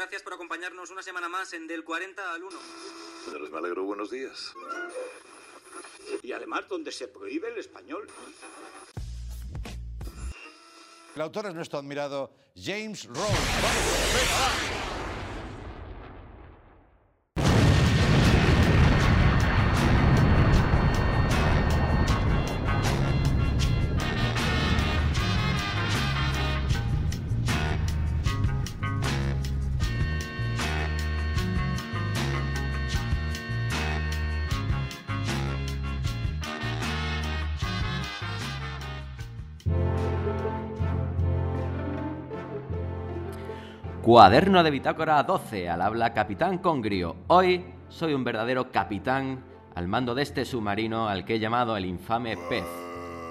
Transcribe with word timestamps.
Gracias 0.00 0.22
por 0.22 0.32
acompañarnos 0.32 0.88
una 0.90 1.02
semana 1.02 1.28
más 1.28 1.52
en 1.52 1.66
Del 1.66 1.84
40 1.84 2.32
al 2.32 2.42
1. 2.42 2.58
Señores, 3.26 3.50
me 3.50 3.58
alegro. 3.58 3.84
Buenos 3.84 4.10
días. 4.10 4.54
Y 6.22 6.32
además 6.32 6.66
donde 6.70 6.90
se 6.90 7.06
prohíbe 7.06 7.48
el 7.48 7.58
español. 7.58 8.08
El 11.14 11.20
autor 11.20 11.48
es 11.48 11.54
nuestro 11.54 11.80
admirado 11.80 12.32
James 12.56 13.04
Rose. 13.08 13.20
¡Vamos! 13.20 14.14
¡Venga, 14.14 14.34
va! 14.40 14.89
Cuaderno 44.10 44.64
de 44.64 44.72
bitácora 44.72 45.22
12, 45.22 45.68
al 45.68 45.80
habla 45.80 46.12
Capitán 46.12 46.58
Congrio. 46.58 47.14
Hoy 47.28 47.64
soy 47.88 48.12
un 48.12 48.24
verdadero 48.24 48.72
capitán 48.72 49.44
al 49.76 49.86
mando 49.86 50.16
de 50.16 50.22
este 50.22 50.44
submarino 50.44 51.08
al 51.08 51.24
que 51.24 51.36
he 51.36 51.38
llamado 51.38 51.76
el 51.76 51.84
infame 51.84 52.36
pez. 52.48 52.64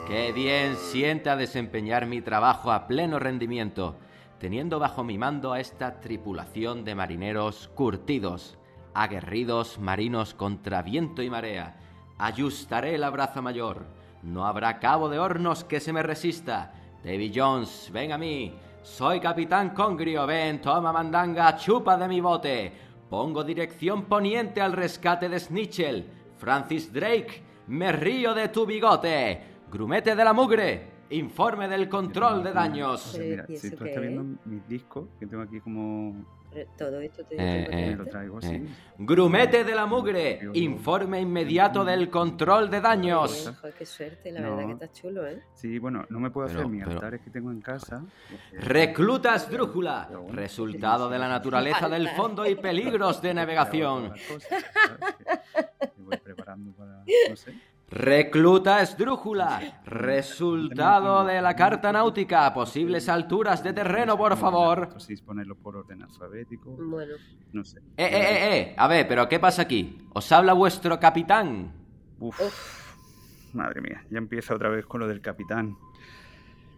Qué 0.07 0.31
bien 0.31 0.77
sienta 0.77 1.35
desempeñar 1.35 2.05
mi 2.05 2.21
trabajo 2.21 2.71
a 2.71 2.87
pleno 2.87 3.19
rendimiento, 3.19 3.97
teniendo 4.39 4.79
bajo 4.79 5.03
mi 5.03 5.17
mando 5.17 5.51
a 5.51 5.59
esta 5.59 5.99
tripulación 5.99 6.85
de 6.85 6.95
marineros 6.95 7.67
curtidos, 7.75 8.57
aguerridos 8.93 9.79
marinos 9.79 10.33
contra 10.33 10.81
viento 10.81 11.21
y 11.21 11.29
marea. 11.29 11.75
Ajustaré 12.17 12.97
la 12.97 13.09
braza 13.09 13.41
mayor. 13.41 13.85
No 14.23 14.45
habrá 14.45 14.79
cabo 14.79 15.09
de 15.09 15.19
hornos 15.19 15.65
que 15.65 15.81
se 15.81 15.91
me 15.91 16.03
resista. 16.03 16.71
Davy 17.03 17.33
Jones, 17.35 17.89
ven 17.91 18.13
a 18.13 18.17
mí. 18.17 18.55
Soy 18.81 19.19
Capitán 19.19 19.71
Congrio, 19.71 20.25
ven, 20.25 20.61
toma 20.61 20.91
mandanga, 20.91 21.55
chupa 21.57 21.97
de 21.97 22.07
mi 22.07 22.21
bote. 22.21 22.71
Pongo 23.09 23.43
dirección 23.43 24.05
poniente 24.05 24.61
al 24.61 24.73
rescate 24.73 25.27
de 25.27 25.39
Snitchell. 25.39 26.05
Francis 26.37 26.91
Drake, 26.91 27.43
me 27.67 27.91
río 27.91 28.33
de 28.33 28.47
tu 28.47 28.65
bigote. 28.65 29.41
Grumete 29.69 30.15
de 30.15 30.23
la 30.23 30.33
mugre, 30.33 30.87
informe 31.09 31.67
del 31.67 31.89
control 31.89 32.43
de 32.43 32.53
daños. 32.53 33.17
Mira, 33.19 33.45
¿y 33.49 33.57
si 33.57 33.69
tú 33.69 33.83
estás 33.83 33.89
es? 33.89 34.01
viendo 34.01 34.39
mis 34.45 34.67
discos, 34.67 35.09
que 35.19 35.27
tengo 35.27 35.43
aquí 35.43 35.59
como... 35.59 36.38
Todo 36.77 36.99
esto 36.99 37.23
te 37.25 37.35
Eh, 37.35 37.65
te- 37.69 37.83
eh, 37.83 37.89
Me 37.91 37.95
lo 37.95 38.05
traigo 38.07 38.39
así. 38.39 38.55
Eh, 38.55 38.65
Grumete 38.97 39.63
de 39.63 39.75
la 39.75 39.85
mugre, 39.85 40.39
informe 40.53 41.21
inmediato 41.21 41.85
del 41.85 42.09
control 42.09 42.69
de 42.71 42.81
daños. 42.81 43.43
Bien, 43.43 43.53
joder, 43.55 43.73
qué 43.75 43.85
suerte, 43.85 44.31
la 44.31 44.39
No. 44.41 44.55
verdad 44.55 44.65
que 44.65 44.73
está 44.85 44.91
chulo, 44.91 45.27
¿eh? 45.27 45.43
Sí, 45.53 45.77
bueno, 45.77 46.05
no 46.09 46.19
me 46.19 46.31
puedo 46.31 46.47
Pero- 46.47 46.59
hacer 46.61 46.71
mis 46.71 46.83
pero- 46.83 46.95
altares 46.95 47.21
que 47.21 47.29
tengo 47.29 47.51
en 47.51 47.61
casa. 47.61 48.03
porque- 48.29 48.65
Recluta 48.67 49.35
esdrújula, 49.35 50.09
resultado 50.31 51.07
de 51.09 51.19
la 51.19 51.27
naturaleza 51.29 51.87
del 51.87 52.09
fondo 52.09 52.45
y 52.45 52.55
peligros 52.55 53.21
de 53.21 53.33
navegación. 53.35 54.11
Que 54.13 56.01
voy 56.01 56.17
preparando 56.17 56.71
para, 56.73 57.03
no 57.29 57.35
sé. 57.35 57.53
Recluta 57.91 58.81
esdrújula, 58.81 59.81
resultado 59.85 61.25
de 61.25 61.41
la 61.41 61.55
carta 61.55 61.91
náutica, 61.91 62.53
posibles 62.53 63.09
alturas 63.09 63.63
de 63.63 63.73
terreno, 63.73 64.15
por 64.15 64.37
favor. 64.37 64.89
Sé 64.97 65.15
si 65.15 65.23
ponerlo 65.23 65.55
por 65.55 65.75
orden 65.75 66.03
alfabético, 66.03 66.69
Bueno, 66.77 67.15
no 67.51 67.63
sé. 67.63 67.79
Eh, 67.97 68.05
eh, 68.05 68.09
eh, 68.11 68.57
eh, 68.57 68.75
a 68.77 68.87
ver, 68.87 69.07
pero 69.07 69.27
¿qué 69.27 69.39
pasa 69.39 69.63
aquí? 69.63 69.97
¿Os 70.13 70.31
habla 70.31 70.53
vuestro 70.53 70.99
capitán? 70.99 71.71
Uf, 72.19 73.55
madre 73.55 73.81
mía, 73.81 74.05
ya 74.11 74.19
empieza 74.19 74.53
otra 74.53 74.69
vez 74.69 74.85
con 74.85 74.99
lo 74.99 75.07
del 75.07 75.21
capitán. 75.21 75.75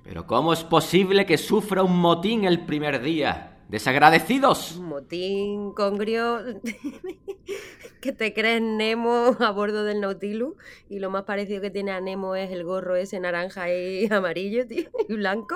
Pero 0.06 0.26
¿cómo 0.26 0.54
es 0.54 0.64
posible 0.64 1.26
que 1.26 1.38
sufra 1.38 1.84
un 1.84 2.00
motín 2.00 2.46
el 2.46 2.66
primer 2.66 3.02
día? 3.02 3.51
¿Desagradecidos? 3.72 4.76
motín 4.82 5.72
congrio 5.72 6.42
que 8.02 8.12
te 8.12 8.34
crees 8.34 8.62
Nemo 8.62 9.38
a 9.40 9.50
bordo 9.52 9.86
del 9.86 10.02
Nautilus 10.02 10.56
y 10.90 11.00
lo 11.00 11.10
más 11.10 11.24
parecido 11.24 11.62
que 11.62 11.70
tiene 11.70 11.92
a 11.92 12.02
Nemo 12.02 12.36
es 12.36 12.52
el 12.52 12.66
gorro 12.66 12.98
ese 12.98 13.22
naranja 13.22 13.74
y 13.74 14.08
amarillo, 14.12 14.68
tío, 14.68 14.90
y 15.08 15.14
blanco. 15.14 15.56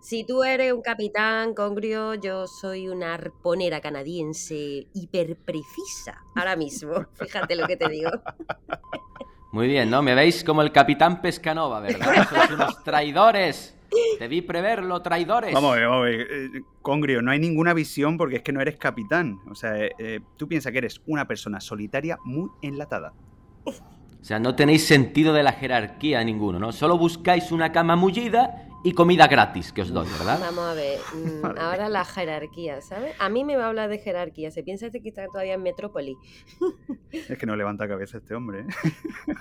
Si 0.00 0.22
tú 0.22 0.44
eres 0.44 0.72
un 0.72 0.80
capitán 0.80 1.54
congrio, 1.54 2.14
yo 2.14 2.46
soy 2.46 2.88
una 2.88 3.14
arponera 3.14 3.80
canadiense 3.80 4.86
hiperprecisa. 4.94 6.22
Ahora 6.36 6.54
mismo, 6.54 7.04
fíjate 7.14 7.56
lo 7.56 7.66
que 7.66 7.76
te 7.76 7.88
digo. 7.88 8.10
Muy 9.50 9.66
bien, 9.66 9.90
¿no? 9.90 10.02
Me 10.02 10.14
veis 10.14 10.44
como 10.44 10.62
el 10.62 10.70
capitán 10.70 11.20
Pescanova, 11.20 11.80
¿verdad? 11.80 12.28
Sois 12.28 12.50
unos 12.52 12.84
traidores. 12.84 13.74
Debí 14.18 14.42
preverlo, 14.42 15.00
traidores. 15.02 15.52
Vamos 15.54 15.72
a 15.72 15.76
ver, 15.76 15.86
vamos 15.86 16.02
a 16.02 16.04
ver. 16.08 16.20
eh, 16.30 16.62
Congrio, 16.82 17.22
no 17.22 17.30
hay 17.30 17.38
ninguna 17.38 17.74
visión 17.74 18.16
porque 18.16 18.36
es 18.36 18.42
que 18.42 18.52
no 18.52 18.60
eres 18.60 18.76
capitán. 18.76 19.38
O 19.50 19.54
sea, 19.54 19.76
eh, 19.78 19.92
eh, 19.98 20.20
tú 20.36 20.48
piensas 20.48 20.72
que 20.72 20.78
eres 20.78 21.00
una 21.06 21.26
persona 21.26 21.60
solitaria 21.60 22.18
muy 22.24 22.50
enlatada. 22.62 23.12
O 23.64 24.24
sea, 24.24 24.38
no 24.40 24.56
tenéis 24.56 24.84
sentido 24.86 25.32
de 25.32 25.42
la 25.42 25.52
jerarquía 25.52 26.22
ninguno, 26.24 26.58
¿no? 26.58 26.72
Solo 26.72 26.98
buscáis 26.98 27.52
una 27.52 27.70
cama 27.70 27.94
mullida 27.94 28.64
y 28.84 28.92
comida 28.92 29.26
gratis 29.28 29.72
que 29.72 29.82
os 29.82 29.92
doy, 29.92 30.08
¿verdad? 30.18 30.38
Vamos 30.40 30.64
a 30.64 30.74
ver, 30.74 30.98
mm, 31.14 31.44
ahora 31.58 31.88
la 31.88 32.04
jerarquía, 32.04 32.80
¿sabes? 32.80 33.14
A 33.20 33.28
mí 33.28 33.44
me 33.44 33.56
va 33.56 33.66
a 33.66 33.68
hablar 33.68 33.88
de 33.88 33.98
jerarquía. 33.98 34.50
Se 34.50 34.62
piensa 34.62 34.90
que 34.90 35.08
está 35.08 35.26
todavía 35.26 35.54
en 35.54 35.62
Metrópoli. 35.62 36.16
Es 37.12 37.38
que 37.38 37.46
no 37.46 37.54
levanta 37.56 37.86
cabeza 37.86 38.18
este 38.18 38.34
hombre, 38.34 38.60
¿eh? 38.60 38.66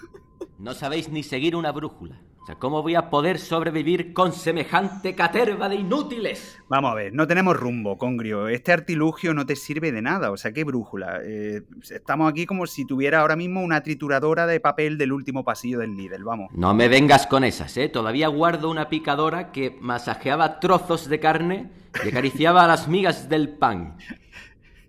No 0.60 0.74
sabéis 0.74 1.10
ni 1.10 1.22
seguir 1.22 1.56
una 1.56 1.72
brújula. 1.72 2.20
Sea, 2.48 2.56
¿cómo 2.56 2.82
voy 2.82 2.96
a 2.96 3.10
poder 3.10 3.40
sobrevivir 3.40 4.14
con 4.14 4.32
semejante 4.32 5.16
caterva 5.16 5.68
de 5.68 5.76
inútiles? 5.76 6.58
Vamos 6.70 6.94
a 6.94 6.96
ver, 6.96 7.14
no 7.14 7.28
tenemos 7.28 7.58
rumbo, 7.58 7.98
Congrio. 7.98 8.48
Este 8.48 8.72
artilugio 8.72 9.34
no 9.34 9.46
te 9.46 9.58
sirve 9.58 9.92
de 9.92 10.02
nada. 10.02 10.32
O 10.32 10.38
sea, 10.38 10.54
qué 10.54 10.64
brújula. 10.64 11.20
Eh, 11.26 11.64
estamos 11.92 12.32
aquí 12.32 12.46
como 12.46 12.66
si 12.66 12.86
tuviera 12.86 13.20
ahora 13.20 13.36
mismo 13.36 13.62
una 13.62 13.84
trituradora 13.84 14.48
de 14.48 14.62
papel 14.62 14.98
del 14.98 15.12
último 15.12 15.44
pasillo 15.44 15.80
del 15.80 15.98
líder, 15.98 16.24
vamos. 16.24 16.50
No 16.54 16.74
me 16.74 16.88
vengas 16.88 17.28
con 17.28 17.44
esas, 17.44 17.76
¿eh? 17.76 17.90
Todavía 17.90 18.30
guardo 18.30 18.70
una 18.70 18.88
picadora 18.88 19.52
que 19.52 19.76
masajeaba 19.82 20.62
trozos 20.62 21.10
de 21.10 21.20
carne 21.20 21.70
y 22.02 22.08
acariciaba 22.08 22.64
a 22.64 22.68
las 22.68 22.88
migas 22.88 23.28
del 23.28 23.58
pan. 23.58 23.98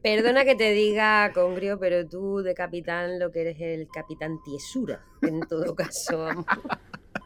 Perdona 0.00 0.44
que 0.44 0.54
te 0.54 0.70
diga, 0.70 1.32
Congrio, 1.32 1.80
pero 1.80 2.06
tú 2.06 2.38
de 2.38 2.54
capitán 2.54 3.18
lo 3.18 3.32
que 3.32 3.40
eres 3.40 3.60
el 3.60 3.88
capitán 3.92 4.40
tiesura, 4.44 5.04
en 5.22 5.40
todo 5.40 5.74
caso. 5.74 6.28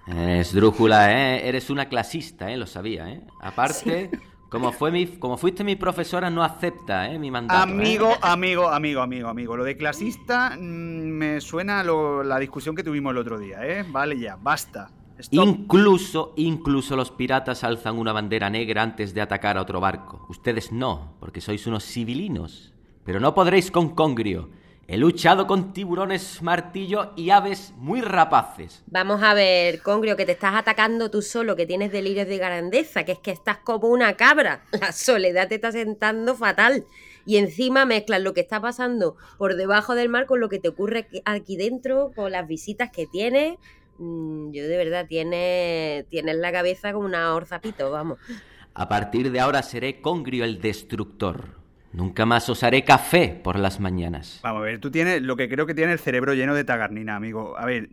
Esdrújula, 0.07 1.13
¿eh? 1.13 1.49
Eres 1.49 1.71
una 1.71 1.89
clasista, 1.89 2.51
¿eh? 2.51 2.57
Lo 2.57 2.67
sabía, 2.67 3.11
¿eh? 3.11 3.23
Aparte, 3.41 4.11
como, 4.49 4.73
fue 4.73 4.91
mi, 4.91 5.07
como 5.07 5.37
fuiste 5.37 5.65
mi 5.65 5.77
profesora, 5.77 6.31
no 6.31 6.43
acepta, 6.43 7.11
¿eh? 7.11 7.19
Mi 7.19 7.31
mandato. 7.31 7.69
¿eh? 7.69 7.73
Amigo, 7.73 8.13
amigo, 8.23 8.69
amigo, 8.69 9.01
amigo, 9.03 9.29
amigo. 9.29 9.57
Lo 9.57 9.65
de 9.65 9.77
clasista 9.77 10.57
mm, 10.59 10.63
me 10.63 11.41
suena 11.41 11.81
a 11.81 11.85
lo- 11.85 12.23
la 12.23 12.39
discusión 12.39 12.75
que 12.75 12.83
tuvimos 12.85 13.13
el 13.13 13.19
otro 13.19 13.39
día, 13.39 13.59
¿eh? 13.67 13.85
Vale 13.89 14.19
ya, 14.19 14.37
basta. 14.37 14.91
Stop. 15.19 15.47
Incluso, 15.47 16.33
incluso 16.37 16.97
los 16.97 17.11
piratas 17.11 17.63
alzan 17.65 17.97
una 17.99 18.13
bandera 18.13 18.51
negra 18.51 18.83
antes 18.83 19.15
de 19.15 19.21
atacar 19.21 19.57
a 19.57 19.63
otro 19.63 19.79
barco. 19.79 20.27
Ustedes 20.29 20.73
no, 20.73 21.15
porque 21.21 21.41
sois 21.41 21.67
unos 21.67 21.85
civilinos. 21.85 22.73
Pero 23.05 23.21
no 23.21 23.35
podréis 23.35 23.71
con 23.71 23.91
Congrio. 23.91 24.51
He 24.89 24.97
luchado 24.99 25.47
con 25.47 25.73
tiburones 25.73 26.43
martillo 26.43 27.13
y 27.17 27.31
aves 27.31 27.73
muy 27.77 28.01
rapaces. 28.03 28.83
Vamos 28.87 29.23
a 29.23 29.33
ver, 29.33 29.81
Congrio, 29.81 30.17
que 30.17 30.27
te 30.27 30.33
estás 30.33 30.55
atacando 30.55 31.11
tú 31.11 31.23
solo, 31.23 31.57
que 31.57 31.67
tienes 31.67 31.93
delirios 31.93 32.27
de 32.27 32.37
grandeza, 32.37 33.05
que 33.05 33.13
es 33.13 33.19
que 33.21 33.31
estás 33.31 33.59
como 33.59 33.89
una 33.89 34.15
cabra. 34.15 34.65
La 34.81 34.93
soledad 34.93 35.49
te 35.49 35.55
está 35.55 35.73
sentando 35.73 36.35
fatal. 36.35 36.85
Y 37.25 37.37
encima 37.37 37.87
mezclas 37.87 38.21
lo 38.21 38.35
que 38.35 38.41
está 38.41 38.61
pasando 38.61 39.17
por 39.39 39.55
debajo 39.55 39.95
del 39.95 40.09
mar 40.09 40.27
con 40.27 40.41
lo 40.41 40.49
que 40.49 40.59
te 40.59 40.69
ocurre 40.69 40.99
aquí- 41.01 41.23
aquí 41.25 41.57
dentro, 41.57 42.11
con 42.15 42.33
las 42.33 42.47
visitas 42.49 42.91
que 42.91 43.07
tienes. 43.07 43.57
Mm, 43.99 44.51
Yo 44.51 44.67
de 44.67 44.77
verdad, 44.77 45.07
tienes, 45.09 46.07
tienes 46.09 46.37
la 46.37 46.51
cabeza 46.51 46.93
como 46.93 47.07
una 47.07 47.33
orzapito, 47.35 47.91
vamos. 47.93 48.19
A 48.75 48.89
partir 48.89 49.31
de 49.31 49.39
ahora 49.39 49.63
seré 49.63 50.01
Congrio 50.03 50.45
el 50.45 50.61
destructor. 50.61 51.62
Nunca 51.93 52.25
más 52.25 52.49
os 52.49 52.63
haré 52.63 52.85
café 52.85 53.39
por 53.43 53.59
las 53.59 53.79
mañanas. 53.79 54.41
Vamos 54.43 54.63
a 54.63 54.65
ver, 54.65 54.81
tú 54.81 54.91
tienes 54.91 55.21
lo 55.23 55.37
que 55.37 55.49
creo 55.49 55.67
que 55.67 55.75
tiene 55.75 55.93
el 55.93 55.99
cerebro 55.99 56.33
lleno 56.33 56.55
de 56.55 56.65
tagarnina, 56.65 57.17
amigo. 57.17 57.59
A 57.59 57.67
ver, 57.67 57.91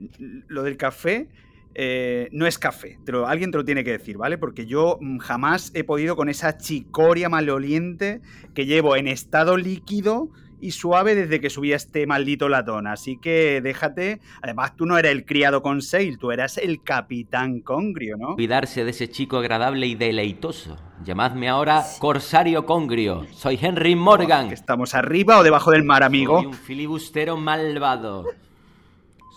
lo 0.47 0.63
del 0.63 0.77
café 0.77 1.27
eh, 1.75 2.29
no 2.31 2.47
es 2.47 2.57
café. 2.57 2.97
Te 3.05 3.11
alguien 3.25 3.51
te 3.51 3.57
lo 3.57 3.65
tiene 3.65 3.83
que 3.83 3.91
decir, 3.91 4.17
¿vale? 4.17 4.37
Porque 4.37 4.65
yo 4.65 4.97
mm, 5.01 5.17
jamás 5.19 5.71
he 5.75 5.83
podido 5.83 6.15
con 6.15 6.29
esa 6.29 6.57
chicoria 6.57 7.29
maloliente 7.29 8.21
que 8.53 8.65
llevo 8.65 8.95
en 8.95 9.07
estado 9.07 9.57
líquido 9.57 10.29
y 10.61 10.71
suave 10.71 11.15
desde 11.15 11.39
que 11.39 11.49
subí 11.49 11.73
a 11.73 11.75
este 11.75 12.05
maldito 12.07 12.49
latón. 12.49 12.87
Así 12.87 13.17
que 13.17 13.61
déjate. 13.61 14.19
Además, 14.41 14.75
tú 14.75 14.85
no 14.85 14.97
eres 14.97 15.11
el 15.11 15.25
criado 15.25 15.61
con 15.61 15.81
Sail, 15.81 16.17
tú 16.17 16.31
eras 16.31 16.57
el 16.57 16.83
capitán 16.83 17.61
Congrio, 17.61 18.17
¿no? 18.17 18.35
Cuidarse 18.35 18.83
de 18.83 18.91
ese 18.91 19.09
chico 19.09 19.37
agradable 19.37 19.87
y 19.87 19.95
deleitoso. 19.95 20.77
Llamadme 21.03 21.49
ahora 21.49 21.83
Corsario 21.99 22.65
Congrio. 22.65 23.25
Soy 23.31 23.57
Henry 23.61 23.95
Morgan. 23.95 24.51
¿Estamos 24.51 24.95
arriba 24.95 25.39
o 25.39 25.43
debajo 25.43 25.71
del 25.71 25.83
mar, 25.83 26.03
amigo? 26.03 26.37
Soy 26.39 26.47
un 26.47 26.53
filibustero 26.53 27.37
malvado. 27.37 28.25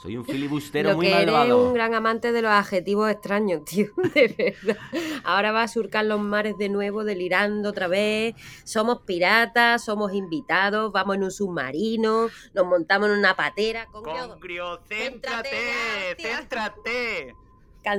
Soy 0.03 0.17
un 0.17 0.25
filibustero 0.25 0.91
Lo 0.91 0.97
muy 0.97 1.07
que 1.07 1.13
eres 1.13 1.27
malvado. 1.27 1.69
un 1.69 1.75
gran 1.75 1.95
amante 1.95 2.33
de 2.33 2.43
los 2.43 2.51
adjetivos 2.51 3.09
extraños, 3.09 3.65
tío, 3.67 3.87
de 4.15 4.35
verdad. 4.37 4.83
Ahora 5.23 5.53
va 5.53 5.63
a 5.63 5.69
surcar 5.69 6.05
los 6.07 6.21
mares 6.21 6.59
de 6.59 6.69
nuevo, 6.69 7.05
delirando 7.05 7.69
otra 7.69 7.87
vez. 7.87 8.35
Somos 8.65 9.03
piratas, 9.03 9.85
somos 9.85 10.13
invitados, 10.13 10.91
vamos 10.91 11.15
en 11.15 11.23
un 11.23 11.31
submarino, 11.31 12.31
nos 12.53 12.67
montamos 12.67 13.11
en 13.11 13.19
una 13.19 13.37
patera. 13.37 13.87
Congrio, 13.93 14.29
Congrio, 14.29 14.81
Céntrate 14.89 16.17
céntrate. 16.19 17.37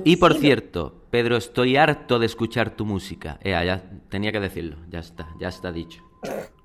Y 0.03 0.17
por 0.17 0.33
cierto, 0.33 1.05
Pedro, 1.09 1.37
estoy 1.37 1.77
harto 1.77 2.19
de 2.19 2.25
escuchar 2.25 2.75
tu 2.75 2.85
música. 2.85 3.39
Ea, 3.41 3.63
ya 3.63 3.81
tenía 4.09 4.33
que 4.33 4.41
decirlo. 4.41 4.75
Ya 4.89 4.99
está, 4.99 5.29
ya 5.39 5.47
está 5.47 5.71
dicho. 5.71 6.03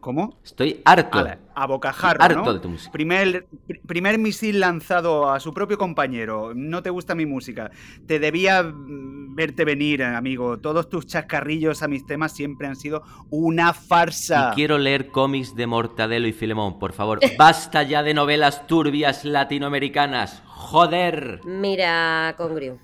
¿Cómo? 0.01 0.39
Estoy 0.45 0.81
harto. 0.85 1.19
A, 1.19 1.39
a 1.55 1.67
bocajarro, 1.67 2.23
Harto 2.23 2.45
¿no? 2.45 2.55
de 2.55 2.61
tu 2.61 2.69
música. 2.69 2.93
Primer, 2.93 3.47
pr- 3.67 3.81
primer 3.85 4.17
misil 4.19 4.61
lanzado 4.61 5.29
a 5.31 5.41
su 5.41 5.53
propio 5.53 5.77
compañero. 5.77 6.53
No 6.55 6.83
te 6.83 6.91
gusta 6.91 7.15
mi 7.17 7.27
música. 7.27 7.71
Te 8.07 8.19
debía 8.21 8.65
verte 8.75 9.65
venir, 9.65 10.05
amigo. 10.05 10.59
Todos 10.59 10.89
tus 10.89 11.07
chascarrillos 11.07 11.83
a 11.83 11.89
mis 11.89 12.07
temas 12.07 12.33
siempre 12.33 12.69
han 12.69 12.77
sido 12.77 13.03
una 13.31 13.73
farsa. 13.75 14.51
Y 14.53 14.55
quiero 14.55 14.79
leer 14.79 15.09
cómics 15.09 15.55
de 15.57 15.67
Mortadelo 15.67 16.29
y 16.29 16.33
Filemón, 16.33 16.79
por 16.79 16.93
favor. 16.93 17.19
Basta 17.39 17.83
ya 17.83 18.03
de 18.05 18.15
novelas 18.15 18.67
turbias 18.69 19.25
latinoamericanas. 19.25 20.43
Joder. 20.47 21.41
Mira, 21.45 22.35
Congrio, 22.37 22.79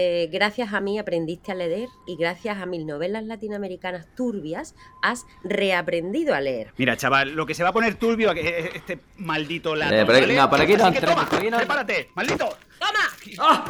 eh, 0.00 0.28
gracias 0.30 0.72
a 0.72 0.80
mí 0.80 0.96
aprendiste 0.96 1.50
a 1.50 1.56
leer 1.56 1.88
y 2.06 2.16
gracias 2.16 2.56
a 2.58 2.66
mis 2.66 2.84
novelas 2.86 3.24
latinoamericanas 3.24 4.06
turbias 4.14 4.76
has 5.02 5.26
reaprendido 5.42 6.34
a 6.36 6.40
leer. 6.40 6.72
Mira, 6.76 6.96
chaval, 6.96 7.32
lo 7.32 7.44
que 7.46 7.54
se 7.54 7.64
va 7.64 7.70
a 7.70 7.72
poner 7.72 7.96
turbio 7.96 8.30
eh, 8.32 8.70
este 8.76 9.00
maldito 9.16 9.74
Eh, 9.74 10.04
¿vale? 10.04 10.36
no, 10.36 10.48
por 10.48 10.60
aquí 10.60 10.74
no 10.76 10.92
que 10.92 11.00
toma, 11.00 11.28
aquí 11.30 11.50
no- 11.50 11.56
prepárate, 11.56 12.10
maldito. 12.14 12.56
¡Toma! 12.78 13.64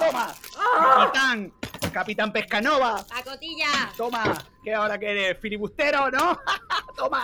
Toma, 0.00 0.34
capitán, 0.96 1.52
capitán 1.92 2.32
Pescanova. 2.32 3.04
¡Pacotilla! 3.08 3.68
Toma, 3.96 4.34
que 4.64 4.74
ahora 4.74 4.98
que 4.98 5.10
eres 5.12 5.38
filibustero, 5.38 6.10
¿no? 6.10 6.40
toma, 6.96 7.22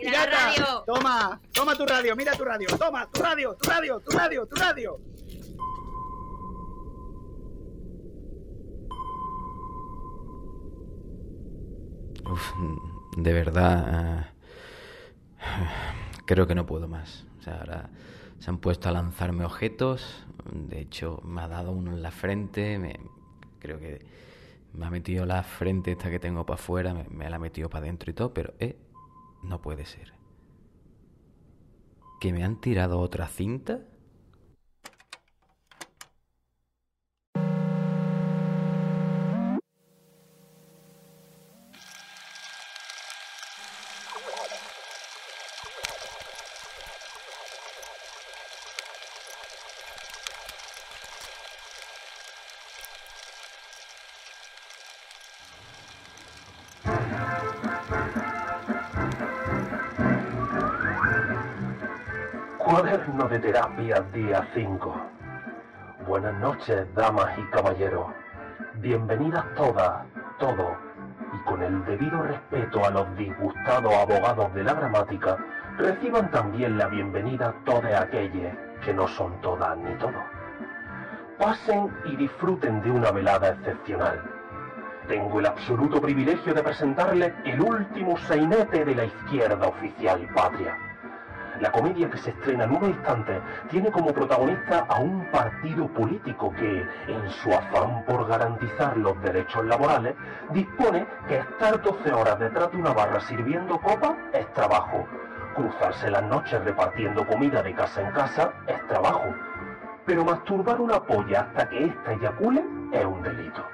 Mira 0.00 0.12
la 0.12 0.26
radio. 0.26 0.84
Toma, 0.86 1.40
toma 1.52 1.74
tu 1.74 1.84
radio, 1.84 2.14
mira 2.14 2.32
tu 2.36 2.44
radio, 2.44 2.68
toma, 2.78 3.08
tu 3.12 3.20
radio, 3.20 3.56
tu 3.60 3.68
radio, 3.68 3.98
tu 4.00 4.16
radio, 4.16 4.46
tu 4.46 4.54
radio. 4.54 4.96
Uf, 12.30 12.52
de 13.16 13.32
verdad. 13.32 14.20
eh, 14.20 14.24
creo 16.26 16.46
que 16.46 16.54
no 16.54 16.66
puedo 16.66 16.88
más. 16.88 17.26
O 17.38 17.42
sea, 17.42 17.58
ahora 17.58 17.90
se 18.38 18.50
han 18.50 18.58
puesto 18.58 18.88
a 18.88 18.92
lanzarme 18.92 19.44
objetos. 19.44 20.24
De 20.52 20.80
hecho, 20.80 21.20
me 21.24 21.42
ha 21.42 21.48
dado 21.48 21.72
uno 21.72 21.92
en 21.92 22.02
la 22.02 22.10
frente. 22.10 22.78
Me, 22.78 23.00
creo 23.58 23.78
que 23.78 24.04
me 24.74 24.86
ha 24.86 24.90
metido 24.90 25.26
la 25.26 25.42
frente 25.42 25.92
esta 25.92 26.10
que 26.10 26.18
tengo 26.18 26.46
para 26.46 26.60
afuera. 26.60 26.94
Me, 26.94 27.04
me 27.10 27.30
la 27.30 27.36
ha 27.36 27.38
metido 27.38 27.68
para 27.70 27.84
adentro 27.84 28.10
y 28.10 28.14
todo. 28.14 28.34
Pero, 28.34 28.54
eh, 28.60 28.76
no 29.42 29.60
puede 29.62 29.86
ser. 29.86 30.12
¿Que 32.20 32.32
me 32.32 32.42
han 32.44 32.60
tirado 32.60 32.98
otra 32.98 33.28
cinta? 33.28 33.80
Terapia 63.74 64.00
día 64.12 64.48
5. 64.54 64.94
Buenas 66.06 66.34
noches, 66.34 66.86
damas 66.94 67.36
y 67.38 67.42
caballeros. 67.50 68.06
Bienvenidas 68.74 69.44
todas, 69.56 70.04
todos, 70.38 70.76
y 71.32 71.44
con 71.44 71.60
el 71.62 71.84
debido 71.84 72.22
respeto 72.22 72.84
a 72.84 72.90
los 72.90 73.16
disgustados 73.16 73.92
abogados 73.92 74.54
de 74.54 74.62
la 74.62 74.74
gramática, 74.74 75.38
reciban 75.76 76.30
también 76.30 76.78
la 76.78 76.86
bienvenida 76.86 77.52
todas 77.64 78.00
aquellas 78.00 78.56
que 78.84 78.94
no 78.94 79.08
son 79.08 79.40
todas 79.40 79.76
ni 79.78 79.92
todos. 79.94 80.22
Pasen 81.38 81.90
y 82.04 82.16
disfruten 82.16 82.80
de 82.82 82.90
una 82.92 83.10
velada 83.10 83.48
excepcional. 83.48 84.22
Tengo 85.08 85.40
el 85.40 85.46
absoluto 85.46 86.00
privilegio 86.00 86.54
de 86.54 86.62
presentarles 86.62 87.32
el 87.44 87.60
último 87.60 88.16
sainete 88.18 88.84
de 88.84 88.94
la 88.94 89.04
izquierda 89.04 89.66
oficial 89.66 90.28
patria. 90.32 90.93
La 91.60 91.70
comedia 91.70 92.10
que 92.10 92.18
se 92.18 92.30
estrena 92.30 92.64
en 92.64 92.70
unos 92.70 92.88
instantes 92.88 93.40
tiene 93.70 93.90
como 93.92 94.12
protagonista 94.12 94.86
a 94.88 94.98
un 94.98 95.24
partido 95.30 95.86
político 95.88 96.52
que, 96.52 96.86
en 97.06 97.30
su 97.30 97.52
afán 97.52 98.04
por 98.06 98.26
garantizar 98.26 98.96
los 98.96 99.20
derechos 99.22 99.64
laborales, 99.64 100.14
dispone 100.50 101.06
que 101.28 101.38
estar 101.38 101.80
12 101.80 102.12
horas 102.12 102.38
detrás 102.38 102.72
de 102.72 102.78
una 102.78 102.92
barra 102.92 103.20
sirviendo 103.20 103.78
copa 103.78 104.16
es 104.32 104.52
trabajo. 104.52 105.06
Cruzarse 105.54 106.10
las 106.10 106.24
noches 106.24 106.64
repartiendo 106.64 107.24
comida 107.26 107.62
de 107.62 107.74
casa 107.74 108.00
en 108.00 108.10
casa 108.10 108.52
es 108.66 108.86
trabajo. 108.88 109.32
Pero 110.04 110.24
masturbar 110.24 110.80
una 110.80 111.00
polla 111.00 111.42
hasta 111.42 111.68
que 111.68 111.84
ésta 111.84 112.12
eyacule 112.12 112.64
es 112.92 113.04
un 113.04 113.22
delito. 113.22 113.64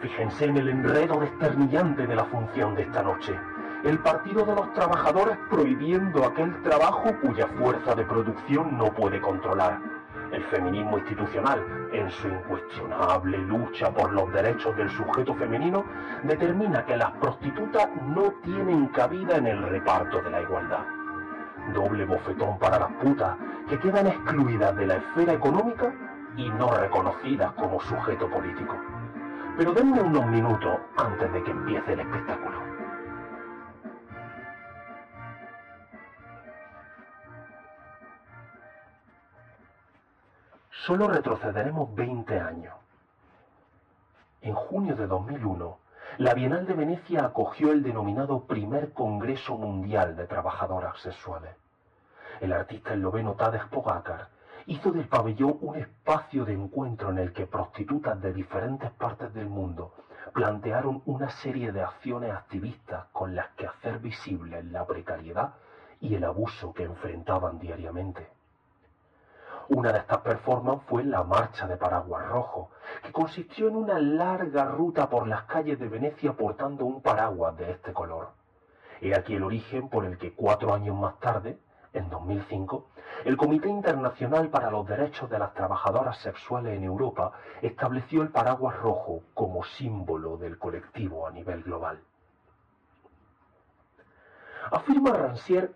Fíjense 0.00 0.46
en 0.46 0.56
el 0.56 0.68
enredo 0.68 1.20
desternillante 1.20 2.06
de 2.06 2.16
la 2.16 2.24
función 2.24 2.74
de 2.74 2.82
esta 2.82 3.02
noche. 3.02 3.38
El 3.84 3.98
Partido 3.98 4.44
de 4.44 4.54
los 4.54 4.72
Trabajadores 4.72 5.36
prohibiendo 5.50 6.24
aquel 6.24 6.60
trabajo 6.62 7.10
cuya 7.20 7.46
fuerza 7.58 7.94
de 7.94 8.04
producción 8.04 8.76
no 8.76 8.86
puede 8.86 9.20
controlar. 9.20 9.78
El 10.32 10.42
feminismo 10.44 10.98
institucional, 10.98 11.64
en 11.92 12.10
su 12.10 12.26
incuestionable 12.26 13.38
lucha 13.38 13.92
por 13.92 14.12
los 14.12 14.32
derechos 14.32 14.76
del 14.76 14.90
sujeto 14.90 15.34
femenino, 15.34 15.84
determina 16.24 16.84
que 16.84 16.96
las 16.96 17.12
prostitutas 17.12 17.88
no 18.02 18.32
tienen 18.42 18.88
cabida 18.88 19.36
en 19.36 19.46
el 19.46 19.62
reparto 19.62 20.20
de 20.22 20.30
la 20.30 20.42
igualdad. 20.42 20.84
Doble 21.72 22.06
bofetón 22.06 22.58
para 22.58 22.80
las 22.80 22.92
putas, 22.94 23.36
que 23.68 23.78
quedan 23.78 24.08
excluidas 24.08 24.74
de 24.74 24.86
la 24.86 24.96
esfera 24.96 25.34
económica 25.34 25.92
y 26.36 26.48
no 26.50 26.72
reconocidas 26.72 27.52
como 27.52 27.80
sujeto 27.80 28.28
político. 28.28 28.74
Pero 29.56 29.72
denme 29.72 30.00
unos 30.00 30.26
minutos 30.26 30.76
antes 30.96 31.32
de 31.32 31.42
que 31.42 31.50
empiece 31.50 31.92
el 31.92 32.00
espectáculo. 32.00 32.75
Solo 40.84 41.08
retrocederemos 41.08 41.92
20 41.94 42.38
años. 42.38 42.74
En 44.40 44.54
junio 44.54 44.94
de 44.94 45.06
2001, 45.06 45.78
la 46.18 46.34
Bienal 46.34 46.66
de 46.66 46.74
Venecia 46.74 47.24
acogió 47.24 47.72
el 47.72 47.82
denominado 47.82 48.44
Primer 48.44 48.92
Congreso 48.92 49.56
Mundial 49.56 50.14
de 50.16 50.26
Trabajadoras 50.26 51.00
Sexuales. 51.00 51.56
El 52.40 52.52
artista 52.52 52.94
esloveno 52.94 53.34
Tadej 53.34 53.68
Pogacar 53.68 54.28
hizo 54.66 54.92
del 54.92 55.08
pabellón 55.08 55.58
un 55.60 55.76
espacio 55.76 56.44
de 56.44 56.52
encuentro 56.52 57.10
en 57.10 57.18
el 57.18 57.32
que 57.32 57.46
prostitutas 57.46 58.20
de 58.20 58.32
diferentes 58.32 58.90
partes 58.92 59.32
del 59.34 59.48
mundo 59.48 59.94
plantearon 60.32 61.02
una 61.06 61.30
serie 61.30 61.72
de 61.72 61.82
acciones 61.82 62.32
activistas 62.32 63.06
con 63.12 63.34
las 63.34 63.48
que 63.56 63.66
hacer 63.66 63.98
visible 63.98 64.62
la 64.62 64.86
precariedad 64.86 65.54
y 66.00 66.14
el 66.14 66.22
abuso 66.22 66.72
que 66.72 66.84
enfrentaban 66.84 67.58
diariamente. 67.58 68.35
Una 69.68 69.90
de 69.92 69.98
estas 69.98 70.18
performances 70.18 70.86
fue 70.88 71.02
la 71.02 71.24
Marcha 71.24 71.66
de 71.66 71.76
Paraguas 71.76 72.28
Rojo, 72.28 72.70
que 73.02 73.10
consistió 73.10 73.66
en 73.66 73.76
una 73.76 73.98
larga 73.98 74.64
ruta 74.66 75.08
por 75.08 75.26
las 75.26 75.42
calles 75.42 75.78
de 75.80 75.88
Venecia 75.88 76.34
portando 76.34 76.84
un 76.84 77.02
paraguas 77.02 77.56
de 77.56 77.72
este 77.72 77.92
color. 77.92 78.28
He 79.00 79.14
aquí 79.14 79.34
el 79.34 79.42
origen 79.42 79.88
por 79.88 80.04
el 80.04 80.18
que 80.18 80.34
cuatro 80.34 80.72
años 80.72 80.96
más 80.96 81.18
tarde, 81.18 81.58
en 81.92 82.08
2005, 82.10 82.90
el 83.24 83.36
Comité 83.36 83.68
Internacional 83.68 84.50
para 84.50 84.70
los 84.70 84.86
Derechos 84.86 85.28
de 85.30 85.38
las 85.38 85.52
Trabajadoras 85.54 86.18
Sexuales 86.18 86.76
en 86.76 86.84
Europa 86.84 87.32
estableció 87.62 88.22
el 88.22 88.28
paraguas 88.28 88.76
rojo 88.76 89.22
como 89.34 89.64
símbolo 89.64 90.36
del 90.36 90.58
colectivo 90.58 91.26
a 91.26 91.30
nivel 91.32 91.62
global. 91.62 92.00
Afirma 94.70 95.12
Rancière 95.12 95.70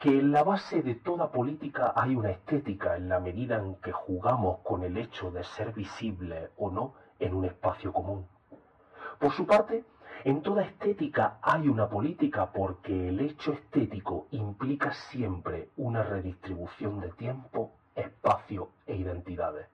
que 0.00 0.18
en 0.18 0.32
la 0.32 0.42
base 0.42 0.80
de 0.80 0.94
toda 0.94 1.30
política 1.30 1.92
hay 1.94 2.16
una 2.16 2.30
estética 2.30 2.96
en 2.96 3.10
la 3.10 3.20
medida 3.20 3.58
en 3.58 3.74
que 3.76 3.92
jugamos 3.92 4.60
con 4.60 4.82
el 4.82 4.96
hecho 4.96 5.30
de 5.30 5.44
ser 5.44 5.74
visible 5.74 6.52
o 6.56 6.70
no 6.70 6.94
en 7.18 7.34
un 7.34 7.44
espacio 7.44 7.92
común. 7.92 8.26
Por 9.18 9.30
su 9.32 9.46
parte, 9.46 9.84
en 10.24 10.40
toda 10.40 10.62
estética 10.62 11.38
hay 11.42 11.68
una 11.68 11.86
política 11.90 12.50
porque 12.50 13.10
el 13.10 13.20
hecho 13.20 13.52
estético 13.52 14.26
implica 14.30 14.94
siempre 15.10 15.68
una 15.76 16.02
redistribución 16.02 17.00
de 17.00 17.10
tiempo, 17.10 17.72
espacio 17.94 18.70
e 18.86 18.96
identidades. 18.96 19.68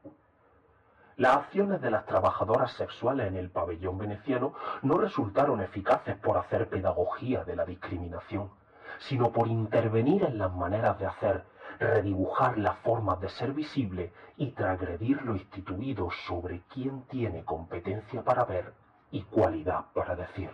Las 1.19 1.37
acciones 1.37 1.81
de 1.81 1.93
las 1.93 2.05
trabajadoras 2.05 2.73
sexuales 2.73 3.29
en 3.29 3.37
el 3.37 3.51
pabellón 3.51 3.97
veneciano 3.97 4.55
no 4.83 4.99
resultaron 4.99 5.61
eficaces 5.61 6.17
por 6.17 6.37
hacer 6.37 6.69
pedagogía 6.69 7.45
de 7.45 7.55
la 7.55 7.65
discriminación, 7.65 8.51
sino 8.99 9.31
por 9.31 9.49
intervenir 9.49 10.25
en 10.25 10.39
las 10.39 10.53
maneras 10.55 10.99
de 10.99 11.07
hacer, 11.07 11.45
redibujar 11.79 12.59
las 12.59 12.77
formas 12.79 13.21
de 13.21 13.29
ser 13.29 13.53
visible 13.53 14.13
y 14.37 14.53
transgredir 14.53 15.23
lo 15.23 15.35
instituido 15.35 16.11
sobre 16.27 16.63
quién 16.73 17.03
tiene 17.03 17.45
competencia 17.45 18.23
para 18.23 18.45
ver 18.45 18.73
y 19.11 19.23
cualidad 19.23 19.87
para 19.95 20.17
decir. 20.17 20.51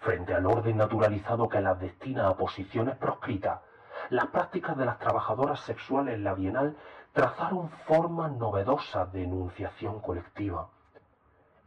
Frente 0.00 0.34
al 0.34 0.46
orden 0.46 0.76
naturalizado 0.76 1.48
que 1.48 1.60
las 1.60 1.78
destina 1.78 2.28
a 2.28 2.36
posiciones 2.36 2.96
proscritas, 2.96 3.60
las 4.08 4.26
prácticas 4.28 4.76
de 4.76 4.86
las 4.86 4.98
trabajadoras 4.98 5.60
sexuales 5.60 6.14
en 6.14 6.24
la 6.24 6.34
Bienal 6.34 6.76
trazaron 7.12 7.70
formas 7.86 8.32
novedosas 8.32 9.12
de 9.12 9.24
enunciación 9.24 10.00
colectiva, 10.00 10.68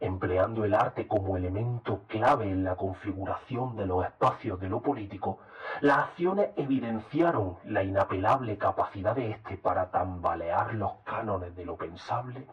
empleando 0.00 0.64
el 0.64 0.74
arte 0.74 1.06
como 1.06 1.36
elemento 1.36 2.02
clave 2.08 2.50
en 2.50 2.64
la 2.64 2.76
configuración 2.76 3.76
de 3.76 3.86
los 3.86 4.04
espacios 4.04 4.60
de 4.60 4.68
lo 4.68 4.80
político, 4.80 5.38
las 5.80 5.98
acciones 5.98 6.50
evidenciaron 6.56 7.56
la 7.64 7.82
inapelable 7.82 8.58
capacidad 8.58 9.14
de 9.14 9.30
éste 9.30 9.56
para 9.56 9.90
tambalear 9.90 10.74
los 10.74 10.92
cánones 11.04 11.56
de 11.56 11.64
lo 11.64 11.76
pensable, 11.76 12.46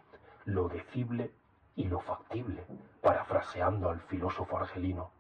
lo 0.46 0.70
decible 0.70 1.32
y 1.76 1.86
lo 1.86 2.00
factible, 2.00 2.66
parafraseando 3.02 3.90
al 3.90 4.00
filósofo 4.02 4.58
argelino. 4.58 5.12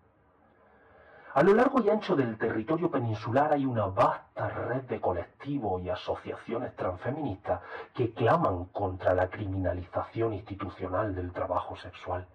A 1.33 1.43
lo 1.43 1.53
largo 1.53 1.79
y 1.81 1.89
ancho 1.89 2.17
del 2.17 2.37
territorio 2.37 2.91
peninsular 2.91 3.53
hay 3.53 3.65
una 3.65 3.85
vasta 3.85 4.49
red 4.49 4.81
de 4.81 4.99
colectivos 4.99 5.81
y 5.81 5.89
asociaciones 5.89 6.75
transfeministas 6.75 7.61
que 7.93 8.13
claman 8.13 8.65
contra 8.65 9.13
la 9.13 9.29
criminalización 9.29 10.33
institucional 10.33 11.15
del 11.15 11.31
trabajo 11.31 11.77
sexual. 11.77 12.27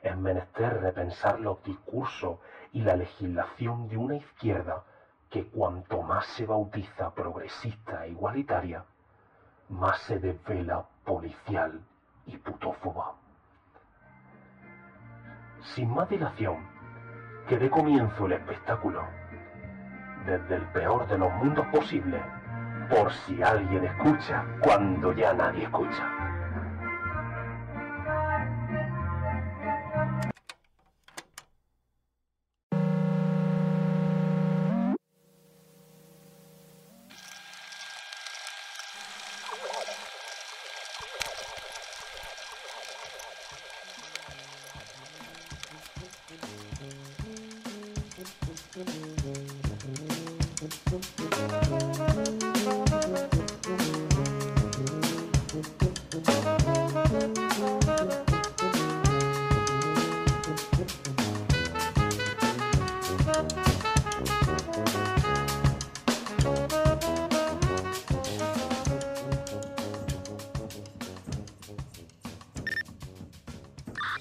Es 0.00 0.16
menester 0.16 0.80
repensar 0.80 1.40
los 1.40 1.60
discursos 1.64 2.38
y 2.72 2.82
la 2.82 2.94
legislación 2.94 3.88
de 3.88 3.96
una 3.96 4.14
izquierda 4.14 4.84
que 5.28 5.48
cuanto 5.48 6.00
más 6.02 6.24
se 6.36 6.46
bautiza 6.46 7.12
progresista 7.12 8.06
e 8.06 8.10
igualitaria, 8.10 8.84
más 9.70 9.98
se 10.02 10.20
desvela 10.20 10.86
policial 11.04 11.80
y 12.26 12.36
putófoba. 12.36 13.14
Sin 15.74 15.92
más 15.92 16.08
dilación, 16.08 16.67
que 17.48 17.58
dé 17.58 17.70
comienzo 17.70 18.26
el 18.26 18.32
espectáculo. 18.32 19.02
Desde 20.26 20.56
el 20.56 20.62
peor 20.72 21.08
de 21.08 21.16
los 21.16 21.32
mundos 21.34 21.66
posibles, 21.68 22.20
por 22.90 23.10
si 23.10 23.42
alguien 23.42 23.84
escucha 23.84 24.44
cuando 24.60 25.12
ya 25.12 25.32
nadie 25.32 25.64
escucha. 25.64 26.17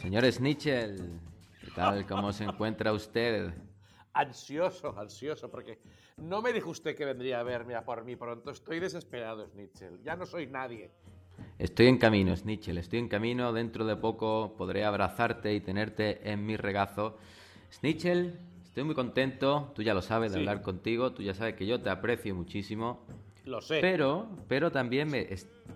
Señor 0.02 0.32
Snitchell, 0.32 1.20
¿qué 1.62 1.72
tal? 1.76 2.06
¿Cómo 2.08 2.32
se 2.32 2.46
encuentra 2.46 2.94
usted? 2.94 3.54
Ansioso, 4.18 4.98
ansioso, 4.98 5.50
porque 5.52 5.78
no 6.18 6.42
me 6.42 6.52
dijo 6.52 6.72
usted 6.72 6.96
que 6.96 7.06
vendría 7.06 7.40
a 7.40 7.44
verme 7.44 7.76
a 7.76 7.86
por 7.86 8.04
mí 8.04 8.16
pronto. 8.16 8.50
Estoy 8.50 8.80
desesperado, 8.80 9.48
Snitchell. 9.48 10.02
Ya 10.04 10.16
no 10.16 10.26
soy 10.26 10.48
nadie. 10.48 10.90
Estoy 11.60 11.86
en 11.86 11.98
camino, 12.00 12.36
Snitchell. 12.36 12.80
Estoy 12.80 12.98
en 13.00 13.10
camino. 13.10 13.54
Dentro 13.54 13.86
de 13.86 13.96
poco 13.96 14.56
podré 14.58 14.84
abrazarte 14.84 15.54
y 15.54 15.62
tenerte 15.62 16.28
en 16.32 16.44
mi 16.46 16.58
regazo. 16.58 17.18
Snitchell, 17.72 18.40
estoy 18.64 18.84
muy 18.86 18.96
contento. 18.96 19.72
Tú 19.76 19.84
ya 19.84 19.94
lo 19.94 20.02
sabes 20.02 20.32
de 20.32 20.38
Sí. 20.38 20.40
hablar 20.42 20.64
contigo. 20.64 21.12
Tú 21.14 21.22
ya 21.22 21.36
sabes 21.36 21.54
que 21.54 21.68
yo 21.68 21.80
te 21.80 21.92
aprecio 21.92 22.34
muchísimo. 22.34 23.06
Lo 23.46 23.62
sé. 23.62 23.80
Pero, 23.82 24.28
pero 24.48 24.72
también 24.72 25.10
me, 25.10 25.28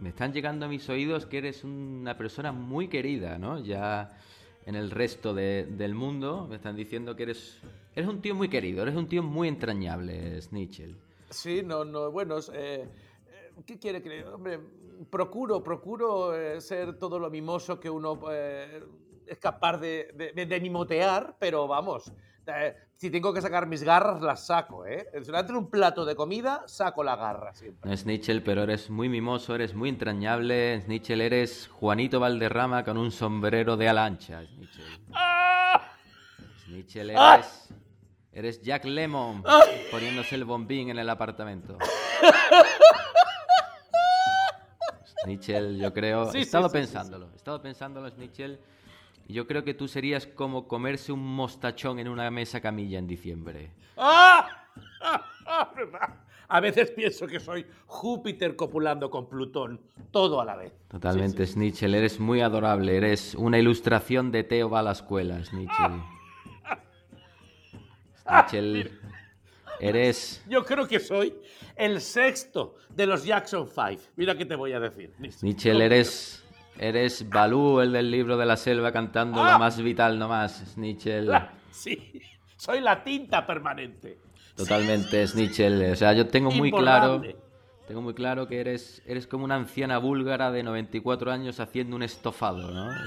me 0.01 0.09
están 0.09 0.33
llegando 0.33 0.65
a 0.65 0.69
mis 0.69 0.89
oídos 0.89 1.27
que 1.27 1.37
eres 1.37 1.63
una 1.63 2.17
persona 2.17 2.51
muy 2.51 2.87
querida, 2.87 3.37
¿no? 3.37 3.59
Ya 3.63 4.09
en 4.71 4.77
el 4.77 4.89
resto 4.89 5.33
de- 5.33 5.65
del 5.65 5.93
mundo 5.93 6.47
me 6.49 6.55
están 6.55 6.77
diciendo 6.77 7.13
que 7.13 7.23
eres, 7.23 7.59
eres 7.93 8.09
un 8.09 8.21
tío 8.21 8.33
muy 8.33 8.47
querido, 8.47 8.83
eres 8.83 8.95
un 8.95 9.05
tío 9.05 9.21
muy 9.21 9.49
entrañable, 9.49 10.41
Snitchell. 10.41 10.95
Sí, 11.29 11.61
no, 11.61 11.83
no, 11.83 12.09
bueno, 12.09 12.37
eh, 12.53 12.87
eh, 12.87 13.51
¿qué 13.65 13.77
quiere 13.77 14.01
que 14.01 14.23
Hombre, 14.23 14.61
procuro, 15.09 15.61
procuro 15.61 16.33
eh, 16.33 16.61
ser 16.61 16.97
todo 16.97 17.19
lo 17.19 17.29
mimoso 17.29 17.81
que 17.81 17.89
uno 17.89 18.17
eh, 18.31 18.81
es 19.27 19.37
capaz 19.39 19.77
de, 19.77 20.31
de- 20.33 20.45
de 20.45 20.59
mimotear, 20.61 21.35
pero 21.37 21.67
vamos, 21.67 22.09
si 22.95 23.09
tengo 23.09 23.33
que 23.33 23.41
sacar 23.41 23.67
mis 23.67 23.83
garras, 23.83 24.21
las 24.21 24.45
saco, 24.45 24.85
¿eh? 24.85 25.07
De 25.11 25.53
un 25.53 25.69
plato 25.69 26.05
de 26.05 26.15
comida, 26.15 26.63
saco 26.67 27.03
la 27.03 27.15
garra 27.15 27.53
siempre. 27.53 27.89
No, 27.89 27.97
Snitchell, 27.97 28.43
pero 28.43 28.63
eres 28.63 28.89
muy 28.89 29.09
mimoso, 29.09 29.55
eres 29.55 29.73
muy 29.73 29.89
entrañable. 29.89 30.81
Snitchell, 30.81 31.21
eres 31.21 31.67
Juanito 31.67 32.19
Valderrama 32.19 32.83
con 32.83 32.97
un 32.97 33.11
sombrero 33.11 33.77
de 33.77 33.89
ala 33.89 34.05
ancha, 34.05 34.45
Snitchell. 34.45 34.85
¡Ah! 35.13 35.81
Snitchell, 36.65 37.17
¡Ah! 37.17 37.35
eres, 37.35 37.73
eres 38.31 38.61
Jack 38.61 38.85
Lemon 38.85 39.43
poniéndose 39.89 40.35
el 40.35 40.45
bombín 40.45 40.89
en 40.89 40.99
el 40.99 41.09
apartamento. 41.09 41.77
Snitchell, 45.23 45.79
yo 45.79 45.93
creo. 45.93 46.31
Sí, 46.31 46.39
he 46.39 46.41
estado 46.41 46.69
sí, 46.69 46.71
sí, 46.71 46.77
pensándolo, 46.77 47.29
he 47.33 47.35
estado 47.35 47.61
pensándolo, 47.61 48.09
Snitchell. 48.09 48.59
Yo 49.31 49.47
creo 49.47 49.63
que 49.63 49.73
tú 49.73 49.87
serías 49.87 50.27
como 50.27 50.67
comerse 50.67 51.11
un 51.11 51.23
mostachón 51.23 51.99
en 51.99 52.07
una 52.07 52.29
mesa 52.31 52.61
camilla 52.61 52.99
en 52.99 53.07
diciembre. 53.07 53.71
¡Ah! 53.97 54.47
¡Ah! 55.01 55.25
¡Ah! 55.45 55.71
¿Verdad? 55.75 56.15
A 56.47 56.59
veces 56.59 56.91
pienso 56.91 57.27
que 57.27 57.39
soy 57.39 57.65
Júpiter 57.85 58.57
copulando 58.57 59.09
con 59.09 59.29
Plutón, 59.29 59.79
todo 60.11 60.41
a 60.41 60.45
la 60.45 60.57
vez. 60.57 60.73
Totalmente, 60.89 61.47
Snitchell, 61.47 61.95
eres 61.95 62.19
muy 62.19 62.41
adorable. 62.41 62.97
Eres 62.97 63.35
una 63.35 63.57
ilustración 63.57 64.33
de 64.33 64.43
Teo 64.43 64.69
va 64.69 64.79
a 64.79 64.83
la 64.83 64.91
escuela, 64.91 65.41
Snitchell. 65.45 66.01
Snitchell, 68.27 68.99
eres. 69.79 70.43
Yo 70.49 70.65
creo 70.65 70.85
que 70.89 70.99
soy 70.99 71.33
el 71.77 72.01
sexto 72.01 72.75
de 72.89 73.07
los 73.07 73.23
Jackson 73.23 73.65
Five. 73.65 73.99
Mira 74.17 74.37
qué 74.37 74.45
te 74.45 74.57
voy 74.57 74.73
a 74.73 74.81
decir. 74.81 75.13
Snitchell, 75.31 75.79
eres. 75.79 76.43
Eres 76.85 77.29
Balú, 77.29 77.79
el 77.79 77.91
del 77.91 78.09
libro 78.09 78.37
de 78.37 78.45
la 78.47 78.57
selva, 78.57 78.91
cantando 78.91 79.43
¡Ah! 79.43 79.53
lo 79.53 79.59
más 79.59 79.79
vital 79.79 80.17
nomás, 80.17 80.63
Snitchell. 80.73 81.27
La- 81.27 81.53
Sí, 81.69 82.19
soy 82.57 82.81
la 82.81 83.03
tinta 83.03 83.45
permanente. 83.45 84.17
Totalmente, 84.55 85.25
Snitchell. 85.27 85.91
O 85.91 85.95
sea, 85.95 86.11
yo 86.13 86.27
tengo 86.27 86.49
muy 86.49 86.71
claro. 86.71 87.21
Tengo 87.87 88.01
muy 88.01 88.13
claro 88.15 88.47
que 88.47 88.59
eres, 88.59 89.01
eres 89.05 89.27
como 89.27 89.45
una 89.45 89.55
anciana 89.55 89.97
búlgara 89.99 90.51
de 90.51 90.63
94 90.63 91.31
años 91.31 91.59
haciendo 91.59 91.95
un 91.95 92.03
estofado, 92.03 92.71
¿no? 92.71 92.91
Es 92.91 92.97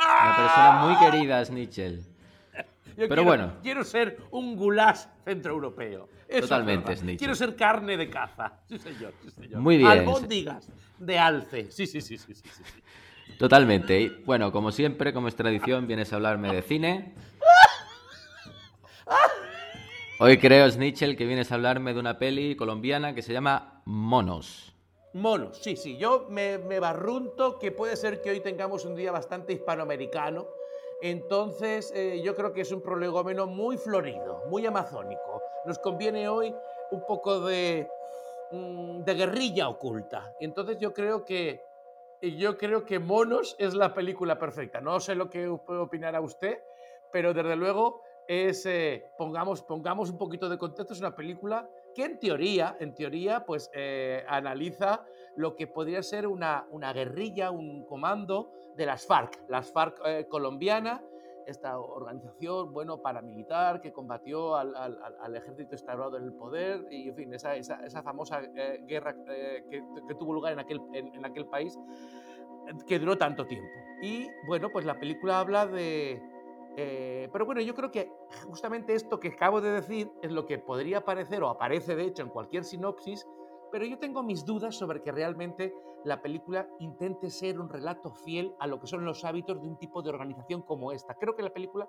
una 0.00 0.36
persona 0.36 0.82
muy 0.86 0.96
querida, 0.98 1.44
Snitchell. 1.44 2.00
Yo 2.52 2.62
Pero 2.96 3.08
quiero- 3.08 3.24
bueno. 3.24 3.52
Quiero 3.62 3.84
ser 3.84 4.18
un 4.32 4.56
goulash 4.56 5.04
centroeuropeo. 5.24 6.08
Eso 6.26 6.38
es 6.38 6.40
Totalmente. 6.42 6.96
Snitcher. 6.96 7.18
Quiero 7.18 7.34
ser 7.36 7.54
carne 7.54 7.96
de 7.96 8.10
caza. 8.10 8.54
Sí, 8.68 8.78
señor. 8.78 9.14
sí, 9.22 9.30
señor. 9.30 9.60
Muy 9.60 9.76
bien. 9.78 9.88
Albóndigas 9.90 10.68
de 10.98 11.18
alce. 11.18 11.70
Sí, 11.70 11.86
sí, 11.86 12.00
sí, 12.00 12.18
sí, 12.18 12.34
sí, 12.34 12.42
sí, 12.42 12.62
sí. 12.64 12.82
Totalmente. 13.38 14.00
Y, 14.00 14.08
bueno, 14.24 14.52
como 14.52 14.72
siempre, 14.72 15.12
como 15.12 15.28
es 15.28 15.36
tradición, 15.36 15.86
vienes 15.86 16.12
a 16.12 16.16
hablarme 16.16 16.52
de 16.52 16.62
cine. 16.62 17.14
Hoy 20.22 20.36
creo, 20.36 20.70
Snitchell, 20.70 21.16
que 21.16 21.24
vienes 21.24 21.50
a 21.50 21.54
hablarme 21.54 21.94
de 21.94 22.00
una 22.00 22.18
peli 22.18 22.54
colombiana 22.54 23.14
que 23.14 23.22
se 23.22 23.32
llama 23.32 23.80
Monos. 23.86 24.74
Monos, 25.14 25.56
sí, 25.62 25.76
sí. 25.76 25.96
Yo 25.96 26.26
me, 26.28 26.58
barrunto 26.58 27.58
que 27.58 27.72
puede 27.72 27.96
ser 27.96 28.20
que 28.20 28.28
hoy 28.28 28.40
tengamos 28.40 28.84
un 28.84 28.94
día 28.94 29.12
bastante 29.12 29.54
hispanoamericano. 29.54 30.46
Entonces, 31.00 31.90
eh, 31.96 32.20
yo 32.22 32.36
creo 32.36 32.52
que 32.52 32.60
es 32.60 32.70
un 32.70 32.82
prolegómeno 32.82 33.46
muy 33.46 33.78
florido, 33.78 34.44
muy 34.50 34.66
amazónico. 34.66 35.42
Nos 35.64 35.78
conviene 35.78 36.28
hoy 36.28 36.54
un 36.90 37.06
poco 37.06 37.40
de, 37.40 37.88
mm, 38.52 39.00
de 39.00 39.14
guerrilla 39.14 39.70
oculta. 39.70 40.34
Entonces, 40.38 40.76
yo 40.78 40.92
creo 40.92 41.24
que 41.24 41.64
yo 42.22 42.58
creo 42.58 42.84
que 42.84 42.98
Monos 42.98 43.56
es 43.58 43.74
la 43.74 43.94
película 43.94 44.38
perfecta. 44.38 44.80
No 44.80 45.00
sé 45.00 45.14
lo 45.14 45.30
que 45.30 45.48
puede 45.66 45.80
opinar 45.80 46.14
a 46.14 46.20
usted, 46.20 46.58
pero 47.12 47.32
desde 47.32 47.56
luego 47.56 48.02
es 48.28 48.64
eh, 48.66 49.06
pongamos 49.18 49.62
pongamos 49.62 50.10
un 50.10 50.18
poquito 50.18 50.48
de 50.48 50.58
contexto. 50.58 50.92
Es 50.92 51.00
una 51.00 51.16
película 51.16 51.68
que 51.94 52.04
en 52.04 52.18
teoría, 52.18 52.76
en 52.78 52.94
teoría, 52.94 53.44
pues 53.44 53.70
eh, 53.74 54.24
analiza 54.28 55.04
lo 55.36 55.56
que 55.56 55.66
podría 55.66 56.02
ser 56.02 56.26
una, 56.26 56.66
una 56.70 56.92
guerrilla, 56.92 57.50
un 57.50 57.84
comando 57.86 58.52
de 58.76 58.86
las 58.86 59.06
FARC, 59.06 59.40
las 59.48 59.72
FARC 59.72 60.00
eh, 60.04 60.26
colombiana, 60.28 61.02
esta 61.50 61.78
organización, 61.78 62.72
bueno, 62.72 63.02
paramilitar 63.02 63.80
que 63.80 63.92
combatió 63.92 64.56
al, 64.56 64.74
al, 64.76 64.98
al 65.20 65.36
ejército 65.36 65.74
instaurado 65.74 66.16
en 66.16 66.24
el 66.24 66.32
poder 66.32 66.86
y, 66.90 67.08
en 67.08 67.16
fin, 67.16 67.34
esa, 67.34 67.56
esa, 67.56 67.84
esa 67.84 68.02
famosa 68.02 68.42
eh, 68.42 68.80
guerra 68.86 69.14
eh, 69.28 69.64
que, 69.70 69.82
que, 70.08 70.14
tuvo 70.14 70.32
lugar 70.32 70.52
en 70.52 70.60
aquel, 70.60 70.80
en, 70.92 71.14
en 71.14 71.24
aquel 71.24 71.46
país 71.46 71.78
que 72.86 72.98
duró 72.98 73.18
tanto 73.18 73.46
tiempo. 73.46 73.68
Y 74.02 74.28
bueno, 74.46 74.68
pues 74.70 74.84
la 74.84 74.98
película 74.98 75.40
habla 75.40 75.66
de, 75.66 76.22
eh, 76.76 77.28
pero 77.32 77.44
bueno, 77.44 77.60
yo 77.60 77.74
creo 77.74 77.90
que 77.90 78.12
justamente 78.46 78.94
esto 78.94 79.18
que 79.18 79.28
acabo 79.28 79.60
de 79.60 79.70
decir 79.70 80.10
es 80.22 80.30
lo 80.30 80.46
que 80.46 80.58
podría 80.58 81.04
parecer 81.04 81.42
o 81.42 81.48
aparece 81.48 81.96
de 81.96 82.04
hecho 82.04 82.22
en 82.22 82.28
cualquier 82.28 82.64
sinopsis, 82.64 83.26
pero 83.70 83.84
yo 83.84 83.98
tengo 83.98 84.22
mis 84.22 84.44
dudas 84.44 84.76
sobre 84.76 85.02
que 85.02 85.12
realmente 85.12 85.74
la 86.04 86.22
película 86.22 86.68
intente 86.78 87.30
ser 87.30 87.60
un 87.60 87.68
relato 87.68 88.10
fiel 88.10 88.54
a 88.58 88.66
lo 88.66 88.80
que 88.80 88.86
son 88.86 89.04
los 89.04 89.24
hábitos 89.24 89.60
de 89.60 89.68
un 89.68 89.76
tipo 89.76 90.02
de 90.02 90.10
organización 90.10 90.62
como 90.62 90.92
esta. 90.92 91.14
Creo 91.14 91.36
que 91.36 91.42
la 91.42 91.52
película 91.52 91.88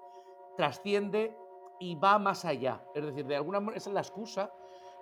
trasciende 0.57 1.35
y 1.79 1.95
va 1.95 2.19
más 2.19 2.45
allá. 2.45 2.83
Es 2.93 3.05
decir, 3.05 3.25
de 3.25 3.35
alguna 3.35 3.59
manera 3.59 3.77
esa 3.77 3.89
es 3.89 3.93
la 3.93 4.01
excusa 4.01 4.51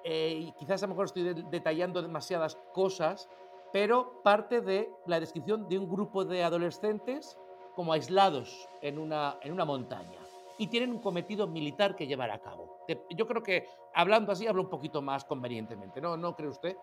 eh, 0.03 0.39
y 0.39 0.51
quizás 0.53 0.81
a 0.83 0.87
lo 0.87 0.93
mejor 0.93 1.05
estoy 1.05 1.23
de 1.23 1.33
detallando 1.49 2.01
demasiadas 2.01 2.57
cosas, 2.73 3.29
pero 3.73 4.21
parte 4.23 4.61
de 4.61 4.91
la 5.05 5.19
descripción 5.19 5.67
de 5.67 5.77
un 5.77 5.89
grupo 5.89 6.23
de 6.23 6.43
adolescentes 6.43 7.37
como 7.75 7.93
aislados 7.93 8.67
en 8.81 8.97
una, 8.97 9.37
en 9.41 9.53
una 9.53 9.65
montaña 9.65 10.28
y 10.59 10.67
tienen 10.67 10.91
un 10.91 10.99
cometido 10.99 11.47
militar 11.47 11.95
que 11.95 12.05
llevar 12.05 12.29
a 12.29 12.39
cabo. 12.39 12.85
Yo 13.15 13.25
creo 13.25 13.41
que 13.41 13.65
hablando 13.93 14.31
así 14.31 14.45
hablo 14.45 14.61
un 14.61 14.69
poquito 14.69 15.01
más 15.01 15.23
convenientemente, 15.23 16.01
¿no? 16.01 16.17
¿No 16.17 16.35
cree 16.35 16.49
usted? 16.49 16.75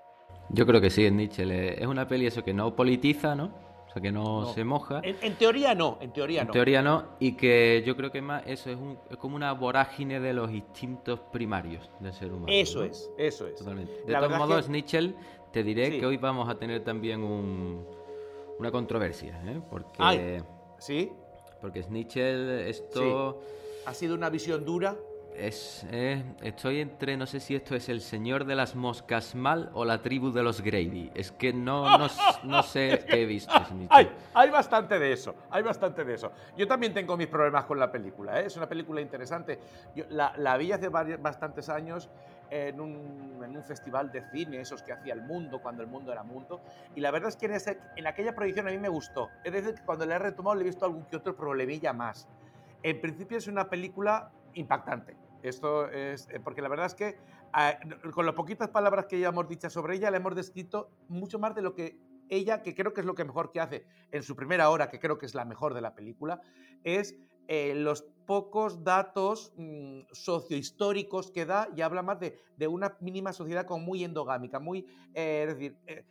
Yo 0.49 0.66
creo 0.66 0.80
que 0.80 0.90
sí, 0.90 1.09
Nietzsche. 1.11 1.80
Es 1.80 1.87
una 1.87 2.09
peli 2.09 2.26
eso 2.26 2.42
que 2.42 2.54
no 2.54 2.75
politiza, 2.75 3.37
¿no? 3.37 3.52
O 3.87 3.90
sea, 3.92 4.00
que 4.00 4.11
no, 4.11 4.40
no. 4.40 4.47
se 4.47 4.64
moja. 4.64 5.00
En, 5.04 5.16
en, 5.21 5.37
teoría 5.37 5.75
no, 5.75 5.99
en 6.00 6.11
teoría 6.12 6.40
en 6.40 6.47
no. 6.47 6.52
En 6.52 6.54
teoría 6.54 6.83
no, 6.83 7.04
y 7.21 7.33
que 7.33 7.83
yo 7.87 7.97
creo 7.97 8.11
que 8.11 8.23
más 8.23 8.42
eso 8.47 8.71
es, 8.71 8.76
un, 8.76 8.99
es 9.11 9.16
como 9.18 9.37
una 9.37 9.52
vorágine 9.52 10.21
de 10.21 10.33
los 10.33 10.50
instintos 10.50 11.21
primarios 11.21 11.90
del 12.00 12.14
ser 12.14 12.33
humano. 12.33 12.47
Eso 12.49 12.80
¿no? 12.80 12.87
es, 12.87 13.11
eso 13.18 13.47
es. 13.47 13.56
Totalmente. 13.56 13.92
De 14.06 14.12
La 14.12 14.21
todos 14.21 14.38
modos, 14.38 14.66
que... 14.66 14.73
Nietzsche, 14.73 15.14
te 15.52 15.62
diré 15.62 15.90
sí. 15.90 16.00
que 16.00 16.06
hoy 16.06 16.16
vamos 16.16 16.49
a 16.49 16.54
tener 16.59 16.83
también 16.83 17.23
un, 17.23 17.87
una 18.59 18.71
controversia, 18.71 19.38
¿eh? 19.47 19.61
Porque... 19.71 19.99
Ay, 19.99 20.42
¿Sí? 20.78 21.12
Porque 21.61 21.83
Snitchell, 21.83 22.61
esto... 22.68 23.42
Sí. 23.42 23.56
¿Ha 23.87 23.95
sido 23.95 24.16
una 24.16 24.31
visión 24.31 24.64
dura? 24.64 24.97
Es, 25.37 25.87
eh, 25.93 26.25
estoy 26.43 26.81
entre, 26.81 27.16
no 27.16 27.25
sé 27.25 27.38
si 27.38 27.55
esto 27.55 27.76
es 27.76 27.88
el 27.88 28.00
señor 28.00 28.47
de 28.47 28.57
las 28.57 28.75
moscas 28.75 29.37
mal 29.37 29.71
o 29.75 29.85
la 29.85 30.02
tribu 30.02 30.33
de 30.33 30.43
los 30.43 30.61
Grady. 30.61 31.12
Es 31.14 31.31
que 31.31 31.52
no, 31.52 31.97
no, 31.97 32.09
no 32.43 32.62
sé 32.64 33.05
qué 33.09 33.23
he 33.23 33.26
visto. 33.26 33.52
Hay, 33.90 34.11
hay 34.35 34.50
bastante 34.50 34.99
de 34.99 35.12
eso, 35.12 35.37
hay 35.50 35.62
bastante 35.62 36.05
de 36.05 36.14
eso. 36.14 36.33
Yo 36.57 36.66
también 36.66 36.93
tengo 36.93 37.16
mis 37.16 37.28
problemas 37.28 37.64
con 37.66 37.78
la 37.78 37.93
película, 37.93 38.40
¿eh? 38.40 38.47
es 38.47 38.57
una 38.57 38.68
película 38.68 39.01
interesante. 39.01 39.61
Yo 39.94 40.05
la, 40.09 40.33
la 40.37 40.57
vi 40.57 40.72
hace 40.72 40.88
varios, 40.88 41.22
bastantes 41.22 41.68
años 41.68 42.09
en 42.51 42.81
un, 42.81 43.40
en 43.44 43.57
un, 43.57 43.62
festival 43.62 44.11
de 44.11 44.22
cine, 44.31 44.61
esos 44.61 44.83
que 44.83 44.92
hacía 44.92 45.14
el 45.14 45.22
mundo, 45.22 45.61
cuando 45.61 45.83
el 45.83 45.88
mundo 45.88 46.11
era 46.11 46.25
mundo, 46.25 46.61
y 46.96 47.01
la 47.01 47.12
verdad 47.12 47.29
es 47.29 47.37
que 47.37 47.46
en, 47.46 47.53
ese, 47.53 47.79
en 47.94 48.07
aquella 48.07 48.35
proyección 48.35 48.66
a 48.66 48.70
mí 48.70 48.79
me 48.79 48.88
gustó. 48.88 49.31
Es 49.44 49.53
decir, 49.53 49.75
que 49.75 49.83
cuando 49.83 50.07
la 50.07 50.16
he 50.16 50.18
retomado 50.18 50.57
le 50.57 50.62
he 50.62 50.64
visto 50.64 50.85
algún 50.85 51.05
que 51.05 51.16
otro 51.16 51.37
problemilla 51.37 51.92
más. 51.92 52.27
En 52.82 53.00
principio 53.00 53.38
es 53.38 53.46
una 53.46 53.68
película 53.68 54.32
impactante. 54.54 55.16
Esto 55.42 55.88
es, 55.88 56.28
eh, 56.30 56.40
porque 56.40 56.62
la 56.62 56.68
verdad 56.68 56.86
es 56.86 56.94
que 56.94 57.08
eh, 57.08 57.78
con 58.12 58.26
las 58.26 58.34
poquitas 58.34 58.68
palabras 58.68 59.06
que 59.06 59.18
ya 59.20 59.28
hemos 59.28 59.48
dicho 59.48 59.70
sobre 59.70 59.96
ella, 59.96 60.10
le 60.10 60.16
hemos 60.18 60.34
descrito 60.34 60.90
mucho 61.08 61.38
más 61.38 61.54
de 61.54 61.62
lo 61.62 61.74
que 61.74 61.98
ella, 62.28 62.62
que 62.62 62.74
creo 62.74 62.92
que 62.92 63.00
es 63.00 63.06
lo 63.06 63.14
que 63.14 63.24
mejor 63.24 63.50
que 63.52 63.60
hace 63.60 63.86
en 64.10 64.22
su 64.22 64.34
primera 64.34 64.70
hora, 64.70 64.88
que 64.88 64.98
creo 64.98 65.18
que 65.18 65.26
es 65.26 65.34
la 65.34 65.44
mejor 65.44 65.74
de 65.74 65.80
la 65.80 65.94
película, 65.94 66.40
es 66.84 67.16
eh, 67.48 67.74
los 67.76 68.02
pocos 68.26 68.82
datos 68.82 69.52
mmm, 69.56 70.00
sociohistóricos 70.10 71.30
que 71.30 71.46
da 71.46 71.68
y 71.76 71.80
habla 71.82 72.02
más 72.02 72.18
de, 72.18 72.40
de, 72.56 72.66
una 72.66 72.96
mínima 73.00 73.32
sociedad 73.32 73.66
como 73.66 73.84
muy 73.84 74.02
endogámica, 74.02 74.58
muy, 74.58 74.84
eh, 75.14 75.46
es 75.46 75.54
decir, 75.54 75.76
eh, 75.86 76.04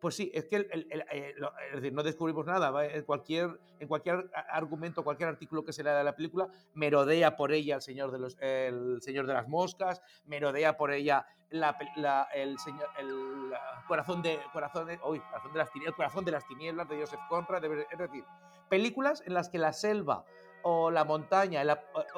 pues 0.00 0.14
sí, 0.14 0.30
es 0.32 0.44
que 0.44 0.56
el, 0.56 1.36
decir, 1.74 1.92
no 1.92 2.02
descubrimos 2.02 2.46
nada. 2.46 2.84
En 2.86 3.02
cualquier, 3.02 3.58
en 3.80 3.88
cualquier 3.88 4.30
argumento, 4.50 5.02
cualquier 5.02 5.28
artículo 5.28 5.64
que 5.64 5.72
se 5.72 5.82
le 5.82 5.90
da 5.90 6.00
a 6.00 6.04
la 6.04 6.14
película, 6.14 6.48
merodea 6.74 7.36
por 7.36 7.52
ella 7.52 7.76
el 7.76 7.82
señor 7.82 8.12
de, 8.12 9.32
las 9.34 9.48
moscas, 9.48 10.00
merodea 10.26 10.76
por 10.76 10.92
ella 10.92 11.26
la, 11.50 11.76
la, 11.96 12.28
el, 12.32 12.56
el 12.98 13.52
corazón, 13.88 14.22
de, 14.22 14.38
corazón, 14.52 14.86
de, 14.86 16.32
las 16.32 16.46
tinieblas, 16.46 16.88
de 16.88 17.00
Joseph 17.00 17.20
Conrad. 17.28 17.64
Es 17.64 17.98
decir, 17.98 18.24
películas 18.68 19.22
en 19.26 19.34
las 19.34 19.48
que 19.48 19.58
la 19.58 19.72
selva 19.72 20.24
o 20.62 20.92
la 20.92 21.04
montaña, 21.04 21.62
el, 21.62 21.76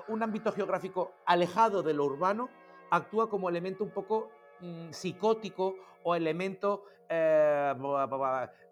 un 0.09 0.23
ámbito 0.23 0.53
geográfico 0.53 1.15
alejado 1.25 1.83
de 1.83 1.95
lo 1.95 2.05
urbano, 2.05 2.51
actúa 2.91 3.31
como 3.31 3.49
elemento 3.49 3.85
un 3.85 3.91
poco 3.91 4.31
psicótico 4.91 5.77
o 6.03 6.15
elemento 6.15 6.85
eh, 7.09 7.75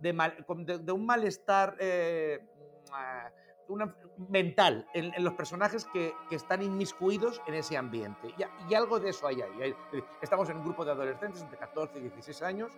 de, 0.01 0.93
un 0.93 1.07
malestar 1.07 1.77
eh, 1.81 2.41
mental 4.29 4.87
en, 4.95 5.13
los 5.23 5.35
personajes 5.35 5.85
que, 5.87 6.15
están 6.31 6.63
inmiscuidos 6.63 7.43
en 7.47 7.55
ese 7.55 7.77
ambiente. 7.77 8.35
Y, 8.69 8.75
algo 8.75 9.01
de 9.01 9.11
eso 9.11 9.27
hay 9.27 9.43
ahí. 9.43 9.75
Estamos 10.23 10.49
en 10.51 10.59
un 10.59 10.65
grupo 10.65 10.85
de 10.85 10.93
adolescentes 10.93 11.43
entre 11.43 11.59
14 11.59 11.99
y 11.99 12.03
16 12.03 12.43
años 12.43 12.73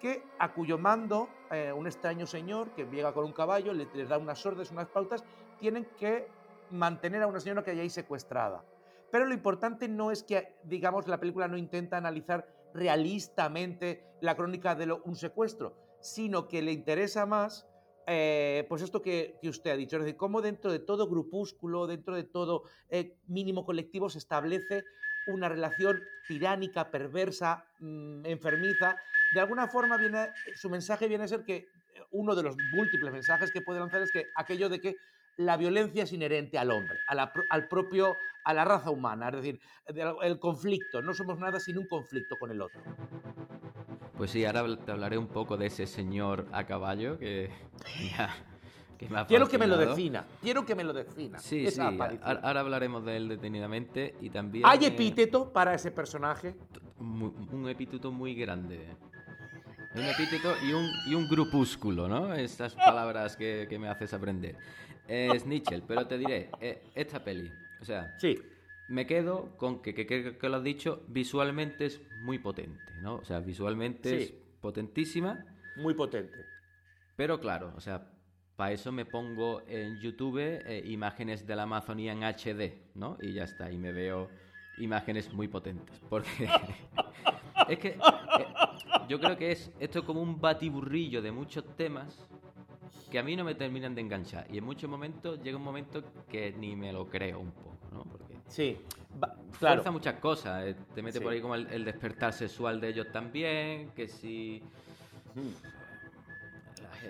que 0.00 0.22
a 0.38 0.52
cuyo 0.52 0.78
mando 0.78 1.28
eh, 1.50 1.72
un 1.72 1.86
extraño 1.86 2.24
señor 2.24 2.70
que 2.70 2.84
llega 2.84 3.12
con 3.12 3.24
un 3.24 3.32
caballo, 3.32 3.72
le, 3.72 3.88
les 3.94 4.08
da 4.08 4.16
unas 4.16 4.44
órdenes, 4.46 4.70
unas 4.70 4.86
pautas, 4.86 5.24
tienen 5.58 5.86
que 5.98 6.28
mantener 6.70 7.22
a 7.22 7.26
una 7.26 7.40
señora 7.40 7.64
que 7.64 7.72
hay 7.72 7.80
ahí 7.80 7.90
secuestrada. 7.90 8.62
Pero 9.10 9.26
lo 9.26 9.34
importante 9.34 9.88
no 9.88 10.10
es 10.10 10.22
que, 10.22 10.56
digamos, 10.64 11.08
la 11.08 11.18
película 11.18 11.48
no 11.48 11.56
intenta 11.56 11.96
analizar 11.96 12.46
realistamente 12.74 14.04
la 14.20 14.36
crónica 14.36 14.74
de 14.74 14.92
un 14.92 15.16
secuestro, 15.16 15.76
sino 16.00 16.48
que 16.48 16.62
le 16.62 16.72
interesa 16.72 17.26
más, 17.26 17.66
eh, 18.06 18.66
pues 18.68 18.82
esto 18.82 19.02
que, 19.02 19.38
usted 19.42 19.70
ha 19.70 19.76
dicho, 19.76 19.96
es 19.96 20.04
decir, 20.04 20.16
cómo 20.16 20.42
dentro 20.42 20.70
de 20.70 20.78
todo 20.78 21.08
grupúsculo, 21.08 21.86
dentro 21.86 22.14
de 22.14 22.24
todo 22.24 22.64
eh, 22.90 23.16
mínimo 23.26 23.64
colectivo 23.64 24.10
se 24.10 24.18
establece 24.18 24.84
una 25.26 25.48
relación 25.48 26.00
tiránica, 26.26 26.90
perversa, 26.90 27.64
mmm, 27.80 28.24
enfermiza. 28.24 28.96
De 29.34 29.40
alguna 29.40 29.68
forma 29.68 29.96
viene, 29.98 30.28
su 30.54 30.70
mensaje 30.70 31.06
viene 31.06 31.24
a 31.24 31.28
ser 31.28 31.44
que 31.44 31.68
uno 32.10 32.34
de 32.34 32.42
los 32.42 32.56
múltiples 32.72 33.12
mensajes 33.12 33.50
que 33.52 33.60
puede 33.60 33.80
lanzar 33.80 34.02
es 34.02 34.10
que 34.10 34.26
aquello 34.36 34.68
de 34.68 34.80
que 34.80 34.96
la 35.38 35.56
violencia 35.56 36.02
es 36.02 36.12
inherente 36.12 36.58
al 36.58 36.70
hombre, 36.70 36.98
a 37.06 37.14
la, 37.14 37.32
al 37.48 37.68
propio, 37.68 38.16
a 38.44 38.52
la 38.52 38.64
raza 38.64 38.90
humana, 38.90 39.28
es 39.28 39.36
decir, 39.36 39.60
el 40.22 40.38
conflicto, 40.38 41.00
no 41.00 41.14
somos 41.14 41.38
nada 41.38 41.60
sin 41.60 41.78
un 41.78 41.86
conflicto 41.86 42.36
con 42.38 42.50
el 42.50 42.60
otro. 42.60 42.80
Pues 44.16 44.32
sí, 44.32 44.44
ahora 44.44 44.76
te 44.84 44.90
hablaré 44.90 45.16
un 45.16 45.28
poco 45.28 45.56
de 45.56 45.66
ese 45.66 45.86
señor 45.86 46.46
a 46.52 46.66
caballo 46.66 47.18
que 47.18 47.50
que 48.98 49.08
me 49.08 49.24
Quiero 49.26 49.48
que 49.48 49.58
me 49.58 49.68
lo 49.68 49.76
defina, 49.76 50.26
quiero 50.42 50.66
que 50.66 50.74
me 50.74 50.82
lo 50.82 50.92
defina. 50.92 51.38
Sí, 51.38 51.70
sí, 51.70 51.80
aparición. 51.80 52.40
ahora 52.42 52.60
hablaremos 52.60 53.04
de 53.04 53.16
él 53.16 53.28
detenidamente 53.28 54.16
y 54.20 54.30
también... 54.30 54.66
¿Hay 54.66 54.84
epíteto 54.84 55.52
para 55.52 55.72
ese 55.72 55.92
personaje? 55.92 56.56
Un 56.98 57.68
epíteto 57.68 58.10
muy 58.10 58.34
grande. 58.34 58.96
Un 59.94 60.02
epíteto 60.02 60.54
y 60.62 60.72
un, 60.72 60.90
y 61.06 61.14
un 61.14 61.28
grupúsculo, 61.28 62.08
¿no? 62.08 62.34
Estas 62.34 62.74
palabras 62.74 63.36
que, 63.36 63.66
que 63.68 63.78
me 63.78 63.88
haces 63.88 64.12
aprender 64.12 64.56
es 65.08 65.46
Nietzsche, 65.46 65.80
pero 65.86 66.06
te 66.06 66.18
diré, 66.18 66.50
eh, 66.60 66.82
esta 66.94 67.22
peli, 67.24 67.50
o 67.80 67.84
sea, 67.84 68.14
sí. 68.18 68.38
me 68.88 69.06
quedo 69.06 69.56
con 69.56 69.80
que, 69.80 69.94
que, 69.94 70.06
que, 70.06 70.36
que, 70.36 70.48
lo 70.48 70.56
has 70.58 70.62
dicho, 70.62 71.02
visualmente 71.08 71.86
es 71.86 72.00
muy 72.20 72.38
potente, 72.38 72.92
¿no? 73.00 73.16
O 73.16 73.24
sea, 73.24 73.40
visualmente 73.40 74.10
sí. 74.10 74.24
es 74.24 74.32
potentísima. 74.60 75.44
Muy 75.76 75.94
potente. 75.94 76.44
Pero 77.16 77.40
claro, 77.40 77.72
o 77.76 77.80
sea, 77.80 78.10
para 78.56 78.72
eso 78.72 78.92
me 78.92 79.06
pongo 79.06 79.62
en 79.66 79.98
YouTube 79.98 80.38
eh, 80.40 80.82
imágenes 80.86 81.46
de 81.46 81.56
la 81.56 81.62
Amazonía 81.62 82.12
en 82.12 82.22
HD, 82.22 82.74
¿no? 82.94 83.16
Y 83.22 83.32
ya 83.32 83.44
está, 83.44 83.70
y 83.70 83.78
me 83.78 83.92
veo 83.92 84.28
imágenes 84.76 85.32
muy 85.32 85.48
potentes. 85.48 86.00
Porque 86.08 86.48
es 87.68 87.78
que 87.78 87.88
eh, 87.88 87.98
yo 89.08 89.18
creo 89.20 89.36
que 89.36 89.52
es 89.52 89.70
esto 89.80 90.00
es 90.00 90.04
como 90.04 90.20
un 90.22 90.40
batiburrillo 90.40 91.20
de 91.22 91.32
muchos 91.32 91.64
temas 91.76 92.26
que 93.10 93.18
a 93.18 93.22
mí 93.22 93.36
no 93.36 93.44
me 93.44 93.54
terminan 93.54 93.94
de 93.94 94.02
enganchar. 94.02 94.46
Y 94.52 94.58
en 94.58 94.64
muchos 94.64 94.88
momentos 94.90 95.42
llega 95.42 95.56
un 95.56 95.64
momento 95.64 96.02
que 96.28 96.52
ni 96.52 96.76
me 96.76 96.92
lo 96.92 97.06
creo 97.08 97.40
un 97.40 97.52
poco, 97.52 97.78
¿no? 97.92 98.04
Porque 98.04 98.34
Sí, 98.48 98.76
va- 99.22 99.34
claro. 99.58 99.76
fuerza 99.76 99.90
muchas 99.90 100.14
cosas. 100.20 100.64
eh, 100.66 100.76
Te 100.94 101.02
mete 101.02 101.18
Sí. 101.18 101.24
por 101.24 101.32
ahí 101.32 101.40
como 101.40 101.54
el, 101.54 101.66
el 101.68 101.84
despertar 101.84 102.32
sexual 102.34 102.80
de 102.80 102.88
ellos 102.88 103.06
también, 103.12 103.90
que 103.90 104.08
si... 104.08 104.62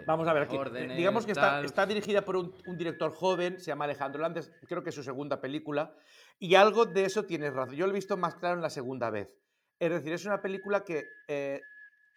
Vamos 0.06 0.28
a 0.28 0.32
ver, 0.32 0.44
aquí, 0.44 0.56
órdenes, 0.56 0.96
digamos 0.96 1.26
que 1.26 1.32
está 1.32 1.86
dirigida 1.86 2.22
por 2.22 2.36
un, 2.36 2.54
un 2.66 2.78
director 2.78 3.12
joven, 3.12 3.58
se 3.58 3.66
llama 3.66 3.84
Alejandro 3.84 4.20
Landes, 4.22 4.50
creo 4.66 4.82
que 4.82 4.90
es 4.90 4.94
su 4.94 5.02
segunda 5.02 5.40
película, 5.40 5.92
y 6.38 6.54
algo 6.54 6.86
de 6.86 7.04
eso 7.04 7.24
tienes 7.24 7.52
razón. 7.52 7.74
Yo 7.74 7.86
lo 7.86 7.92
he 7.92 7.94
visto 7.96 8.16
más 8.16 8.36
claro 8.36 8.56
en 8.56 8.62
la 8.62 8.70
segunda 8.70 9.10
vez. 9.10 9.28
Es 9.80 9.90
decir, 9.90 10.12
es 10.12 10.24
una 10.24 10.40
película 10.42 10.84
que 10.84 11.08
eh, 11.28 11.62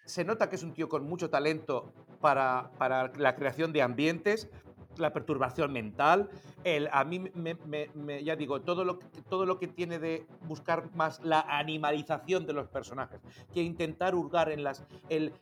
se 0.06 0.24
nota 0.24 0.50
que 0.50 0.56
es 0.56 0.64
un 0.64 0.74
tío 0.74 0.90
con 0.90 1.04
mucho 1.04 1.30
talento 1.30 1.94
para, 2.20 2.72
para 2.78 3.12
la 3.18 3.36
creación 3.36 3.72
de 3.72 3.82
ambientes, 3.82 4.50
la 4.98 5.14
perturbación 5.14 5.72
mental, 5.72 6.30
el, 6.64 6.90
a 6.92 7.04
mí 7.04 7.20
me, 7.20 8.24
ya 8.24 8.36
digo, 8.36 8.62
todo 8.62 8.84
lo, 8.84 9.00
todo 9.30 9.46
lo 9.46 9.58
que 9.58 9.68
tiene 9.68 10.00
de 10.00 10.26
buscar 10.48 10.94
más 10.96 11.24
la 11.24 11.42
animalización 11.42 12.46
de 12.46 12.54
los 12.54 12.68
personajes, 12.68 13.22
que 13.54 13.62
intentar 13.62 14.16
hurgar 14.16 14.52
en 14.52 14.64
las... 14.64 14.86
El, 15.10 15.34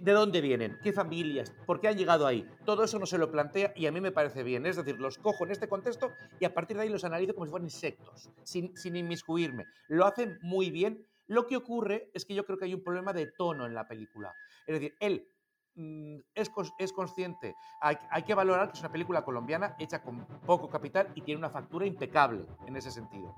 ¿De 0.00 0.12
dónde 0.12 0.40
vienen? 0.40 0.78
¿Qué 0.82 0.90
familias? 0.90 1.52
¿Por 1.66 1.78
qué 1.78 1.88
han 1.88 1.98
llegado 1.98 2.26
ahí? 2.26 2.48
Todo 2.64 2.82
eso 2.82 2.98
no 2.98 3.04
se 3.04 3.18
lo 3.18 3.30
plantea 3.30 3.74
y 3.76 3.84
a 3.84 3.92
mí 3.92 4.00
me 4.00 4.10
parece 4.10 4.42
bien. 4.42 4.64
Es 4.64 4.76
decir, 4.76 4.98
los 4.98 5.18
cojo 5.18 5.44
en 5.44 5.50
este 5.50 5.68
contexto 5.68 6.10
y 6.40 6.46
a 6.46 6.54
partir 6.54 6.78
de 6.78 6.84
ahí 6.84 6.88
los 6.88 7.04
analizo 7.04 7.34
como 7.34 7.44
si 7.44 7.50
fueran 7.50 7.66
insectos, 7.66 8.30
sin, 8.42 8.74
sin 8.74 8.96
inmiscuirme. 8.96 9.66
Lo 9.88 10.06
hacen 10.06 10.38
muy 10.40 10.70
bien. 10.70 11.06
Lo 11.26 11.46
que 11.46 11.56
ocurre 11.56 12.10
es 12.14 12.24
que 12.24 12.34
yo 12.34 12.44
creo 12.44 12.58
que 12.58 12.64
hay 12.66 12.74
un 12.74 12.82
problema 12.82 13.12
de 13.12 13.26
tono 13.26 13.66
en 13.66 13.74
la 13.74 13.86
película. 13.86 14.34
Es 14.66 14.74
decir, 14.74 14.94
él 15.00 15.28
mm, 15.74 16.16
es, 16.34 16.50
es 16.78 16.92
consciente. 16.92 17.54
Hay, 17.80 17.96
hay 18.10 18.22
que 18.22 18.34
valorar 18.34 18.68
que 18.68 18.74
es 18.74 18.80
una 18.80 18.92
película 18.92 19.24
colombiana 19.24 19.76
hecha 19.78 20.02
con 20.02 20.26
poco 20.46 20.68
capital 20.68 21.12
y 21.14 21.22
tiene 21.22 21.38
una 21.38 21.50
factura 21.50 21.86
impecable 21.86 22.46
en 22.66 22.76
ese 22.76 22.90
sentido. 22.90 23.34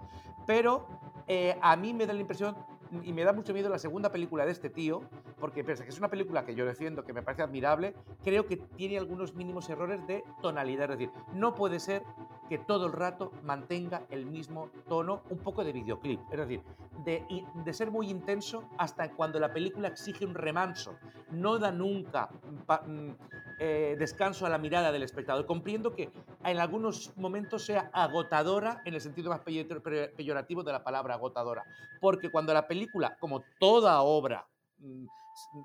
Pero 0.47 0.87
eh, 1.27 1.57
a 1.61 1.77
mí 1.77 1.95
me 1.95 2.07
da 2.07 2.13
la 2.13 2.21
impresión 2.21 2.57
y 3.03 3.13
me 3.13 3.25
da 3.25 3.33
mucho 3.33 3.53
miedo 3.53 3.69
la 3.69 3.79
segunda 3.79 4.11
película 4.13 4.45
de 4.47 4.53
este 4.53 4.71
tío, 4.71 5.03
porque 5.41 5.65
pese 5.65 5.83
que 5.85 5.91
es 5.91 5.99
una 5.99 6.09
película 6.09 6.45
que 6.45 6.55
yo 6.55 6.65
defiendo, 6.65 7.05
que 7.05 7.13
me 7.13 7.23
parece 7.23 7.43
admirable, 7.43 7.95
creo 8.23 8.47
que 8.47 8.57
tiene 8.57 8.99
algunos 8.99 9.35
mínimos 9.35 9.69
errores 9.71 10.07
de 10.07 10.23
tonalidad. 10.43 10.91
Es 10.93 10.99
decir, 10.99 11.11
no 11.35 11.55
puede 11.55 11.81
ser 11.81 12.03
que 12.49 12.59
todo 12.59 12.87
el 12.87 12.93
rato 12.93 13.33
mantenga 13.43 14.03
el 14.11 14.27
mismo 14.27 14.69
tono, 14.89 15.23
un 15.31 15.39
poco 15.39 15.65
de 15.65 15.73
videoclip. 15.73 16.21
Es 16.31 16.39
decir, 16.39 16.63
de, 17.05 17.25
de 17.65 17.73
ser 17.73 17.91
muy 17.91 18.09
intenso 18.11 18.69
hasta 18.79 19.11
cuando 19.13 19.41
la 19.41 19.53
película 19.53 19.89
exige 19.89 20.25
un 20.25 20.35
remanso. 20.35 20.95
No 21.31 21.59
da 21.59 21.73
nunca 21.73 22.29
pa- 22.67 22.83
mm, 22.87 23.17
eh, 23.59 23.97
descanso 23.99 24.47
a 24.47 24.49
la 24.49 24.59
mirada 24.59 24.91
del 24.93 25.03
espectador. 25.03 25.47
Comprendo 25.47 25.95
que 25.95 26.11
en 26.45 26.59
algunos 26.59 27.17
momentos 27.17 27.65
sea 27.65 27.91
agotadora 27.93 28.83
en 28.85 28.95
el 28.95 29.01
sentido 29.01 29.31
más 29.31 29.41
peyo- 29.41 29.67
pe- 29.83 30.09
peyorativo 30.09 30.63
de 30.63 30.73
la 30.73 30.83
palabra 30.85 31.15
agotadora. 31.15 31.65
Porque 32.01 32.31
cuando 32.31 32.53
la 32.53 32.67
película, 32.67 33.17
como 33.19 33.43
toda 33.59 34.01
obra 34.03 34.47
mm, 34.79 35.05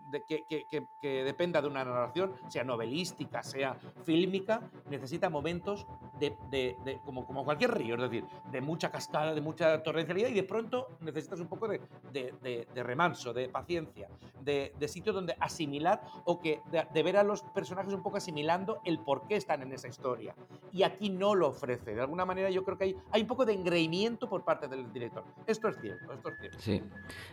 de- 0.08 0.24
que, 0.24 1.24
dependa 1.24 1.62
de 1.62 1.68
una 1.68 1.84
narración, 1.84 2.34
sea 2.48 2.64
novelística, 2.64 3.44
sea 3.44 3.78
fílmica, 4.04 4.62
necesita 4.90 5.30
momentos 5.30 5.86
de, 6.20 6.78
como, 7.06 7.44
cualquier 7.44 7.76
río, 7.78 7.96
es 7.96 8.02
decir, 8.02 8.26
de 8.52 8.62
mucha 8.62 8.92
cascada, 8.92 9.34
de 9.34 9.42
mucha 9.42 9.82
torrencialidad 9.84 10.30
y 10.30 10.34
de 10.34 10.44
pronto 10.44 10.98
necesitas 11.02 11.40
un 11.40 11.48
poco 11.48 11.68
de, 11.68 12.68
remanso, 12.76 13.34
de 13.34 13.50
paciencia, 13.50 14.10
de, 14.42 14.74
sitio 14.88 15.14
donde 15.14 15.36
asimilar 15.40 16.02
o 16.26 16.40
que 16.40 16.62
de, 16.72 16.88
de 16.92 17.04
ver 17.04 17.18
a 17.18 17.24
los 17.24 17.44
personajes 17.44 17.94
un 17.94 18.02
poco 18.02 18.18
asimilando 18.18 18.82
el 18.84 19.00
por 19.00 19.28
qué 19.28 19.36
están 19.36 19.62
en 19.62 19.72
esa 19.72 19.88
historia. 19.88 20.36
Y 20.72 20.84
aquí 20.84 21.10
no 21.10 21.36
lo 21.36 21.50
ofrece. 21.50 21.94
De 21.94 22.02
alguna 22.02 22.26
manera 22.26 22.50
yo 22.50 22.64
creo 22.64 22.78
que 22.78 22.86
hay, 22.86 22.96
hay 23.12 23.22
un 23.22 23.28
poco 23.28 23.46
de 23.46 23.54
engreimiento 23.54 24.28
por 24.28 24.44
parte 24.44 24.68
del 24.68 24.92
director. 24.92 25.24
Esto 25.46 25.70
es 25.70 25.78
cierto, 25.80 26.14
esto 26.14 26.30
es 26.30 26.40
cierto. 26.40 26.60
Sí. 26.60 26.82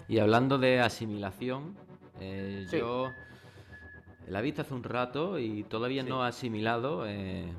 Y 0.09 0.19
hablando 0.19 0.59
de 0.59 0.81
asimilación, 0.81 1.77
eh, 2.21 2.67
Sí. 2.69 2.79
yo 2.79 3.11
la 4.29 4.41
he 4.41 4.43
visto 4.43 4.63
hace 4.63 4.75
un 4.75 4.83
rato 4.85 5.39
y 5.39 5.63
todavía 5.65 6.03
Sí. 6.03 6.09
no 6.09 6.25
he 6.25 6.29
asimilado. 6.29 7.07
eh, 7.07 7.53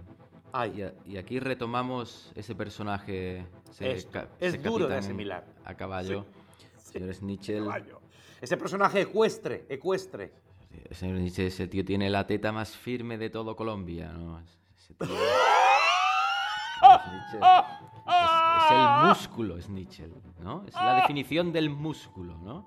y, 0.74 0.82
a- 0.82 0.94
y 1.06 1.18
aquí 1.18 1.40
retomamos 1.40 2.32
ese 2.36 2.56
personaje. 2.56 3.46
ese 3.70 3.92
Es- 3.92 4.06
ca- 4.08 4.28
es 4.40 4.62
duro 4.64 4.88
de 4.88 4.96
asimilar. 4.98 5.46
A 5.66 5.76
caballo. 5.76 6.26
Sí. 6.78 6.94
Señor 6.94 7.14
Snitchell. 7.14 7.64
Caballo. 7.66 8.02
Ese 8.42 8.58
personaje 8.58 9.02
ecuestre, 9.02 9.66
ecuestre. 9.70 10.34
Señor 10.92 11.18
ese 11.18 11.68
tío 11.68 11.84
tiene 11.86 12.10
la 12.10 12.26
teta 12.26 12.52
más 12.52 12.76
firme 12.76 13.18
de 13.18 13.30
todo 13.30 13.56
Colombia. 13.56 14.12
¿no? 14.14 14.40
Ese 14.40 14.94
tío- 14.96 15.08
es, 18.08 18.64
es 18.64 18.72
el 18.72 19.08
músculo, 19.08 19.62
Snitchell, 19.62 20.14
¿no? 20.40 20.64
Es 20.68 20.74
la 20.76 20.96
definición 20.96 21.52
del 21.52 21.70
músculo, 21.70 22.38
¿no? 22.38 22.66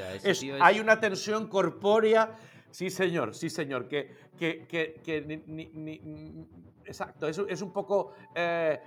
O 0.00 0.02
sea, 0.02 0.14
ese 0.14 0.30
Es- 0.30 0.40
tío 0.40 0.56
es- 0.56 0.62
Hay 0.62 0.80
una 0.80 0.98
tensión 0.98 1.48
corpórea. 1.48 2.34
Sí, 2.70 2.90
señor, 2.90 3.34
sí, 3.34 3.50
señor. 3.50 3.88
Que, 3.88 4.14
que, 4.38 4.66
que, 4.66 5.00
que 5.04 5.20
ni- 5.22 5.42
ni- 5.46 5.70
ni- 5.74 5.98
ni- 5.98 6.46
exacto, 6.84 7.26
es, 7.28 7.38
es 7.48 7.62
un 7.62 7.72
poco 7.72 8.12
eh, 8.34 8.80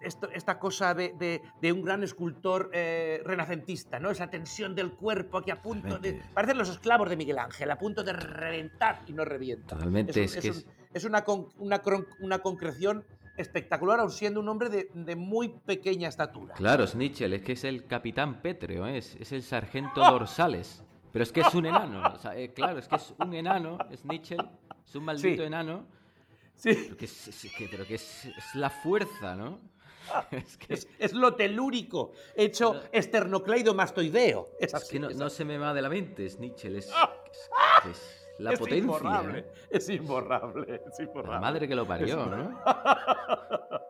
esto- 0.00 0.28
esta 0.30 0.58
cosa 0.58 0.92
de, 0.94 1.14
de- 1.18 1.40
de 1.60 1.72
un 1.72 1.82
gran 1.82 2.02
escultor 2.02 2.70
eh, 2.72 3.22
renacentista, 3.24 3.98
¿no? 4.00 4.10
Esa 4.10 4.28
tensión 4.28 4.74
del 4.74 4.92
cuerpo 4.92 5.38
aquí 5.38 5.50
a 5.52 5.62
punto 5.62 5.98
de. 5.98 6.20
Parecen 6.34 6.58
los 6.58 6.68
esclavos 6.68 7.08
de 7.08 7.16
Miguel 7.16 7.38
Ángel, 7.38 7.70
a 7.70 7.78
punto 7.78 8.02
de 8.02 8.12
reventar 8.12 9.02
y 9.06 9.12
no 9.12 9.24
revienta. 9.24 9.76
Totalmente, 9.76 10.10
Es, 10.10 10.16
un- 10.32 10.38
es 10.38 10.42
que 10.42 10.48
es 10.48 10.56
un- 10.56 10.62
es- 10.62 10.66
es 10.94 11.04
una, 11.04 11.22
con- 11.24 11.48
una, 11.58 11.80
cron- 11.82 12.06
una 12.20 12.40
concreción 12.40 13.04
espectacular, 13.38 14.00
aun 14.00 14.10
siendo 14.10 14.40
un 14.40 14.48
hombre 14.48 14.68
de, 14.68 14.90
de 14.92 15.16
muy 15.16 15.48
pequeña 15.48 16.08
estatura. 16.08 16.54
Claro, 16.54 16.86
Snitchell, 16.86 17.32
es 17.34 17.42
que 17.42 17.52
es 17.52 17.64
el 17.64 17.86
capitán 17.86 18.40
Pétreo, 18.42 18.86
¿eh? 18.86 18.98
es, 18.98 19.14
es 19.16 19.32
el 19.32 19.42
sargento 19.42 20.00
Dorsales. 20.00 20.82
Pero 21.12 21.22
es 21.22 21.32
que 21.32 21.40
es 21.40 21.54
un 21.54 21.64
enano. 21.66 22.02
o 22.14 22.18
sea, 22.18 22.36
eh, 22.36 22.52
claro, 22.52 22.78
es 22.78 22.86
que 22.88 22.96
es 22.96 23.14
un 23.18 23.32
enano, 23.34 23.78
Snitchell, 23.96 24.46
es 24.86 24.94
un 24.94 25.04
maldito 25.04 25.42
Sí. 25.42 25.46
enano. 25.46 25.86
Sí. 26.54 26.74
Pero 26.74 26.96
que 26.96 27.04
es, 27.06 27.28
es 27.28 27.52
que, 27.56 27.68
pero 27.70 27.86
que 27.86 27.94
es, 27.94 28.24
es 28.26 28.54
la 28.54 28.68
fuerza, 28.68 29.34
¿no? 29.34 29.60
Es 30.30 30.56
que, 30.56 30.74
Es, 30.74 30.88
es 30.98 31.12
lo 31.12 31.34
telúrico, 31.34 32.12
hecho 32.34 32.80
esternocleidomastoideo. 32.92 34.48
Es 34.58 34.68
es 34.68 34.74
así. 34.74 34.92
que 34.92 35.00
no, 35.00 35.08
es 35.10 35.16
no 35.16 35.30
se 35.30 35.44
me 35.44 35.58
va 35.58 35.72
de 35.74 35.82
la 35.82 35.88
mente. 35.88 36.26
Es, 36.26 36.38
es- 36.40 36.90
es 37.90 38.27
la 38.38 38.52
Es 38.52 38.58
potencia. 38.58 38.78
imborrable, 38.82 39.46
es 39.70 39.88
imborrable, 39.90 40.82
es 40.86 40.98
La 40.98 41.04
imborrable. 41.04 41.40
madre 41.40 41.68
que 41.68 41.74
lo 41.74 41.86
parió, 41.86 42.26
¿no? 42.26 42.60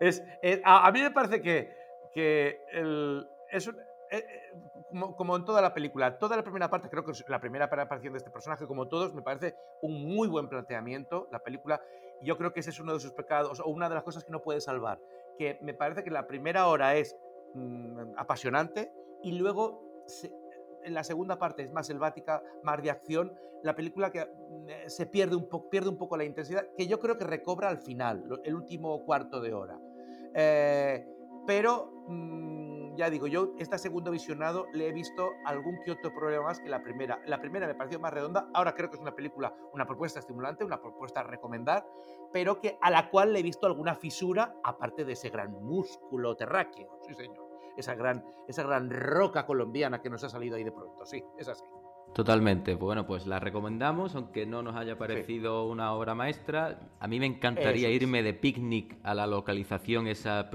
Es- 0.00 0.22
es- 0.42 0.60
a, 0.64 0.86
a 0.86 0.92
mí 0.92 1.00
me 1.00 1.10
parece 1.10 1.40
que, 1.40 1.74
que 2.12 2.60
el- 2.72 3.26
es 3.50 3.66
un- 3.66 3.76
eh, 4.10 4.18
eh, 4.18 4.52
como, 4.90 5.16
como 5.16 5.36
en 5.36 5.44
toda 5.44 5.60
la 5.62 5.72
película, 5.74 6.18
toda 6.18 6.36
la 6.36 6.42
primera 6.42 6.68
parte, 6.70 6.88
creo 6.88 7.04
que 7.04 7.12
es 7.12 7.24
la 7.28 7.40
primera 7.40 7.64
aparición 7.66 8.12
de 8.12 8.18
este 8.18 8.30
personaje, 8.30 8.66
como 8.66 8.88
todos, 8.88 9.12
me 9.14 9.22
parece 9.22 9.54
un 9.82 10.04
muy 10.04 10.28
buen 10.28 10.48
planteamiento. 10.48 11.28
La 11.32 11.38
película, 11.40 11.80
yo 12.22 12.36
creo 12.38 12.52
que 12.52 12.60
ese 12.60 12.70
es 12.70 12.80
uno 12.80 12.92
de 12.94 13.00
sus 13.00 13.12
pecados, 13.12 13.60
o 13.60 13.66
una 13.68 13.88
de 13.88 13.94
las 13.96 14.04
cosas 14.04 14.24
que 14.24 14.30
no 14.32 14.40
puede 14.42 14.60
salvar. 14.60 15.00
Que 15.38 15.58
me 15.62 15.74
parece 15.74 16.04
que 16.04 16.10
la 16.10 16.26
primera 16.26 16.66
hora 16.68 16.94
es 16.96 17.16
mm, 17.54 18.12
apasionante 18.16 18.92
y 19.22 19.32
luego 19.32 19.82
se- 20.06 20.32
en 20.84 20.94
la 20.94 21.02
segunda 21.04 21.38
parte 21.38 21.62
es 21.62 21.72
más 21.72 21.86
selvática, 21.86 22.42
más 22.62 22.82
de 22.82 22.90
acción. 22.90 23.32
La 23.62 23.74
película 23.74 24.10
que 24.10 24.24
mm, 24.24 24.68
eh, 24.68 24.84
se 24.90 25.06
pierde 25.06 25.36
un, 25.36 25.48
po- 25.48 25.68
pierde 25.70 25.88
un 25.88 25.96
poco 25.98 26.16
la 26.16 26.24
intensidad, 26.24 26.66
que 26.76 26.86
yo 26.86 27.00
creo 27.00 27.16
que 27.18 27.24
recobra 27.24 27.68
al 27.68 27.78
final, 27.78 28.24
el 28.44 28.54
último 28.54 29.04
cuarto 29.04 29.40
de 29.40 29.52
hora. 29.54 29.78
Eh, 30.34 31.06
pero, 31.46 31.90
mm, 32.08 32.96
ya 32.96 33.10
digo, 33.10 33.26
yo 33.26 33.54
esta 33.58 33.76
segundo 33.76 34.10
visionado 34.12 34.66
le 34.72 34.88
he 34.88 34.92
visto 34.92 35.30
algún 35.46 35.80
que 35.84 35.90
otro 35.90 36.12
problema 36.14 36.44
más 36.44 36.60
que 36.60 36.68
la 36.68 36.80
primera. 36.82 37.20
La 37.26 37.40
primera 37.40 37.66
me 37.66 37.74
pareció 37.74 37.98
más 37.98 38.12
redonda, 38.12 38.48
ahora 38.54 38.74
creo 38.74 38.88
que 38.88 38.96
es 38.96 39.02
una 39.02 39.14
película, 39.14 39.52
una 39.72 39.84
propuesta 39.86 40.20
estimulante, 40.20 40.64
una 40.64 40.80
propuesta 40.80 41.20
a 41.20 41.24
recomendar, 41.24 41.84
pero 42.32 42.60
que 42.60 42.78
a 42.80 42.90
la 42.90 43.10
cual 43.10 43.32
le 43.32 43.40
he 43.40 43.42
visto 43.42 43.66
alguna 43.66 43.94
fisura, 43.96 44.54
aparte 44.62 45.04
de 45.04 45.12
ese 45.14 45.28
gran 45.30 45.50
músculo 45.52 46.36
terráqueo, 46.36 47.00
sí 47.06 47.14
señor. 47.14 47.43
Esa 47.76 47.94
gran, 47.94 48.24
esa 48.48 48.62
gran 48.62 48.90
roca 48.90 49.46
colombiana 49.46 50.00
que 50.00 50.10
nos 50.10 50.22
ha 50.24 50.28
salido 50.28 50.56
ahí 50.56 50.64
de 50.64 50.72
pronto, 50.72 51.04
sí, 51.04 51.22
es 51.38 51.48
así. 51.48 51.64
Totalmente. 52.14 52.76
Bueno, 52.76 53.06
pues 53.06 53.26
la 53.26 53.40
recomendamos, 53.40 54.14
aunque 54.14 54.46
no 54.46 54.62
nos 54.62 54.76
haya 54.76 54.96
parecido 54.96 55.66
una 55.66 55.92
obra 55.92 56.14
maestra. 56.14 56.78
A 57.00 57.08
mí 57.08 57.18
me 57.18 57.26
encantaría 57.26 57.88
es. 57.88 58.00
irme 58.00 58.22
de 58.22 58.34
picnic 58.34 58.96
a 59.02 59.14
la 59.14 59.26
localización 59.26 60.06
esa 60.06 60.48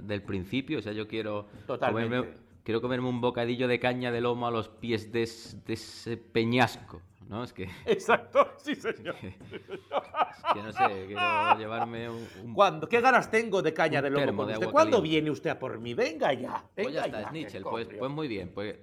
del 0.00 0.22
principio. 0.22 0.78
O 0.78 0.82
sea, 0.82 0.92
yo 0.92 1.06
quiero 1.06 1.46
Totalmente. 1.66 2.16
comerme, 2.16 2.38
quiero 2.64 2.80
comerme 2.80 3.06
un 3.08 3.20
bocadillo 3.20 3.68
de 3.68 3.78
caña 3.78 4.10
de 4.10 4.22
lomo 4.22 4.46
a 4.46 4.50
los 4.50 4.70
pies 4.70 5.12
de, 5.12 5.24
es- 5.24 5.62
de 5.66 5.74
ese 5.74 6.16
peñasco, 6.16 7.02
¿no? 7.28 7.44
Es 7.44 7.52
que, 7.52 7.68
Exacto, 7.86 8.52
sí, 8.58 8.74
señor. 8.76 9.14
que 9.16 10.62
no 10.62 10.72
sé, 10.72 11.04
quiero 11.06 11.58
llevarme 11.58 12.08
un... 12.10 12.26
un- 12.44 12.54
¿Cuándo? 12.54 12.88
¿Qué 12.88 13.00
ganas 13.00 13.30
tengo 13.30 13.62
de 13.62 13.72
caña 13.72 14.02
de 14.02 14.10
loco 14.10 14.24
termo 14.24 14.42
con 14.42 14.48
de 14.48 14.54
usted? 14.54 14.70
¿Cuándo 14.70 14.96
caliente. 14.98 15.08
viene 15.14 15.30
usted 15.30 15.50
a 15.50 15.58
por 15.58 15.78
mí? 15.78 15.94
Venga 15.94 16.32
ya. 16.32 16.64
Pues 16.74 16.86
Venga 16.88 17.00
ya 17.00 17.06
está, 17.06 17.20
ya, 17.22 17.28
Snitchell. 17.28 17.62
qué 17.62 17.70
Pues, 17.70 17.88
pues 17.98 18.10
muy 18.10 18.28
bien. 18.28 18.50
Pues 18.52 18.76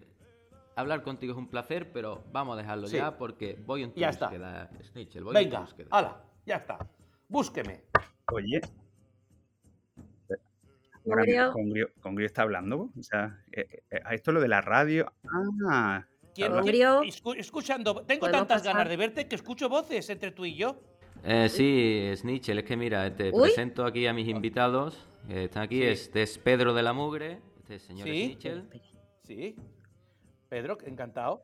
hablar 0.76 1.04
contigo 1.04 1.34
es 1.34 1.38
un 1.38 1.48
placer, 1.50 1.92
pero 1.92 2.24
vamos 2.32 2.56
a 2.58 2.62
dejarlo 2.62 2.88
Sí. 2.88 2.98
ya 2.98 3.18
porque 3.18 3.58
voy 3.66 3.84
en 3.84 3.94
tu 3.94 4.00
Ya 4.00 4.10
está. 4.10 4.28
búsqueda, 4.28 4.70
Snitchell. 4.84 5.24
Voy 5.24 5.36
en 5.38 5.44
tu 5.44 5.50
Venga, 5.50 5.60
búsqueda. 5.62 5.88
hala, 5.92 6.22
ya 6.46 6.56
está. 6.58 6.78
Búsqueme. 7.28 7.82
Oye. 8.32 8.62
Ahora 11.08 11.18
Congrio. 11.22 11.52
Congrio, 11.54 11.90
Congrio 12.02 12.26
está 12.26 12.42
hablando. 12.42 12.90
O 12.98 13.04
sea, 13.04 13.40
eh, 13.52 13.84
eh, 13.92 14.00
esto 14.12 14.32
lo 14.32 14.42
de 14.42 14.48
la 14.48 14.62
radio. 14.62 15.12
Ah, 15.70 16.04
¿Quién- 16.36 16.52
quién- 16.64 16.76
escu- 17.10 17.36
escuchando, 17.38 18.04
tengo 18.04 18.20
¿Podemos 18.22 18.32
tantas 18.42 18.62
pasar? 18.62 18.74
ganas 18.76 18.90
de 18.90 18.98
verte 18.98 19.28
que 19.28 19.36
escucho 19.36 19.70
voces 19.70 20.10
entre 20.10 20.32
tú 20.32 20.46
y 20.46 20.56
yo. 20.56 20.76
Eh, 21.24 21.50
sí, 21.50 22.12
Snitchell, 22.16 22.60
es 22.60 22.66
que 22.66 22.76
mira, 22.78 23.16
te 23.16 23.32
Uy. 23.34 23.42
presento 23.44 23.86
aquí 23.86 24.06
a 24.06 24.14
mis 24.14 24.28
invitados. 24.28 24.98
que 25.28 25.46
están 25.46 25.64
aquí. 25.64 25.80
Sí. 25.80 25.84
Este 25.88 26.22
es 26.22 26.38
Pedro 26.38 26.76
de 26.76 26.84
la 26.84 26.94
Mugre. 26.94 27.40
Este 27.62 27.76
es 27.76 27.82
señor 27.82 28.08
Sí. 28.08 28.26
Snitchell. 28.26 28.70
Sí. 29.24 29.56
Pedro, 30.50 30.78
encantado. 30.86 31.42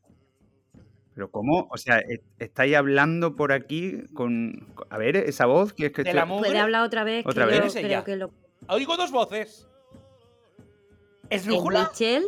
pero 1.15 1.31
¿cómo? 1.31 1.67
O 1.71 1.77
sea, 1.77 1.97
e- 1.99 2.21
estáis 2.39 2.75
hablando 2.75 3.35
por 3.35 3.51
aquí 3.51 4.03
con. 4.13 4.67
A 4.91 4.97
ver, 4.99 5.15
esa 5.17 5.45
voz 5.47 5.73
que 5.73 5.87
es 5.87 5.91
que 5.91 6.03
De 6.03 6.09
estoy- 6.11 6.19
la 6.19 6.25
mugre. 6.25 6.49
Puede 6.49 6.59
hablar 6.59 6.83
otra 6.83 7.03
vez. 7.03 7.25
Otra 7.25 7.47
que 7.47 7.59
vez. 7.59 7.73
yo 7.73 7.81
creo 7.81 8.03
que 8.03 8.15
lo. 8.17 8.31
Oigo 8.69 8.95
dos 8.97 9.11
voces. 9.11 9.67
¿Es 11.29 11.41
¿Es 11.41 11.47
brújula? 11.47 11.89
Michelle? 11.91 12.27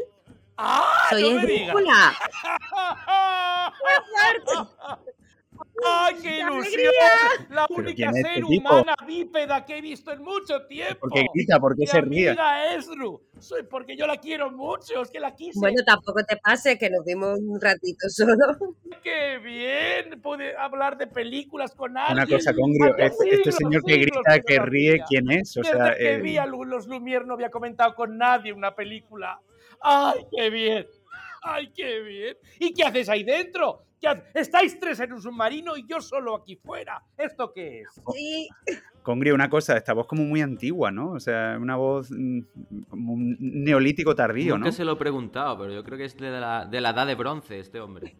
¡Ah! 0.58 1.08
¡Soy 1.10 1.34
no 1.34 1.40
esdrújula! 1.40 2.14
¡Ay, 5.86 6.16
qué 6.16 6.22
¡Qué 6.22 6.40
ilusión! 6.40 6.92
La 7.50 7.66
¿Pero 7.68 7.80
única 7.80 8.10
es 8.10 8.16
este 8.16 8.34
ser 8.36 8.46
tipo? 8.46 8.70
humana 8.70 8.96
bípeda 9.06 9.66
que 9.66 9.78
he 9.78 9.82
visto 9.82 10.12
en 10.12 10.24
mucho 10.24 10.66
tiempo. 10.68 11.00
¿Por 11.00 11.12
qué 11.12 11.26
grita? 11.34 11.60
¿Por 11.60 11.76
qué 11.76 11.82
Mi 11.82 11.88
se 11.88 12.02
ríe? 12.02 12.36
Esdru. 12.76 13.22
Soy 13.40 13.64
porque 13.64 13.98
yo 13.98 14.08
la 14.08 14.18
quiero 14.18 14.52
mucho, 14.52 15.02
es 15.02 15.10
que 15.10 15.20
la 15.20 15.36
quise. 15.36 15.60
Bueno, 15.60 15.82
tampoco 15.86 16.24
te 16.24 16.38
pases, 16.38 16.78
que 16.78 16.90
nos 16.90 17.04
vimos 17.06 17.40
un 17.40 17.60
ratito 17.60 18.08
solo. 18.10 18.36
¡Qué 19.04 19.40
bien! 19.40 20.22
Pude 20.22 20.56
hablar 20.56 20.98
de 20.98 21.08
películas 21.08 21.74
con 21.76 21.98
alguien. 21.98 22.18
Una 22.18 22.28
cosa, 22.28 22.54
Congrio, 22.54 22.96
este, 22.98 23.30
este 23.30 23.52
siglos, 23.52 23.56
señor 23.56 23.84
que 23.84 23.98
grita, 23.98 24.40
que 24.46 24.60
ríe. 24.60 25.04
¿quién 25.08 25.32
es? 25.32 25.58
O 25.58 25.62
Desde 25.62 25.74
sea, 25.74 25.96
que 25.96 26.14
eh, 26.14 26.18
vi 26.22 26.38
a 26.38 26.46
los 26.46 26.88
Lumière 26.88 27.26
no 27.26 27.34
había 27.34 27.50
comentado 27.50 27.94
con 27.96 28.18
nadie 28.18 28.54
una 28.54 28.74
película. 28.76 29.40
¡Ay, 29.84 30.26
qué 30.36 30.50
bien! 30.50 30.88
¡Ay, 31.44 31.72
qué 31.76 32.00
bien! 32.02 32.38
¿Y 32.60 32.74
qué 32.74 32.84
haces 32.84 33.10
ahí 33.10 33.24
dentro? 33.24 33.84
¿Qué 34.00 34.08
hace- 34.08 34.24
Estáis 34.34 34.80
tres 34.80 35.00
en 35.02 35.14
un 35.14 35.22
submarino 35.22 35.76
y 35.78 35.86
yo 35.88 36.00
solo 36.02 36.36
aquí 36.36 36.56
fuera. 36.56 37.02
¿Esto 37.18 37.52
qué 37.54 37.82
es? 37.82 37.88
Sí. 38.14 38.48
Congrio, 39.02 39.36
una 39.36 39.50
cosa, 39.50 39.76
esta 39.76 39.94
voz 39.94 40.08
como 40.08 40.24
muy 40.24 40.42
antigua, 40.42 40.90
¿no? 40.90 41.12
O 41.12 41.20
sea, 41.20 41.58
una 41.60 41.76
voz 41.76 42.10
mm, 42.12 42.40
como 42.90 43.14
un 43.14 43.36
neolítico 43.40 44.16
tardío, 44.16 44.54
Nunca 44.56 44.68
¿no? 44.70 44.72
se 44.72 44.86
lo 44.86 44.94
he 44.94 44.96
preguntado, 44.96 45.58
pero 45.58 45.74
yo 45.74 45.84
creo 45.84 45.98
que 45.98 46.06
es 46.06 46.16
de 46.18 46.32
la, 46.32 46.66
de 46.66 46.80
la 46.80 46.92
edad 46.92 47.06
de 47.08 47.16
bronce 47.16 47.60
este 47.60 47.82
hombre. 47.82 48.16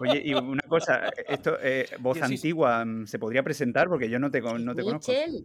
Oye, 0.00 0.22
y 0.24 0.34
una 0.34 0.62
cosa, 0.68 1.08
esto, 1.28 1.56
eh, 1.60 1.86
voz 2.00 2.16
Sí, 2.18 2.22
sí, 2.22 2.28
sí. 2.28 2.34
antigua, 2.48 2.84
mm, 2.84 3.06
¿se 3.06 3.18
podría 3.18 3.42
presentar? 3.42 3.88
Porque 3.88 4.08
yo 4.08 4.18
no 4.18 4.30
te, 4.30 4.40
no 4.40 4.74
te 4.74 4.82
conozco. 4.82 5.10
Michelle. 5.12 5.44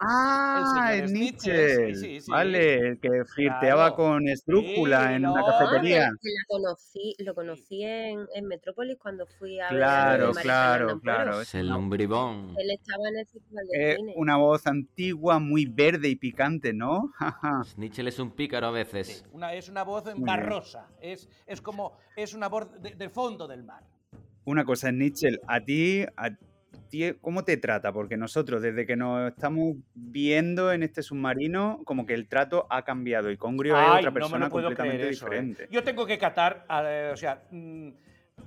Ah, 0.00 0.92
El 0.94 1.08
señor 1.08 1.10
Nietzsche. 1.18 1.86
Sí, 1.86 1.94
sí, 1.94 2.20
sí. 2.20 2.30
Vale, 2.30 2.74
el 2.74 3.00
que 3.00 3.24
flirteaba 3.34 3.86
Claro. 3.88 3.96
con 3.96 4.28
Esdrújula 4.28 5.08
Sí, 5.08 5.14
en 5.14 5.26
una 5.26 5.44
cafetería. 5.44 6.10
Conocí, 6.46 7.14
lo 7.18 7.34
conocí 7.34 7.82
en, 7.82 8.26
en 8.34 8.46
Metrópolis 8.46 8.96
cuando 8.98 9.26
fui 9.26 9.58
a 9.58 9.64
ver 9.70 9.76
Claro, 9.78 10.32
claro, 10.32 11.00
claro. 11.00 11.40
Es 11.40 11.54
el 11.56 11.68
lumbribón. 11.68 12.54
Él 12.58 12.70
estaba 12.70 13.08
en 13.08 13.18
el 13.18 13.26
festival 13.26 13.64
de 13.72 13.92
Eh, 13.92 13.96
cine. 13.96 14.14
una 14.16 14.36
voz 14.36 14.66
antigua, 14.68 15.38
muy 15.40 15.66
verde 15.66 16.08
y 16.08 16.16
picante, 16.16 16.72
¿no? 16.72 17.12
Snitchell 17.64 18.06
es 18.08 18.18
un 18.20 18.30
pícaro 18.30 18.68
a 18.68 18.70
Sí, 18.70 18.74
veces. 18.76 19.24
una, 19.32 19.52
es 19.54 19.68
una 19.68 19.82
voz 19.82 20.04
barrosa. 20.16 20.86
Es, 21.00 21.28
es 21.46 21.60
como. 21.60 21.98
Es 22.16 22.34
una 22.34 22.48
voz 22.48 22.68
de- 22.80 23.08
fondo 23.08 23.48
del 23.48 23.64
mar. 23.64 23.82
Una 24.44 24.64
cosa, 24.64 24.90
Nietzsche, 24.92 25.40
a 25.46 25.60
ti, 25.60 26.04
a 26.16 26.30
ti, 26.30 26.36
¿cómo 27.20 27.44
te 27.44 27.56
trata? 27.56 27.92
Porque 27.92 28.16
nosotros, 28.16 28.62
desde 28.62 28.86
que 28.86 28.96
nos 28.96 29.30
estamos 29.32 29.76
viendo 29.94 30.72
en 30.72 30.82
este 30.82 31.02
submarino, 31.02 31.80
como 31.84 32.06
que 32.06 32.14
el 32.14 32.28
trato 32.28 32.66
ha 32.70 32.82
cambiado 32.82 33.30
y 33.30 33.36
Congrio 33.36 33.74
es 33.76 33.82
Ay, 33.82 33.98
otra 33.98 34.10
no 34.10 34.14
me 34.14 34.20
persona 34.20 34.44
lo 34.46 34.50
puedo 34.50 34.68
completamente 34.68 35.08
eso, 35.10 35.26
¿eh? 35.26 35.30
diferente. 35.30 35.68
Yo 35.70 35.84
tengo 35.84 36.06
que 36.06 36.16
catar, 36.18 36.64
eh, 36.70 37.10
o 37.12 37.16
sea, 37.16 37.42
mm, 37.50 37.88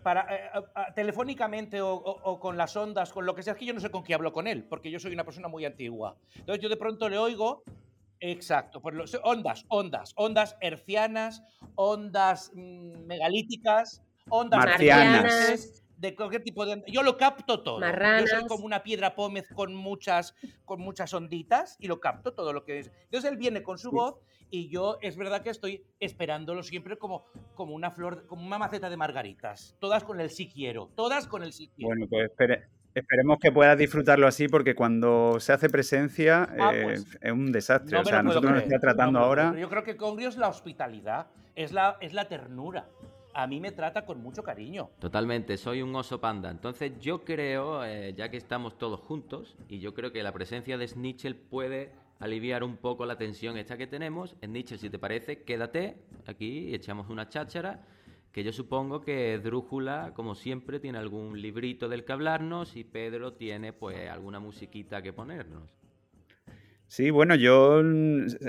para, 0.01 0.25
eh, 0.33 0.49
telefónicamente 0.95 1.81
o, 1.81 1.93
o- 1.93 2.31
o 2.31 2.39
con 2.39 2.57
las 2.57 2.75
ondas, 2.75 3.11
con 3.11 3.25
lo 3.25 3.35
que 3.35 3.43
sea, 3.43 3.53
es 3.53 3.59
que 3.59 3.65
yo 3.65 3.73
no 3.73 3.79
sé 3.79 3.91
con 3.91 4.03
qué 4.03 4.13
hablo 4.13 4.31
con 4.33 4.47
él, 4.47 4.63
porque 4.63 4.89
yo 4.89 4.99
soy 4.99 5.13
una 5.13 5.23
persona 5.25 5.47
muy 5.47 5.65
antigua. 5.65 6.15
Entonces 6.35 6.63
yo 6.63 6.69
de 6.69 6.77
pronto 6.77 7.09
le 7.09 7.17
oigo, 7.19 7.63
exacto, 8.19 8.81
pues 8.81 8.95
ondas, 9.23 9.65
ondas, 9.67 10.13
ondas 10.15 10.57
hercianas, 10.61 11.43
ondas 11.75 12.51
mm, 12.55 13.05
megalíticas, 13.05 14.01
ondas 14.29 14.59
Marcianas. 14.65 15.23
marcianas, 15.23 15.80
de 16.01 16.15
cualquier 16.15 16.43
tipo 16.43 16.65
de 16.65 16.83
yo 16.87 17.03
lo 17.03 17.15
capto 17.15 17.61
todo. 17.61 17.79
Yo 17.79 17.85
soy 17.85 17.91
Marranas. 17.91 18.43
como 18.47 18.65
una 18.65 18.81
piedra 18.81 19.13
pómez 19.15 19.47
con 19.53 19.75
muchas 19.75 20.35
con 20.65 20.81
muchas 20.81 21.13
onditas 21.13 21.77
y 21.79 21.87
lo 21.87 21.99
capto 21.99 22.33
todo 22.33 22.51
lo 22.53 22.63
que 22.63 22.79
es. 22.79 22.91
Entonces 23.03 23.31
él 23.31 23.37
viene 23.37 23.61
con 23.61 23.77
su 23.77 23.91
voz 23.91 24.15
y 24.49 24.67
yo 24.67 24.97
es 25.01 25.15
verdad 25.15 25.43
que 25.43 25.51
estoy 25.51 25.83
esperándolo 25.99 26.63
siempre 26.63 26.97
como 26.97 27.25
como 27.53 27.73
una 27.75 27.91
flor, 27.91 28.25
como 28.25 28.45
una 28.45 28.57
maceta 28.57 28.89
de 28.89 28.97
margaritas, 28.97 29.77
todas 29.79 30.03
con 30.03 30.19
el 30.19 30.31
sí 30.31 30.49
quiero, 30.49 30.89
todas 30.95 31.27
con 31.27 31.43
el 31.43 31.53
sí 31.53 31.69
quiero. 31.75 31.89
Bueno, 31.89 32.07
pues 32.09 32.31
espere- 32.31 32.67
esperemos 32.95 33.37
que 33.39 33.51
puedas 33.51 33.77
disfrutarlo 33.77 34.27
así, 34.27 34.47
porque 34.47 34.73
cuando 34.75 35.39
se 35.39 35.53
hace 35.53 35.69
presencia 35.69 36.49
Ah, 36.59 36.71
eh, 36.73 36.81
pues, 36.83 37.17
es 37.21 37.31
un 37.31 37.51
desastre. 37.51 37.95
No 37.95 38.01
o 38.01 38.05
sea, 38.05 38.23
nosotros 38.23 38.51
nos 38.53 38.63
está 38.63 38.79
tratando 38.79 39.19
no 39.19 39.25
ahora. 39.25 39.55
Yo 39.57 39.69
creo 39.69 39.83
que 39.83 39.95
Congrio 39.95 40.29
es 40.29 40.35
la 40.37 40.49
hospitalidad, 40.49 41.27
es 41.55 41.71
la 41.71 41.97
es 42.01 42.11
la 42.13 42.25
ternura. 42.27 42.87
A 43.33 43.47
mí 43.47 43.59
me 43.59 43.71
trata 43.71 44.05
con 44.05 44.21
mucho 44.21 44.43
cariño. 44.43 44.89
Totalmente, 44.99 45.57
soy 45.57 45.81
un 45.81 45.95
oso 45.95 46.19
panda. 46.19 46.49
Entonces 46.49 46.99
yo 46.99 47.23
creo, 47.23 47.83
eh, 47.85 48.13
ya 48.15 48.29
que 48.29 48.37
estamos 48.37 48.77
todos 48.77 48.99
juntos, 48.99 49.55
y 49.69 49.79
yo 49.79 49.93
creo 49.93 50.11
que 50.11 50.23
la 50.23 50.31
presencia 50.31 50.77
de 50.77 50.87
Snitchell 50.87 51.35
puede 51.35 51.91
aliviar 52.19 52.63
un 52.63 52.77
poco 52.77 53.05
la 53.05 53.17
tensión 53.17 53.57
esta 53.57 53.77
que 53.77 53.87
tenemos. 53.87 54.35
Snitchell, 54.43 54.79
si 54.79 54.89
te 54.89 54.99
parece, 54.99 55.43
quédate 55.43 55.97
aquí 56.27 56.69
y 56.69 56.75
echamos 56.75 57.09
una 57.09 57.29
cháchara, 57.29 57.85
que 58.31 58.43
yo 58.43 58.53
supongo 58.53 59.01
que 59.01 59.39
Drújula, 59.39 60.13
como 60.15 60.35
siempre, 60.35 60.79
tiene 60.79 60.97
algún 60.97 61.41
librito 61.41 61.89
del 61.89 62.05
que 62.05 62.13
hablarnos 62.13 62.75
y 62.75 62.83
Pedro 62.83 63.33
tiene 63.33 63.73
pues 63.73 64.09
alguna 64.09 64.39
musiquita 64.39 65.01
que 65.01 65.13
ponernos. 65.13 65.80
Sí, 66.91 67.09
bueno, 67.09 67.35
yo 67.35 67.81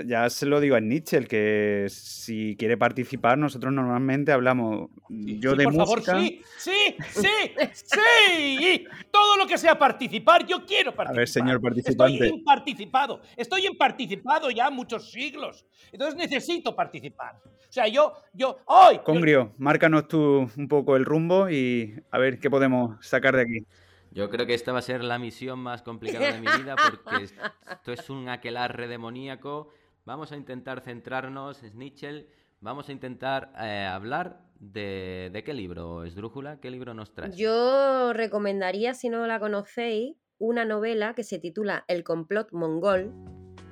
ya 0.05 0.29
se 0.29 0.45
lo 0.45 0.59
digo 0.59 0.75
a 0.75 0.81
Nietzsche, 0.81 1.25
que 1.27 1.85
si 1.87 2.57
quiere 2.59 2.75
participar, 2.75 3.37
nosotros 3.37 3.71
normalmente 3.71 4.33
hablamos 4.33 4.89
yo 5.07 5.51
Sí, 5.51 5.57
de 5.59 5.63
por 5.63 5.73
música. 5.73 6.01
favor, 6.11 6.25
sí, 6.27 6.41
sí, 6.57 6.97
sí, 7.13 7.27
sí. 7.73 8.85
Todo 9.09 9.37
lo 9.37 9.47
que 9.47 9.57
sea 9.57 9.79
participar, 9.79 10.45
yo 10.45 10.65
quiero 10.65 10.93
participar. 10.93 11.19
ver, 11.19 11.29
señor 11.29 11.61
participante. 11.61 12.15
Estoy 12.15 12.37
imparticipado. 12.37 13.21
Estoy 13.37 13.65
en 13.65 13.77
participado 13.77 14.51
ya 14.51 14.69
muchos 14.69 15.09
siglos. 15.09 15.65
Entonces 15.93 16.17
necesito 16.17 16.75
participar. 16.75 17.35
O 17.45 17.71
sea, 17.71 17.87
yo, 17.87 18.11
yo, 18.33 18.57
hoy. 18.65 18.99
Congrio, 19.05 19.53
márcanos 19.57 20.09
tú 20.09 20.49
un 20.57 20.67
poco 20.67 20.97
el 20.97 21.05
rumbo 21.05 21.49
y 21.49 21.95
a 22.11 22.17
ver 22.17 22.39
qué 22.39 22.49
podemos 22.49 22.97
sacar 23.05 23.37
de 23.37 23.43
aquí. 23.43 23.65
Yo 24.13 24.29
creo 24.29 24.45
que 24.45 24.53
esta 24.53 24.71
va 24.71 24.79
a 24.79 24.83
ser 24.83 25.03
la 25.03 25.17
misión 25.19 25.59
más 25.59 25.81
complicada 25.81 26.31
de 26.31 26.39
mi 26.39 26.47
vida 26.65 26.75
porque 26.75 27.23
es- 27.25 27.35
esto 27.71 27.91
es 27.91 28.09
un 28.09 28.29
aquelarre 28.29 28.87
demoníaco. 28.87 29.69
Vamos 30.05 30.31
a 30.31 30.35
intentar 30.37 30.81
centrarnos, 30.81 31.57
Snitchell, 31.57 32.27
vamos 32.61 32.89
a 32.89 32.91
intentar 32.91 33.53
eh, 33.59 33.85
hablar 33.91 34.41
de, 34.59 35.29
de 35.33 35.43
qué 35.43 35.53
libro, 35.53 36.03
Esdrújula, 36.03 36.59
qué 36.59 36.69
libro 36.71 36.93
nos 36.93 37.13
traes. 37.13 37.35
Yo 37.35 38.13
recomendaría, 38.13 38.93
si 38.93 39.09
no 39.09 39.25
la 39.27 39.39
conocéis, 39.39 40.15
una 40.37 40.65
novela 40.65 41.13
que 41.15 41.23
se 41.23 41.39
titula 41.39 41.85
El 41.87 42.03
complot 42.03 42.51
mongol 42.51 43.11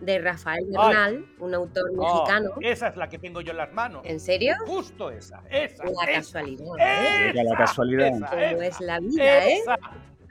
de 0.02 0.20
Rafael 0.20 0.66
Bernal, 0.70 1.26
un 1.40 1.54
autor 1.54 1.92
Oh, 1.98 2.02
mexicano. 2.02 2.50
esa 2.62 2.88
es 2.88 2.98
la 2.98 3.08
que 3.10 3.20
tengo 3.20 3.42
yo 3.42 3.52
en 3.52 3.58
las 3.58 3.72
manos. 3.74 4.02
¿En 4.06 4.20
serio? 4.20 4.56
Justo 4.66 5.12
esa, 5.12 5.44
esa. 5.50 5.84
La 5.86 5.92
esa, 5.92 6.40
casualidad, 6.40 6.66
¿eh? 6.80 7.28
Llega 7.28 7.44
la 7.44 7.50
esa, 7.52 7.58
casualidad. 7.58 8.08
esa, 8.08 8.30
Como 8.30 8.42
esa, 8.42 8.66
es 8.66 8.82
la 8.82 9.00
vida, 9.00 9.48
¿eh? 9.48 9.64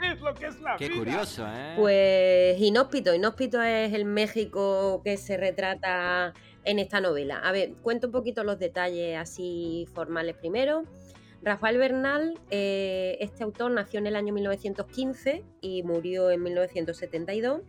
Esa. 0.03 0.13
Es 0.13 0.21
lo 0.21 0.35
que 0.35 0.47
es 0.47 0.61
la 0.61 0.77
Qué 0.77 0.89
vida. 0.89 0.99
curioso, 0.99 1.47
¿eh? 1.47 1.75
Pues 1.77 2.61
Inhóspito. 2.61 3.15
Inhóspito 3.15 3.63
es 3.63 3.93
el 3.93 4.05
México 4.05 5.01
que 5.05 5.17
se 5.17 5.37
retrata 5.37 6.35
en 6.65 6.79
esta 6.79 7.01
novela. 7.01 7.39
A 7.39 7.53
ver, 7.53 7.73
cuento 7.83 8.09
un 8.09 8.13
poquito 8.13 8.45
los 8.45 8.59
detalles 8.59 9.17
así 9.19 9.87
formales 9.95 10.37
primero. 10.37 10.85
Rafael 11.43 11.79
Bernal, 11.79 12.39
eh, 12.51 13.17
este 13.21 13.45
autor 13.45 13.71
nació 13.71 13.99
en 13.99 14.07
el 14.07 14.17
año 14.17 14.35
1915 14.35 15.43
y 15.63 15.83
murió 15.83 16.31
en 16.31 16.43
1972. 16.43 17.63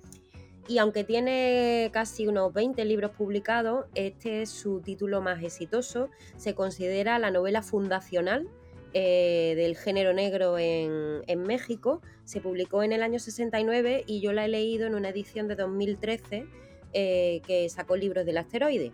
Y 0.68 0.78
aunque 0.78 1.04
tiene 1.04 1.90
casi 1.92 2.28
unos 2.28 2.54
20 2.54 2.84
libros 2.86 3.12
publicados, 3.12 3.86
este 3.96 4.42
es 4.44 4.50
su 4.50 4.82
título 4.82 5.22
más 5.22 5.42
exitoso. 5.42 6.10
Se 6.38 6.54
considera 6.54 7.18
la 7.18 7.32
novela 7.32 7.62
fundacional 7.62 8.48
eh, 8.94 9.54
del 9.56 9.76
género 9.76 10.14
negro 10.14 10.58
en, 10.58 11.22
en 11.28 11.44
México. 11.44 12.02
Se 12.26 12.42
publicó 12.42 12.84
en 12.84 12.92
el 12.92 13.04
año 13.04 13.20
69 13.20 14.04
y 14.06 14.22
yo 14.22 14.34
la 14.34 14.46
he 14.46 14.48
leído 14.48 14.88
en 14.88 14.96
una 14.96 15.10
edición 15.10 15.48
de 15.48 15.56
2013 15.56 16.46
eh, 16.94 17.42
que 17.46 17.70
sacó 17.70 17.96
libros 17.96 18.26
del 18.26 18.38
asteroide. 18.38 18.92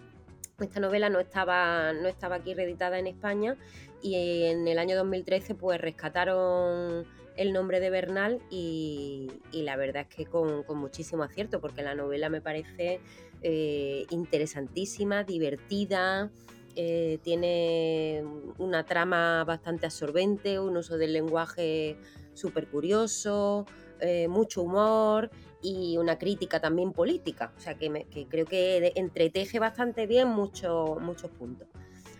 Esta 0.59 0.79
novela 0.79 1.09
no 1.09 1.19
estaba, 1.19 1.93
no 1.93 2.07
estaba 2.07 2.35
aquí 2.35 2.53
reeditada 2.53 2.99
en 2.99 3.07
España 3.07 3.57
y 4.01 4.45
en 4.45 4.67
el 4.67 4.79
año 4.79 4.95
2013 4.95 5.55
pues 5.55 5.79
rescataron 5.79 7.05
el 7.35 7.53
nombre 7.53 7.79
de 7.79 7.89
Bernal 7.89 8.41
y, 8.49 9.31
y 9.51 9.61
la 9.61 9.75
verdad 9.75 10.07
es 10.09 10.15
que 10.15 10.25
con, 10.25 10.63
con 10.63 10.77
muchísimo 10.77 11.23
acierto 11.23 11.61
porque 11.61 11.83
la 11.83 11.95
novela 11.95 12.29
me 12.29 12.41
parece 12.41 12.99
eh, 13.43 14.05
interesantísima, 14.09 15.23
divertida, 15.23 16.31
eh, 16.79 17.17
tiene 17.23 18.23
una 18.59 18.85
trama 18.85 19.43
bastante 19.43 19.87
absorbente, 19.87 20.59
un 20.59 20.77
uso 20.77 20.97
del 20.97 21.11
lenguaje 21.11 21.97
súper 22.33 22.67
curioso, 22.67 23.65
eh, 23.99 24.27
mucho 24.27 24.61
humor 24.61 25.31
y 25.61 25.97
una 25.97 26.19
crítica 26.19 26.59
también 26.61 26.93
política. 26.93 27.51
O 27.57 27.59
sea 27.59 27.73
que, 27.73 27.89
me- 27.89 28.05
que 28.05 28.27
creo 28.27 28.45
que 28.45 28.91
entreteje 28.95 29.57
bastante 29.59 30.05
bien 30.05 30.27
mucho- 30.29 30.97
muchos 31.01 31.31
puntos. 31.31 31.67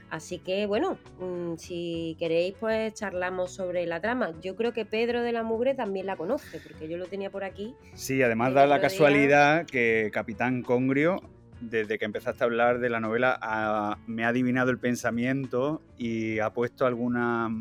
Así 0.09 0.39
que 0.39 0.65
bueno, 0.67 0.97
mm, 1.19 1.57
si 1.57 2.15
queréis 2.17 2.55
pues 2.59 2.93
charlamos 2.93 3.51
sobre 3.51 3.85
la 3.85 3.99
trama. 3.99 4.31
Yo 4.41 4.55
creo 4.55 4.71
que 4.73 4.85
Pedro 4.85 5.21
de 5.21 5.33
la 5.33 5.43
Mugre 5.43 5.75
también 5.75 6.05
la 6.05 6.15
conoce, 6.15 6.59
porque 6.65 6.87
yo 6.87 6.97
lo 6.97 7.05
tenía 7.07 7.29
por 7.29 7.43
aquí. 7.43 7.75
Sí, 7.93 8.23
además 8.23 8.53
da 8.53 8.65
la 8.65 8.75
día- 8.75 8.81
casualidad 8.83 9.65
que 9.65 10.09
Capitán 10.13 10.63
Congrio, 10.63 11.17
desde 11.59 11.97
que 11.97 12.05
empezaste 12.05 12.43
a 12.43 12.45
hablar 12.45 12.79
de 12.79 12.89
la 12.89 12.99
novela, 12.99 13.97
me 14.07 14.25
ha 14.25 14.29
adivinado 14.29 14.71
el 14.71 14.77
pensamiento 14.77 15.81
y 15.97 16.39
ha 16.39 16.51
puesto 16.51 16.85
algunas, 16.85 17.51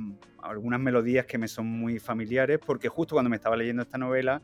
algunas 0.42 0.80
melodías 0.80 1.26
que 1.26 1.38
me 1.38 1.48
son 1.48 1.66
muy 1.66 1.98
familiares, 1.98 2.59
porque 2.64 2.88
justo 2.88 3.14
cuando 3.14 3.30
me 3.30 3.37
estaba 3.37 3.56
leyendo 3.56 3.82
esta 3.82 3.98
novela, 3.98 4.42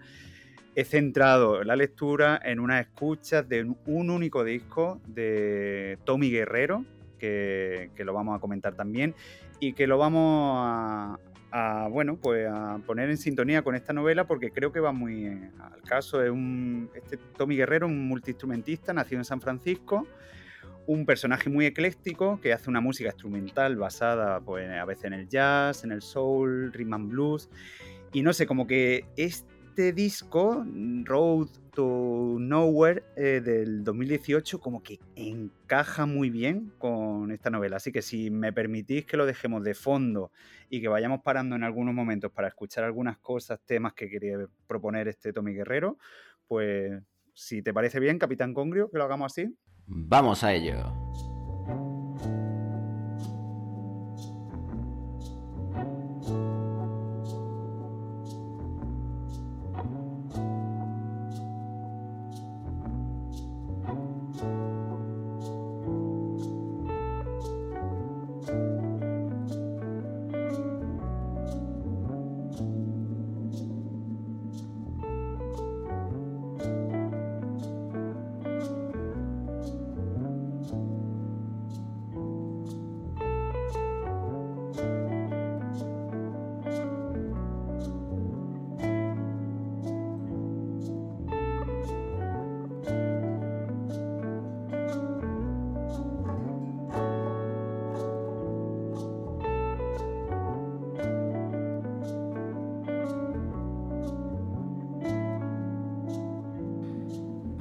he 0.74 0.84
centrado 0.84 1.64
la 1.64 1.76
lectura 1.76 2.40
en 2.42 2.58
unas 2.58 2.80
escuchas 2.80 3.48
de 3.48 3.62
un, 3.62 3.76
un 3.86 4.10
único 4.10 4.42
disco 4.42 5.00
de 5.06 5.98
Tommy 6.04 6.30
Guerrero, 6.30 6.84
que, 7.18 7.90
que 7.94 8.04
lo 8.04 8.14
vamos 8.14 8.36
a 8.36 8.40
comentar 8.40 8.74
también, 8.74 9.14
y 9.60 9.74
que 9.74 9.86
lo 9.86 9.98
vamos 9.98 10.56
a, 10.66 11.18
a, 11.52 11.86
bueno, 11.88 12.16
pues 12.16 12.48
a 12.50 12.80
poner 12.86 13.10
en 13.10 13.18
sintonía 13.18 13.62
con 13.62 13.74
esta 13.74 13.92
novela 13.92 14.26
porque 14.26 14.50
creo 14.50 14.72
que 14.72 14.80
va 14.80 14.92
muy 14.92 15.26
eh, 15.26 15.50
al 15.60 15.82
caso. 15.82 16.22
Es 16.22 16.30
un, 16.30 16.90
este 16.94 17.18
Tommy 17.36 17.56
Guerrero, 17.56 17.86
un 17.86 18.08
multiinstrumentista, 18.08 18.92
nacido 18.92 19.20
en 19.20 19.24
San 19.26 19.40
Francisco, 19.40 20.06
un 20.86 21.04
personaje 21.04 21.50
muy 21.50 21.66
ecléctico 21.66 22.40
que 22.40 22.52
hace 22.52 22.70
una 22.70 22.80
música 22.80 23.10
instrumental 23.10 23.76
basada 23.76 24.40
pues, 24.40 24.68
a 24.70 24.84
veces 24.86 25.04
en 25.04 25.12
el 25.12 25.28
jazz, 25.28 25.84
en 25.84 25.92
el 25.92 26.00
soul, 26.00 26.72
rhythm 26.72 26.94
and 26.94 27.10
blues. 27.10 27.50
Y 28.12 28.22
no 28.22 28.32
sé, 28.32 28.46
como 28.46 28.66
que 28.66 29.04
este 29.16 29.92
disco, 29.92 30.64
Road 31.04 31.48
to 31.74 32.36
Nowhere, 32.38 33.02
eh, 33.16 33.40
del 33.42 33.82
2018, 33.84 34.60
como 34.60 34.82
que 34.82 35.00
encaja 35.16 36.06
muy 36.06 36.30
bien 36.30 36.72
con 36.78 37.30
esta 37.32 37.50
novela. 37.50 37.76
Así 37.76 37.92
que 37.92 38.02
si 38.02 38.30
me 38.30 38.52
permitís 38.52 39.06
que 39.06 39.16
lo 39.16 39.26
dejemos 39.26 39.64
de 39.64 39.74
fondo 39.74 40.30
y 40.68 40.80
que 40.80 40.88
vayamos 40.88 41.22
parando 41.22 41.56
en 41.56 41.64
algunos 41.64 41.94
momentos 41.94 42.30
para 42.30 42.48
escuchar 42.48 42.84
algunas 42.84 43.18
cosas, 43.18 43.60
temas 43.64 43.94
que 43.94 44.08
quería 44.08 44.36
proponer 44.66 45.08
este 45.08 45.32
Tommy 45.32 45.52
Guerrero, 45.54 45.98
pues 46.46 47.02
si 47.34 47.62
te 47.62 47.72
parece 47.72 48.00
bien, 48.00 48.18
Capitán 48.18 48.54
Congrio, 48.54 48.90
que 48.90 48.98
lo 48.98 49.04
hagamos 49.04 49.32
así. 49.32 49.56
Vamos 49.86 50.44
a 50.44 50.52
ello. 50.52 51.11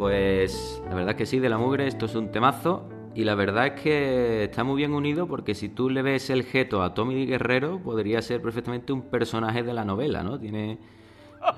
Pues 0.02 0.82
la 0.90 0.96
verdad 0.96 1.12
es 1.12 1.16
que 1.16 1.26
sí, 1.28 1.38
de 1.38 1.48
la 1.48 1.60
mugre 1.60 1.86
esto 1.86 2.08
es 2.08 2.16
un 2.16 2.32
temazo 2.32 2.90
y 3.14 3.24
la 3.24 3.36
verdad 3.36 3.68
es 3.68 3.82
que 3.82 4.46
está 4.46 4.64
muy 4.64 4.78
bien 4.78 4.96
unido 4.96 5.28
porque 5.28 5.54
si 5.54 5.70
tú 5.70 5.92
le 5.92 6.02
ves 6.02 6.32
el 6.32 6.42
geto 6.42 6.82
a 6.82 6.96
Tommy 6.96 7.28
Guerrero 7.28 7.78
podría 7.78 8.20
ser 8.24 8.42
perfectamente 8.42 8.94
un 8.94 9.04
personaje 9.04 9.62
de 9.62 9.76
la 9.76 9.86
novela, 9.86 10.24
¿no? 10.24 10.40
Tiene 10.40 10.80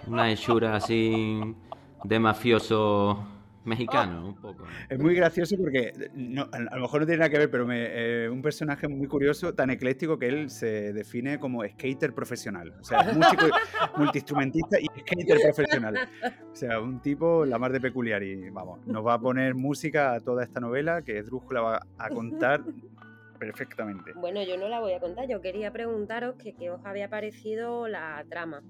una 0.07 0.29
hechura 0.29 0.75
así 0.75 1.55
de 2.03 2.19
mafioso 2.19 3.23
mexicano, 3.65 4.27
un 4.27 4.35
poco. 4.35 4.65
Es 4.89 4.99
muy 4.99 5.15
gracioso 5.15 5.55
porque 5.57 5.93
no, 6.13 6.43
a 6.51 6.57
a 6.73 6.75
lo 6.75 6.81
mejor 6.81 7.01
no 7.01 7.07
tiene 7.07 7.19
nada 7.19 7.29
que 7.29 7.37
ver, 7.37 7.51
pero 7.51 7.65
me, 7.65 7.87
eh, 7.89 8.29
un 8.29 8.41
personaje 8.41 8.87
muy 8.87 9.07
curioso, 9.07 9.53
tan 9.53 9.69
ecléctico 9.69 10.17
que 10.17 10.27
él 10.27 10.49
se 10.49 10.93
define 10.93 11.39
como 11.39 11.63
skater 11.63 12.13
profesional. 12.13 12.73
O 12.79 12.83
sea, 12.83 12.99
es 13.01 13.15
músico, 13.15 13.45
multiinstrumentista 13.97 14.79
y 14.79 14.85
skater 15.01 15.39
profesional. 15.41 16.09
O 16.51 16.55
sea, 16.55 16.79
un 16.79 17.01
tipo 17.01 17.45
la 17.45 17.57
más 17.57 17.71
de 17.71 17.79
peculiar 17.79 18.23
y 18.23 18.49
vamos, 18.49 18.85
nos 18.85 19.05
va 19.05 19.15
a 19.15 19.19
poner 19.19 19.55
música 19.55 20.13
a 20.13 20.19
toda 20.19 20.43
esta 20.43 20.59
novela 20.59 21.01
que 21.01 21.21
Drújula 21.23 21.61
va 21.61 21.81
a 21.97 22.09
contar 22.09 22.63
perfectamente. 23.39 24.13
Bueno, 24.13 24.41
yo 24.43 24.57
no 24.57 24.69
la 24.69 24.79
voy 24.79 24.93
a 24.93 24.99
contar, 24.99 25.27
yo 25.27 25.41
quería 25.41 25.71
preguntaros 25.71 26.35
que 26.35 26.53
qué 26.53 26.69
os 26.69 26.85
había 26.85 27.09
parecido 27.09 27.87
la 27.87 28.23
trama. 28.29 28.63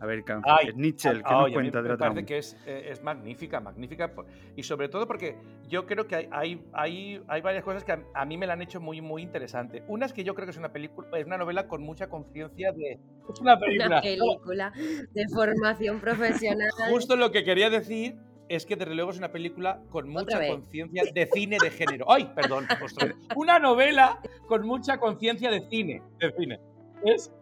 A 0.00 0.06
ver, 0.06 0.24
Ay, 0.44 0.68
Nietzsche, 0.74 1.12
¿qué 1.12 1.22
ah, 1.24 1.42
nos 1.42 1.52
cuenta 1.52 1.78
de 1.78 1.82
me 1.82 1.88
la 1.90 1.96
parece 1.96 2.14
trama? 2.14 2.26
que 2.26 2.38
es, 2.38 2.56
eh, 2.66 2.88
es 2.90 3.02
magnífica, 3.02 3.60
magnífica. 3.60 4.12
Y 4.56 4.62
sobre 4.62 4.88
todo 4.88 5.06
porque 5.06 5.36
yo 5.68 5.86
creo 5.86 6.06
que 6.06 6.16
hay, 6.16 6.28
hay, 6.30 6.62
hay, 6.72 7.22
hay 7.26 7.40
varias 7.40 7.64
cosas 7.64 7.84
que 7.84 7.92
a, 7.92 8.02
a 8.14 8.24
mí 8.24 8.36
me 8.36 8.46
la 8.46 8.52
han 8.52 8.62
hecho 8.62 8.80
muy, 8.80 9.00
muy 9.00 9.22
interesante. 9.22 9.82
Una 9.88 10.06
es 10.06 10.12
que 10.12 10.24
yo 10.24 10.34
creo 10.34 10.46
que 10.46 10.50
es 10.50 10.58
una 10.58 10.72
película, 10.72 11.08
es 11.18 11.26
una 11.26 11.38
novela 11.38 11.66
con 11.68 11.82
mucha 11.82 12.08
conciencia 12.08 12.72
de. 12.72 12.98
Es 13.30 13.40
una 13.40 13.58
película. 13.60 13.86
Una 13.86 14.02
película 14.02 14.72
de 15.12 15.28
formación 15.32 16.00
profesional. 16.00 16.70
Justo 16.90 17.16
lo 17.16 17.30
que 17.30 17.44
quería 17.44 17.70
decir 17.70 18.16
es 18.48 18.66
que 18.66 18.76
desde 18.76 18.94
luego 18.94 19.10
es 19.10 19.18
una 19.18 19.32
película 19.32 19.80
con 19.90 20.08
mucha 20.08 20.46
conciencia 20.46 21.04
de 21.12 21.26
cine 21.32 21.56
de 21.62 21.70
género. 21.70 22.10
¡Ay, 22.10 22.30
perdón! 22.34 22.66
ostras. 22.82 23.14
Una 23.36 23.58
novela 23.58 24.20
con 24.46 24.66
mucha 24.66 24.98
conciencia 24.98 25.50
de 25.50 25.60
cine. 25.68 26.02
De 26.20 26.32
cine. 26.32 26.60
Es, 27.04 27.32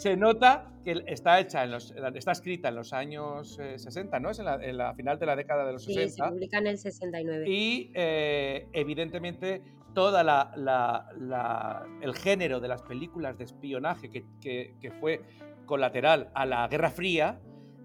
se 0.00 0.16
nota 0.16 0.72
que 0.82 1.02
está 1.06 1.38
hecha, 1.40 1.62
en 1.64 1.72
los, 1.72 1.94
está 2.14 2.32
escrita 2.32 2.70
en 2.70 2.74
los 2.76 2.92
años 2.94 3.58
eh, 3.60 3.78
60, 3.78 4.18
¿no? 4.18 4.30
Es 4.30 4.38
en 4.38 4.46
la, 4.46 4.54
en 4.54 4.76
la 4.78 4.94
final 4.94 5.18
de 5.18 5.26
la 5.26 5.36
década 5.36 5.66
de 5.66 5.72
los 5.74 5.84
Sí, 5.84 5.92
se 5.92 6.00
60. 6.08 6.28
publica 6.30 6.58
en 6.58 6.66
el 6.68 6.78
69. 6.78 7.44
Y 7.48 7.90
eh, 7.94 8.66
evidentemente 8.72 9.62
toda 9.94 10.22
la, 10.22 10.52
la- 10.56 11.06
la- 11.18 11.84
el 12.00 12.14
género 12.14 12.60
de 12.60 12.68
las 12.68 12.80
películas 12.82 13.36
de 13.36 13.44
espionaje 13.44 14.08
que, 14.10 14.24
que- 14.40 14.74
que 14.80 14.90
fue 14.90 15.20
colateral 15.66 16.30
a 16.34 16.46
la 16.46 16.66
Guerra 16.68 16.90
Fría, 16.90 17.38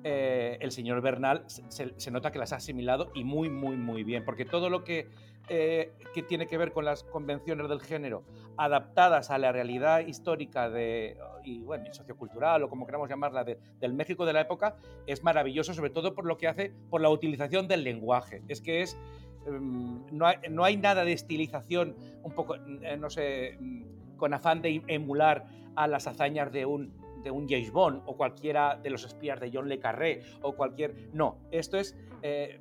eh, 0.04 0.58
el 0.62 0.72
señor 0.72 1.02
Bernal 1.02 1.44
se, 1.48 1.64
se- 1.70 2.00
se 2.00 2.12
nota 2.12 2.32
que 2.32 2.40
las 2.40 2.54
ha 2.54 2.58
asimilado 2.58 3.12
y 3.14 3.24
muy, 3.26 3.50
muy, 3.50 3.76
muy 3.76 4.04
bien, 4.04 4.24
porque 4.24 4.46
todo 4.46 4.70
lo 4.70 4.84
que, 4.84 5.10
eh, 5.48 5.94
que 6.14 6.24
tiene 6.24 6.48
que 6.48 6.58
ver 6.58 6.72
con 6.72 6.86
las 6.86 7.04
convenciones 7.04 7.70
del 7.70 7.82
género 7.82 8.24
adaptadas 8.58 9.30
a 9.32 9.38
la 9.38 9.52
realidad 9.52 10.00
histórica 10.08 10.70
de, 10.70 11.18
y, 11.44 11.60
bueno, 11.62 11.94
sociocultural 11.94 12.64
o 12.64 12.70
como 12.70 12.86
queramos 12.86 13.10
llamarla, 13.10 13.44
de- 13.44 13.60
del 13.80 13.94
México 13.94 14.26
de 14.26 14.34
la 14.34 14.42
época, 14.42 14.78
es 15.06 15.24
maravilloso, 15.24 15.74
sobre 15.74 15.90
todo 15.90 16.16
por 16.16 16.26
lo 16.26 16.38
que 16.38 16.48
hace, 16.48 16.72
por 16.90 17.02
la 17.02 17.10
utilización 17.10 17.68
del 17.68 17.84
lenguaje. 17.84 18.42
Es 18.48 18.62
que 18.62 18.82
es 18.82 18.98
em, 19.46 20.04
no, 20.12 20.26
hay, 20.26 20.38
no 20.50 20.64
hay 20.64 20.78
nada 20.78 21.04
de 21.06 21.14
estilización 21.14 21.96
un 22.24 22.32
poco, 22.32 22.56
eh, 22.56 22.98
no 23.00 23.10
sé, 23.10 23.58
mm, 23.60 24.16
con 24.18 24.34
afán 24.34 24.62
de 24.62 24.82
emular 24.88 25.46
a 25.76 25.88
las 25.88 26.08
hazañas 26.08 26.52
de 26.52 26.66
un 26.66 26.94
de 27.26 27.32
un 27.32 27.50
James 27.50 27.72
Bond 27.72 28.04
o 28.06 28.16
cualquiera 28.16 28.78
de 28.82 28.90
los 28.92 29.04
espías 29.04 29.40
de 29.42 29.50
John 29.52 29.68
Le 29.68 29.80
Carré 29.80 30.22
o 30.44 30.54
cualquier... 30.56 30.96
No, 31.12 31.40
esto 31.52 31.78
es... 31.78 31.98
eh, 32.22 32.60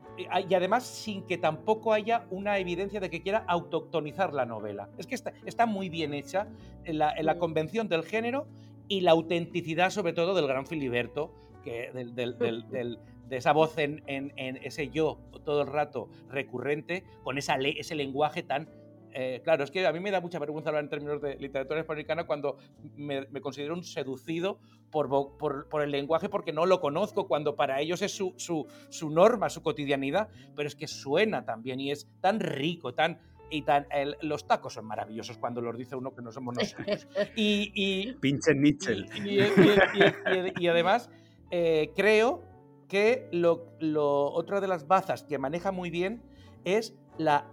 y 0.49 0.55
además 0.55 0.85
sin 0.85 1.23
que 1.27 1.37
tampoco 1.39 1.93
haya 1.93 2.27
una 2.31 2.59
evidencia 2.59 2.99
de 2.99 3.11
que 3.11 3.23
quiera 3.23 3.45
autoctonizar 3.47 4.33
la 4.33 4.47
novela. 4.47 4.89
Es 4.99 5.07
que 5.07 5.15
está, 5.15 5.33
está 5.45 5.67
muy 5.67 5.89
bien 5.91 6.15
hecha 6.15 6.49
en 6.85 6.99
la, 6.99 7.13
en 7.13 7.27
la 7.27 7.35
Mm. 7.35 7.39
convención 7.39 7.89
del 7.89 8.05
género 8.05 8.47
y 8.89 9.03
la 9.03 9.11
autenticidad 9.13 9.91
sobre 9.91 10.15
todo 10.15 10.35
del 10.35 10.47
gran 10.47 10.67
Filiberto, 10.67 11.31
que, 11.63 11.91
del, 11.93 12.15
del- 12.15 12.39
del- 12.39 12.69
del- 12.71 12.99
de 13.29 13.37
esa 13.37 13.53
voz 13.53 13.77
en, 13.79 14.03
en- 14.07 14.33
en 14.37 14.57
ese 14.59 14.89
yo 14.91 15.19
todo 15.45 15.61
el 15.63 15.69
rato 15.69 16.09
recurrente, 16.31 17.05
con 17.23 17.37
esa 17.37 17.59
le- 17.59 17.79
ese 17.79 17.95
lenguaje 17.95 18.43
tan... 18.43 18.69
eh, 19.15 19.41
claro, 19.45 19.65
es 19.65 19.71
que 19.71 19.87
a 19.87 19.93
mí 19.93 20.01
me 20.01 20.11
da 20.11 20.21
mucha 20.21 20.39
vergüenza 20.39 20.69
hablar 20.71 20.85
en 20.85 20.91
términos 20.91 21.23
de 21.23 21.37
literatura 21.37 21.81
hispanoamericana 21.81 22.27
cuando 22.27 22.59
me, 22.97 23.27
me 23.31 23.41
considero 23.41 23.75
un 23.75 23.85
seducido 23.85 24.59
por, 24.91 25.09
por, 25.39 25.69
por 25.69 25.83
el 25.83 25.91
lenguaje 25.91 26.29
porque 26.29 26.53
no 26.53 26.67
lo 26.67 26.81
conozco, 26.81 27.27
cuando 27.29 27.55
para 27.57 27.81
ellos 27.81 28.03
es 28.03 28.13
su, 28.13 28.35
su, 28.37 28.67
su 28.91 29.11
norma, 29.11 29.49
su 29.49 29.63
cotidianidad, 29.63 30.29
pero 30.55 30.67
es 30.69 30.75
que 30.77 30.87
suena 30.89 31.45
también 31.45 31.81
y 31.81 31.91
es 31.91 32.07
tan 32.21 32.41
rico, 32.41 32.93
tan... 32.95 33.19
Y 33.51 33.63
tan, 33.63 33.87
el- 33.93 34.17
los 34.23 34.47
tacos 34.49 34.73
son 34.73 34.87
maravillosos 34.87 35.37
cuando 35.39 35.61
los 35.61 35.77
dice 35.77 35.95
uno 35.95 36.13
que 36.15 36.23
no 36.23 36.33
somos 36.33 36.57
nosotros. 36.57 37.07
Y, 37.37 37.71
y, 37.75 38.13
Pinche 38.15 38.55
Nietzsche. 38.55 38.95
y, 39.23 39.29
y- 39.29 39.39
y- 39.39 39.43
y- 39.43 40.49
y- 40.61 40.65
y 40.65 40.69
además, 40.69 41.11
eh, 41.51 41.93
creo 41.95 42.43
que 42.89 43.29
lo, 43.33 43.67
lo- 43.81 44.33
otra 44.33 44.61
de 44.61 44.67
las 44.67 44.89
bazas 44.89 45.23
que 45.25 45.39
maneja 45.39 45.71
muy 45.73 45.91
bien 45.91 46.23
es 46.65 46.95
la 47.19 47.47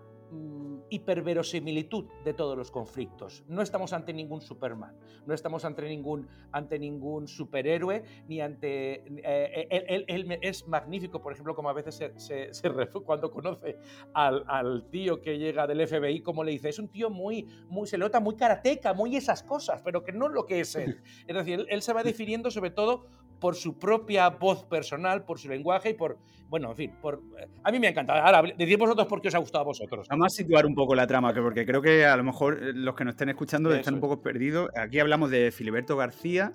hiperverosimilitud 0.89 2.05
de 2.23 2.33
todos 2.33 2.57
los 2.57 2.69
conflictos. 2.71 3.43
No 3.47 3.61
estamos 3.61 3.93
ante 3.93 4.13
ningún 4.13 4.41
Superman, 4.41 4.95
no 5.25 5.33
estamos 5.33 5.63
ante 5.65 5.83
ningún, 5.83 6.27
ante 6.51 6.77
ningún 6.79 7.27
superhéroe, 7.27 8.03
ni 8.27 8.41
ante... 8.41 9.03
eh, 9.23 9.67
él, 9.69 10.05
él- 10.07 10.39
es 10.41 10.67
magnífico, 10.67 11.21
por 11.21 11.33
ejemplo, 11.33 11.55
como 11.55 11.69
a 11.69 11.73
veces 11.73 11.95
se, 11.95 12.49
se- 12.51 12.51
cuando 13.05 13.31
conoce 13.31 13.77
al, 14.13 14.43
al 14.47 14.89
tío 14.89 15.21
que 15.21 15.37
llega 15.37 15.67
del 15.67 15.87
FBI, 15.87 16.21
como 16.21 16.43
le 16.43 16.51
dice, 16.51 16.69
es 16.69 16.79
un 16.79 16.89
tío 16.89 17.09
muy, 17.09 17.47
muy, 17.67 17.87
se 17.87 17.97
le 17.97 18.03
nota 18.05 18.19
muy 18.19 18.35
karateca, 18.35 18.93
muy 18.93 19.15
esas 19.15 19.43
cosas, 19.43 19.81
pero 19.83 20.03
que 20.03 20.11
no 20.11 20.27
es 20.27 20.33
lo 20.33 20.45
que 20.45 20.59
es 20.61 20.75
él. 20.75 21.01
Es 21.27 21.35
decir, 21.35 21.59
él, 21.61 21.67
él 21.69 21.81
se 21.81 21.93
va 21.93 22.03
definiendo 22.03 22.51
sobre 22.51 22.71
todo 22.71 23.05
por 23.41 23.55
su 23.55 23.77
propia 23.77 24.29
voz 24.29 24.63
personal, 24.63 25.25
por 25.25 25.37
su 25.39 25.49
lenguaje 25.49 25.89
y 25.89 25.93
por, 25.95 26.17
bueno, 26.47 26.69
en 26.69 26.75
fin, 26.77 26.91
por... 27.01 27.21
eh, 27.37 27.47
A 27.63 27.71
mí 27.71 27.79
me 27.79 27.87
ha 27.87 27.89
encantado. 27.89 28.21
Ahora, 28.21 28.43
decid 28.57 28.77
vosotros 28.77 29.07
por 29.07 29.19
qué 29.21 29.27
os 29.27 29.35
ha 29.35 29.39
gustado 29.39 29.63
a 29.63 29.65
vosotros. 29.65 30.07
Vamos 30.09 30.27
a 30.27 30.29
situar 30.29 30.65
un 30.65 30.75
poco 30.75 30.95
la 30.95 31.07
trama, 31.07 31.33
que 31.33 31.41
porque 31.41 31.65
creo 31.65 31.81
que 31.81 32.05
a 32.05 32.15
lo 32.15 32.23
mejor 32.23 32.59
eh, 32.61 32.71
los 32.73 32.95
que 32.95 33.03
nos 33.03 33.13
estén 33.15 33.29
escuchando 33.29 33.69
Eso 33.71 33.79
están 33.79 33.95
un 33.95 33.99
poco 33.99 34.21
perdidos. 34.21 34.69
Aquí 34.77 34.99
hablamos 34.99 35.29
de 35.31 35.51
Filiberto 35.51 35.97
García, 35.97 36.53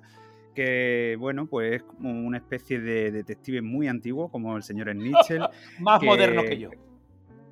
que 0.55 1.15
bueno, 1.19 1.45
pues 1.45 1.75
es 1.75 1.83
como 1.83 2.09
una 2.25 2.37
especie 2.37 2.79
de 2.79 3.11
detective 3.11 3.61
muy 3.61 3.87
antiguo, 3.87 4.29
como 4.31 4.55
el 4.57 4.63
señor 4.63 4.95
Nietzsche, 4.95 5.37
Más 5.79 5.99
que- 5.99 6.05
moderno 6.05 6.43
que 6.43 6.57
yo. 6.57 6.69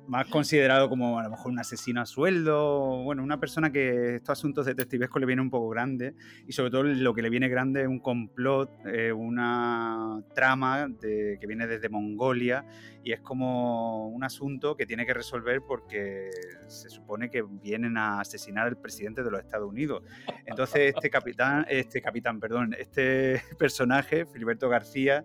Más 0.08 0.26
considerado 0.28 0.88
como 0.88 1.18
a 1.18 1.22
lo 1.24 1.30
mejor 1.30 1.50
un 1.52 1.58
asesino 1.58 2.00
a 2.00 2.06
sueldo, 2.06 3.02
bueno, 3.02 3.22
una 3.22 3.38
persona 3.40 3.70
que 3.72 4.16
estos 4.16 4.38
asuntos 4.38 4.66
detectivescos 4.66 5.20
le 5.20 5.26
viene 5.26 5.42
un 5.42 5.50
poco 5.50 5.68
grande 5.68 6.14
y 6.46 6.52
sobre 6.52 6.70
todo 6.70 6.82
lo 6.84 7.14
que 7.14 7.22
le 7.22 7.30
viene 7.30 7.48
grande 7.48 7.82
es 7.82 7.88
un 7.88 7.98
complot, 8.00 8.70
eh, 8.86 9.12
una 9.12 10.22
trama 10.34 10.88
de- 10.88 11.38
que 11.40 11.46
viene 11.46 11.66
desde 11.66 11.88
Mongolia 11.88 12.64
y 13.02 13.12
es 13.12 13.20
como 13.20 14.08
un 14.08 14.24
asunto 14.24 14.76
que 14.76 14.86
tiene 14.86 15.06
que 15.06 15.14
resolver 15.14 15.60
porque 15.66 16.30
se 16.66 16.88
supone 16.90 17.30
que 17.30 17.42
vienen 17.42 17.96
a 17.96 18.20
asesinar 18.20 18.66
al 18.66 18.76
presidente 18.78 19.22
de 19.22 19.30
los 19.30 19.40
Estados 19.40 19.68
Unidos. 19.68 20.02
Entonces 20.44 20.94
este 20.94 21.10
capitán, 21.10 21.66
este 21.68 22.00
capitán, 22.00 22.40
perdón, 22.40 22.74
este 22.78 23.40
personaje, 23.58 24.26
Filiberto 24.26 24.68
García, 24.68 25.24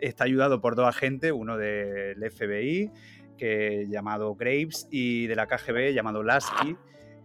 está 0.00 0.22
ayudado 0.22 0.60
por 0.60 0.76
dos 0.76 0.86
agentes, 0.86 1.32
uno 1.32 1.56
del 1.56 2.22
FBI 2.30 2.92
que 3.38 3.86
llamado 3.88 4.34
Graves 4.34 4.86
y 4.90 5.26
de 5.26 5.36
la 5.36 5.46
KGB 5.46 5.94
llamado 5.94 6.22
Lasky, 6.22 6.76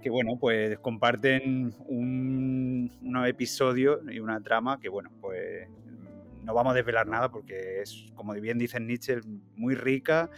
que 0.01 0.09
bueno, 0.09 0.37
pues 0.39 0.79
comparten 0.79 1.73
un, 1.87 2.91
unos 3.01 3.27
episodios 3.27 3.99
y 4.09 4.19
una 4.19 4.39
trama 4.41 4.79
que 4.79 4.89
bueno, 4.89 5.11
pues 5.19 5.67
no 6.43 6.53
vamos 6.53 6.71
a 6.71 6.75
desvelar 6.75 7.07
nada 7.07 7.29
porque 7.29 7.81
es, 7.81 8.11
como 8.15 8.33
bien 8.33 8.57
dice 8.57 8.79
Nietzsche, 8.79 9.19
muy 9.55 9.75
rica, 9.75 10.29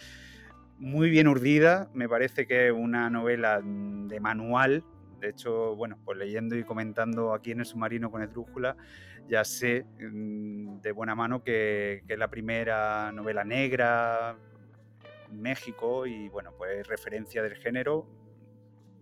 muy 0.77 1.09
bien 1.09 1.27
urdida, 1.27 1.89
me 1.93 2.07
parece 2.07 2.45
que 2.47 2.67
es 2.67 2.73
una 2.73 3.09
novela 3.09 3.61
de 3.61 4.19
manual, 4.19 4.83
de 5.19 5.29
hecho, 5.29 5.75
bueno, 5.75 5.97
pues 6.05 6.17
leyendo 6.17 6.55
y 6.55 6.63
comentando 6.63 7.33
aquí 7.33 7.51
en 7.51 7.61
el 7.61 7.65
submarino 7.65 8.11
con 8.11 8.21
Esdrújula, 8.21 8.77
ya 9.27 9.43
sé 9.43 9.85
mm, 9.99 10.81
de 10.81 10.91
buena 10.91 11.15
mano 11.15 11.43
que, 11.43 12.03
que 12.05 12.13
es 12.13 12.19
la 12.19 12.29
primera 12.29 13.11
novela 13.11 13.43
negra 13.43 14.37
México 15.41 16.05
y 16.05 16.29
bueno, 16.29 16.53
pues 16.57 16.87
referencia 16.87 17.41
del 17.43 17.55
género 17.55 18.07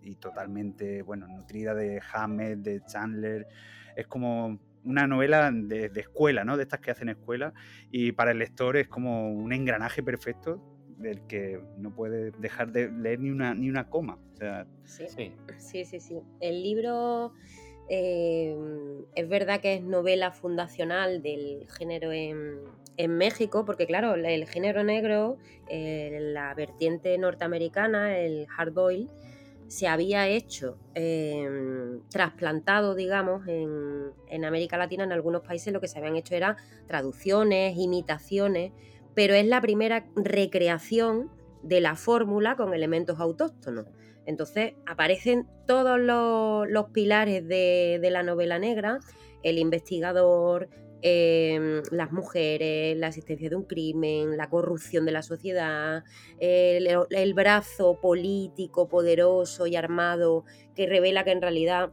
y 0.01 0.15
totalmente, 0.15 1.01
bueno, 1.01 1.27
nutrida 1.27 1.73
de 1.73 2.01
Hammett, 2.13 2.59
de 2.59 2.81
Chandler, 2.85 3.47
es 3.95 4.07
como 4.07 4.59
una 4.83 5.07
novela 5.07 5.49
de, 5.51 5.89
de 5.89 6.01
escuela, 6.01 6.43
¿no? 6.43 6.57
De 6.57 6.63
estas 6.63 6.81
que 6.81 6.91
hacen 6.91 7.09
escuela 7.09 7.53
y 7.89 8.11
para 8.11 8.31
el 8.31 8.39
lector 8.39 8.75
es 8.75 8.87
como 8.87 9.31
un 9.31 9.53
engranaje 9.53 10.03
perfecto 10.03 10.61
del 10.97 11.25
que 11.27 11.61
no 11.77 11.93
puede 11.93 12.31
dejar 12.31 12.71
de 12.71 12.91
leer 12.91 13.19
ni 13.19 13.29
una, 13.29 13.53
ni 13.53 13.69
una 13.69 13.89
coma. 13.89 14.19
O 14.33 14.35
sea, 14.35 14.67
Sí. 14.83 15.05
Sí. 15.07 15.33
Sí, 15.57 15.85
sí, 15.85 15.99
sí. 15.99 16.21
El 16.39 16.63
libro 16.63 17.33
eh, 17.89 18.55
es 19.15 19.29
verdad 19.29 19.61
que 19.61 19.75
es 19.75 19.83
novela 19.83 20.31
fundacional 20.31 21.21
del 21.21 21.67
género 21.69 22.11
en, 22.11 22.61
en 22.97 23.17
México, 23.17 23.65
porque 23.65 23.87
claro, 23.87 24.15
la- 24.15 24.31
el 24.31 24.47
género 24.47 24.83
negro, 24.83 25.37
eh, 25.67 26.17
la 26.21 26.53
vertiente 26.53 27.17
norteamericana, 27.17 28.17
el 28.17 28.47
hard 28.55 28.73
boil, 28.73 29.09
se 29.67 29.87
había 29.87 30.27
hecho 30.27 30.77
eh, 30.93 31.99
trasplantado, 32.11 32.93
digamos, 32.93 33.47
en, 33.47 34.11
en 34.27 34.45
América 34.45 34.77
Latina, 34.77 35.03
en 35.03 35.11
algunos 35.11 35.41
países 35.41 35.73
lo 35.73 35.81
que 35.81 35.87
se 35.87 35.97
habían 35.97 36.15
hecho 36.15 36.35
era 36.35 36.57
traducciones, 36.87 37.75
imitaciones, 37.77 38.71
pero 39.15 39.33
es 39.33 39.47
la 39.47 39.61
primera 39.61 40.05
recreación 40.15 41.31
de 41.63 41.81
la 41.81 41.95
fórmula 41.95 42.55
con 42.55 42.73
elementos 42.73 43.19
autóctonos. 43.19 43.87
Entonces 44.25 44.73
aparecen 44.85 45.47
todos 45.65 45.99
los, 45.99 46.89
pilares 46.91 47.47
de 47.47 48.09
la 48.11 48.21
novela 48.21 48.59
negra, 48.59 48.99
el 49.43 49.57
investigador, 49.59 50.69
eh, 51.05 51.81
las 51.91 52.13
mujeres, 52.13 52.97
la 52.97 53.07
existencia 53.07 53.49
de 53.49 53.57
un 53.57 53.65
crimen, 53.65 54.37
la 54.37 54.49
corrupción 54.49 55.05
de 55.05 55.11
la 55.11 55.21
sociedad, 55.21 56.05
el, 56.39 57.33
brazo 57.33 57.99
político 58.01 58.87
poderoso 58.87 59.67
y 59.67 59.75
armado 59.75 60.45
que 60.75 60.87
revela 60.87 61.25
que 61.25 61.31
en 61.31 61.41
realidad 61.41 61.91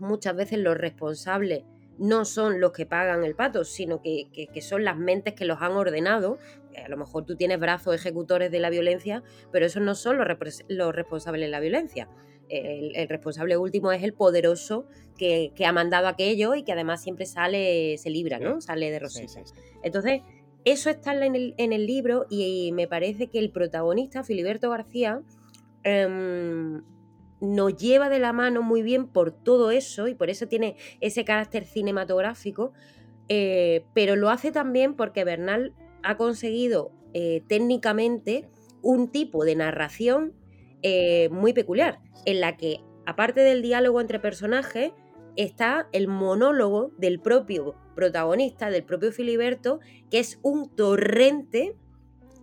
muchas 0.00 0.36
veces 0.36 0.58
los 0.58 0.76
responsables 0.76 1.64
no 1.98 2.26
son 2.26 2.60
los 2.60 2.72
que 2.72 2.84
pagan 2.84 3.24
el 3.24 3.34
pato, 3.34 3.64
sino 3.64 4.02
que, 4.02 4.28
que- 4.32 4.60
son 4.60 4.84
las 4.84 4.98
mentes 4.98 5.34
que 5.34 5.46
los 5.46 5.62
han 5.62 5.72
ordenado. 5.72 6.38
A 6.84 6.88
lo 6.88 6.96
mejor 6.98 7.24
tú 7.24 7.36
tienes 7.36 7.58
brazos 7.58 7.94
ejecutores 7.94 8.50
de 8.50 8.60
la 8.60 8.68
violencia, 8.70 9.22
pero 9.50 9.64
esos 9.64 9.82
no 9.82 9.94
son 9.94 10.18
los, 10.18 10.26
los 10.68 10.94
responsables 10.94 11.46
de 11.46 11.50
la 11.50 11.60
violencia. 11.60 12.08
El, 12.48 12.94
el 12.96 13.08
responsable 13.08 13.56
último 13.56 13.92
es 13.92 14.02
el 14.02 14.12
poderoso 14.12 14.86
que, 15.16 15.52
que 15.54 15.64
ha 15.66 15.72
mandado 15.72 16.08
aquello 16.08 16.54
y 16.54 16.62
que 16.64 16.72
además 16.72 17.02
siempre 17.02 17.26
sale, 17.26 17.96
se 17.98 18.10
libra, 18.10 18.38
¿no? 18.38 18.60
Sale 18.60 18.90
de 18.90 18.98
Sí, 18.98 19.02
rosita. 19.02 19.28
sí, 19.28 19.40
sí. 19.54 19.60
Entonces, 19.82 20.20
eso 20.64 20.90
está 20.90 21.12
en 21.24 21.34
el, 21.34 21.54
en 21.58 21.72
el 21.72 21.86
libro 21.86 22.26
y 22.30 22.70
me 22.72 22.86
parece 22.86 23.26
que 23.28 23.38
el 23.38 23.50
protagonista, 23.50 24.22
Filiberto 24.22 24.70
García, 24.70 25.22
em, 25.82 26.82
nos 27.40 27.76
lleva 27.76 28.08
de 28.08 28.20
la 28.20 28.32
mano 28.32 28.62
muy 28.62 28.82
bien 28.82 29.08
por 29.08 29.32
todo 29.32 29.70
eso 29.72 30.06
y 30.08 30.14
por 30.14 30.30
eso 30.30 30.46
tiene 30.46 30.76
ese 31.00 31.24
carácter 31.24 31.64
cinematográfico, 31.64 32.72
eh, 33.28 33.84
pero 33.94 34.14
lo 34.14 34.30
hace 34.30 34.52
también 34.52 34.94
porque 34.94 35.24
Bernal 35.24 35.72
ha 36.04 36.16
conseguido 36.16 36.92
eh, 37.14 37.42
técnicamente 37.48 38.48
un 38.80 39.08
tipo 39.10 39.44
de 39.44 39.56
narración 39.56 40.32
eh, 40.82 41.28
muy 41.30 41.52
peculiar, 41.52 42.00
en 42.24 42.40
la 42.40 42.56
que, 42.56 42.80
aparte 43.06 43.40
del 43.40 43.62
diálogo 43.62 44.00
entre 44.00 44.18
personajes, 44.20 44.92
está 45.36 45.88
el 45.92 46.08
monólogo 46.08 46.92
del 46.98 47.20
propio 47.20 47.74
protagonista, 47.94 48.70
del 48.70 48.84
propio 48.84 49.12
Filiberto, 49.12 49.80
que 50.10 50.18
es 50.18 50.38
un 50.42 50.74
torrente 50.74 51.74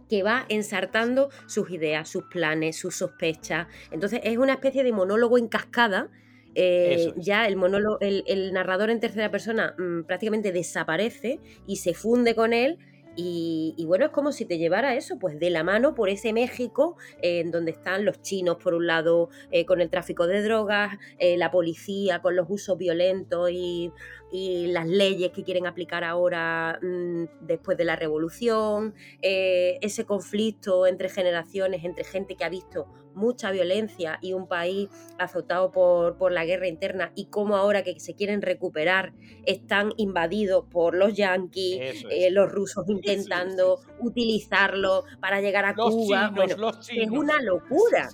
que 0.10 0.24
va 0.24 0.46
ensartando 0.50 1.30
sus 1.46 1.70
ideas, 1.70 2.10
sus 2.10 2.24
planes, 2.24 2.78
sus 2.78 2.96
sospechas. 2.96 3.68
Entonces 3.92 4.22
es 4.24 4.38
una 4.38 4.54
especie 4.54 4.84
de 4.84 4.92
monólogo 4.92 5.38
en 5.38 5.48
cascada. 5.48 6.10
eh, 6.56 7.14
es. 7.16 7.24
Ya 7.24 7.48
el, 7.48 7.56
monólogo, 7.56 8.00
el, 8.02 8.24
el 8.26 8.52
narrador 8.54 8.90
en 8.90 9.00
tercera 9.00 9.30
persona 9.30 9.76
mm, 9.78 10.06
prácticamente 10.06 10.52
desaparece 10.52 11.40
y 11.68 11.76
se 11.76 11.94
funde 11.94 12.34
con 12.34 12.54
él 12.54 12.80
Y, 13.22 13.84
bueno, 13.86 14.06
es 14.06 14.12
como 14.12 14.32
si 14.32 14.46
te 14.46 14.58
llevara 14.58 14.96
eso, 14.96 15.20
pues 15.20 15.38
de 15.40 15.50
la 15.50 15.62
mano 15.62 15.94
por 15.94 16.08
ese 16.08 16.32
México, 16.32 16.96
eh, 17.22 17.42
en 17.42 17.52
donde 17.52 17.72
están 17.72 18.06
los 18.06 18.22
chinos, 18.22 18.56
por 18.64 18.74
un 18.74 18.88
lado, 18.88 19.30
eh, 19.52 19.66
con 19.66 19.82
el 19.82 19.90
tráfico 19.90 20.26
de 20.26 20.42
drogas, 20.42 20.98
eh, 21.18 21.36
la 21.36 21.52
policía 21.52 22.22
con 22.22 22.38
los 22.38 22.48
usos 22.50 22.78
violentos 22.78 23.52
y, 23.52 23.92
y 24.32 24.68
las 24.68 24.88
leyes 24.88 25.32
que 25.32 25.44
quieren 25.44 25.68
aplicar 25.68 26.06
ahora 26.06 26.80
mm, 26.82 27.26
después 27.42 27.78
de 27.78 27.84
la 27.84 27.98
revolución, 27.98 28.94
ese 29.22 30.06
conflicto 30.06 30.88
entre 30.88 31.10
generaciones, 31.10 31.84
entre 31.84 32.06
gente 32.06 32.36
que 32.36 32.46
ha 32.46 32.50
visto 32.50 32.88
mucha 33.20 33.52
violencia 33.52 34.18
y 34.22 34.34
un 34.34 34.48
país 34.48 34.90
azotado 35.20 35.72
por, 35.72 36.18
por 36.18 36.32
la 36.32 36.46
guerra 36.46 36.68
interna 36.68 37.12
y 37.16 37.26
cómo 37.26 37.56
ahora 37.56 37.84
que 37.84 38.00
se 38.00 38.16
quieren 38.16 38.42
recuperar 38.42 39.14
están 39.46 39.92
invadidos 39.98 40.66
por 40.72 40.96
los 40.96 41.14
yanquis, 41.14 41.80
es. 41.80 42.06
eh, 42.10 42.32
los 42.32 42.52
rusos 42.52 42.88
intentando 42.88 43.80
utilizarlo 44.00 45.04
para 45.20 45.42
llegar 45.42 45.66
a 45.66 45.74
Los 45.74 45.94
Cuba. 45.94 46.32
chinos, 46.34 46.58
bueno, 46.58 46.72
es 46.90 47.10
una 47.12 47.42
locura. 47.42 48.10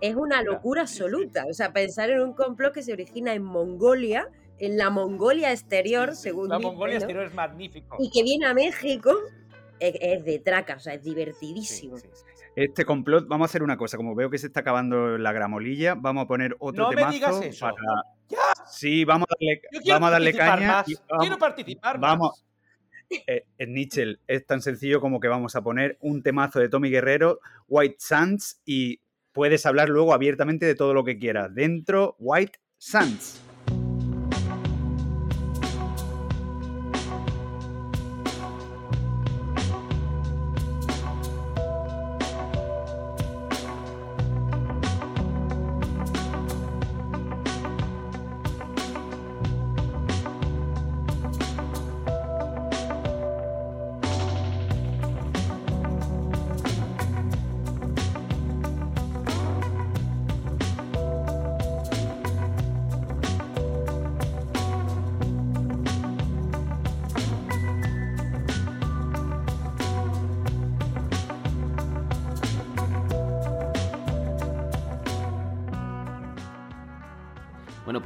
Es 0.00 0.14
una 0.14 0.42
locura 0.42 0.82
absoluta. 0.82 1.44
O 1.50 1.52
sea, 1.54 1.72
pensar 1.72 2.10
en 2.10 2.20
un 2.20 2.32
complot 2.32 2.72
que 2.72 2.82
se 2.82 2.92
origina 2.92 3.34
en 3.34 3.42
Mongolia, 3.42 4.28
en 4.58 4.76
la 4.76 4.90
Mongolia 4.90 5.50
exterior, 5.50 6.14
según 6.14 6.48
La 6.50 6.58
Mongolia 6.58 6.94
¿no? 6.94 7.04
exterior 7.04 7.24
es 7.26 7.34
magnífico. 7.34 7.96
y 7.98 8.10
que 8.10 8.22
viene 8.22 8.46
a 8.46 8.54
México, 8.54 9.12
es, 9.80 10.24
de 10.24 10.38
traca, 10.38 10.76
o 10.76 10.80
sea, 10.80 10.94
es 10.94 11.02
divertidísimo. 11.02 11.96
sí, 11.98 12.06
sí, 12.06 12.10
sí. 12.14 12.24
Este 12.64 12.84
complot, 12.84 13.28
vamos 13.28 13.44
a 13.44 13.48
hacer 13.50 13.62
una 13.62 13.76
cosa, 13.76 13.96
como 13.96 14.14
veo 14.14 14.30
que 14.30 14.38
se 14.38 14.48
está 14.48 14.60
acabando 14.60 15.16
la 15.18 15.32
gramolilla, 15.32 15.94
vamos 15.94 16.24
a 16.24 16.26
poner 16.28 16.56
otro 16.58 16.84
No 16.84 16.90
me 16.90 16.96
temazo 16.96 17.12
digas 17.14 17.42
eso. 17.42 17.66
para... 17.66 17.76
¡Ya! 18.28 18.64
Sí, 18.70 19.04
vamos 19.04 19.28
a 19.30 19.34
darle, 19.38 19.62
vamos 19.88 20.08
a 20.08 20.10
darle 20.10 20.32
caña. 20.34 20.66
más. 20.68 20.88
y 20.88 20.94
vamos- 21.08 21.20
Quiero 21.20 21.38
participar 21.38 21.98
más. 21.98 22.10
vamos. 22.10 22.44
eh, 23.26 23.44
en 23.58 23.72
Nichel 23.74 24.20
es 24.26 24.44
tan 24.44 24.60
sencillo 24.60 25.00
como 25.00 25.20
que 25.20 25.28
vamos 25.28 25.54
a 25.56 25.62
poner 25.62 25.96
un 26.00 26.22
temazo 26.22 26.58
de 26.60 26.68
Tommy 26.68 26.90
Guerrero, 26.90 27.40
White 27.68 27.96
Sands, 27.98 28.60
y 28.64 29.00
puedes 29.32 29.64
hablar 29.64 29.88
luego 29.88 30.12
abiertamente 30.12 30.66
de 30.66 30.74
todo 30.74 30.92
lo 30.94 31.04
que 31.04 31.18
quieras. 31.18 31.54
Dentro, 31.54 32.16
White 32.18 32.58
Sands. 32.76 33.40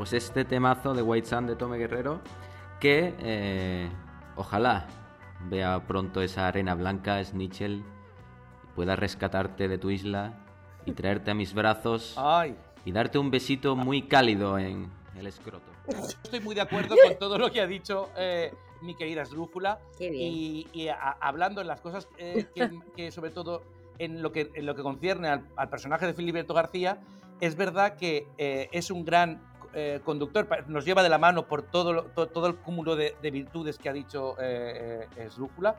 Pues 0.02 0.14
este 0.14 0.44
temazo 0.44 0.94
de 0.94 1.02
White 1.02 1.28
Sun 1.28 1.46
de 1.46 1.54
Tome 1.54 1.78
Guerrero, 1.78 2.20
que 2.80 3.14
eh, 3.20 3.88
ojalá 4.34 4.88
vea 5.48 5.80
pronto 5.86 6.20
esa 6.22 6.48
arena 6.48 6.74
blanca, 6.74 7.22
Snitchell, 7.22 7.84
pueda 8.74 8.96
rescatarte 8.96 9.68
de 9.68 9.78
tu 9.78 9.90
isla 9.90 10.40
y 10.86 10.90
traerte 10.90 11.30
a 11.30 11.34
mis 11.34 11.54
brazos 11.54 12.14
Ay, 12.18 12.56
y 12.84 12.90
darte 12.90 13.16
un 13.18 13.30
besito 13.30 13.76
muy 13.76 14.02
cálido 14.08 14.58
en 14.58 14.90
el 15.16 15.28
escroto. 15.28 15.70
estoy 16.24 16.40
muy 16.40 16.56
de 16.56 16.62
acuerdo 16.62 16.96
con 17.00 17.16
todo 17.16 17.38
lo 17.38 17.52
que 17.52 17.60
ha 17.60 17.66
dicho 17.68 18.10
eh, 18.16 18.52
mi 18.80 18.96
querida 18.96 19.22
Esdrújula. 19.22 19.78
Y, 20.00 20.66
y 20.72 20.88
a- 20.88 21.16
hablando 21.20 21.60
en 21.60 21.68
las 21.68 21.80
cosas 21.80 22.08
eh, 22.18 22.46
que, 22.52 22.68
que 22.96 23.12
sobre 23.12 23.30
todo 23.30 23.62
en 24.00 24.20
lo 24.20 24.32
que, 24.32 24.50
en 24.52 24.66
lo 24.66 24.74
que 24.74 24.82
concierne 24.82 25.28
al, 25.28 25.46
al 25.54 25.68
personaje 25.70 26.06
de 26.08 26.14
Filiberto 26.14 26.54
García, 26.54 26.98
es 27.40 27.54
verdad 27.54 27.94
que 27.96 28.26
eh, 28.36 28.68
es 28.72 28.90
un 28.90 29.04
gran 29.04 29.51
eh, 29.74 30.00
conductor, 30.04 30.46
nos 30.68 30.84
lleva 30.84 31.02
de 31.02 31.08
la 31.08 31.18
mano 31.18 31.46
por 31.46 31.62
todo, 31.62 31.92
lo- 31.92 32.04
to- 32.04 32.28
todo 32.28 32.46
el 32.46 32.56
cúmulo 32.56 32.96
de, 32.96 33.14
de 33.22 33.30
virtudes 33.30 33.78
que 33.78 33.88
ha 33.88 33.92
dicho 33.92 34.36
eh, 34.40 35.08
eh, 35.16 35.24
Esdrújula. 35.24 35.76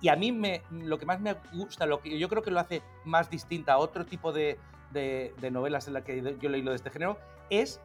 Y 0.00 0.08
a 0.08 0.16
mí 0.16 0.32
me, 0.32 0.62
lo 0.70 0.98
que 0.98 1.06
más 1.06 1.20
me 1.20 1.34
gusta, 1.52 1.86
lo 1.86 2.00
que 2.00 2.18
yo 2.18 2.28
creo 2.28 2.42
que 2.42 2.50
lo 2.50 2.58
hace 2.60 2.82
más 3.04 3.30
distinta 3.30 3.74
a 3.74 3.78
otro 3.78 4.04
tipo 4.04 4.32
de, 4.32 4.58
de- 4.90 5.32
de 5.40 5.50
novelas 5.50 5.86
en 5.86 5.94
las 5.94 6.02
que 6.04 6.20
yo 6.40 6.48
he 6.48 6.52
leído 6.52 6.70
de 6.70 6.76
este 6.76 6.90
género, 6.90 7.18
es 7.50 7.80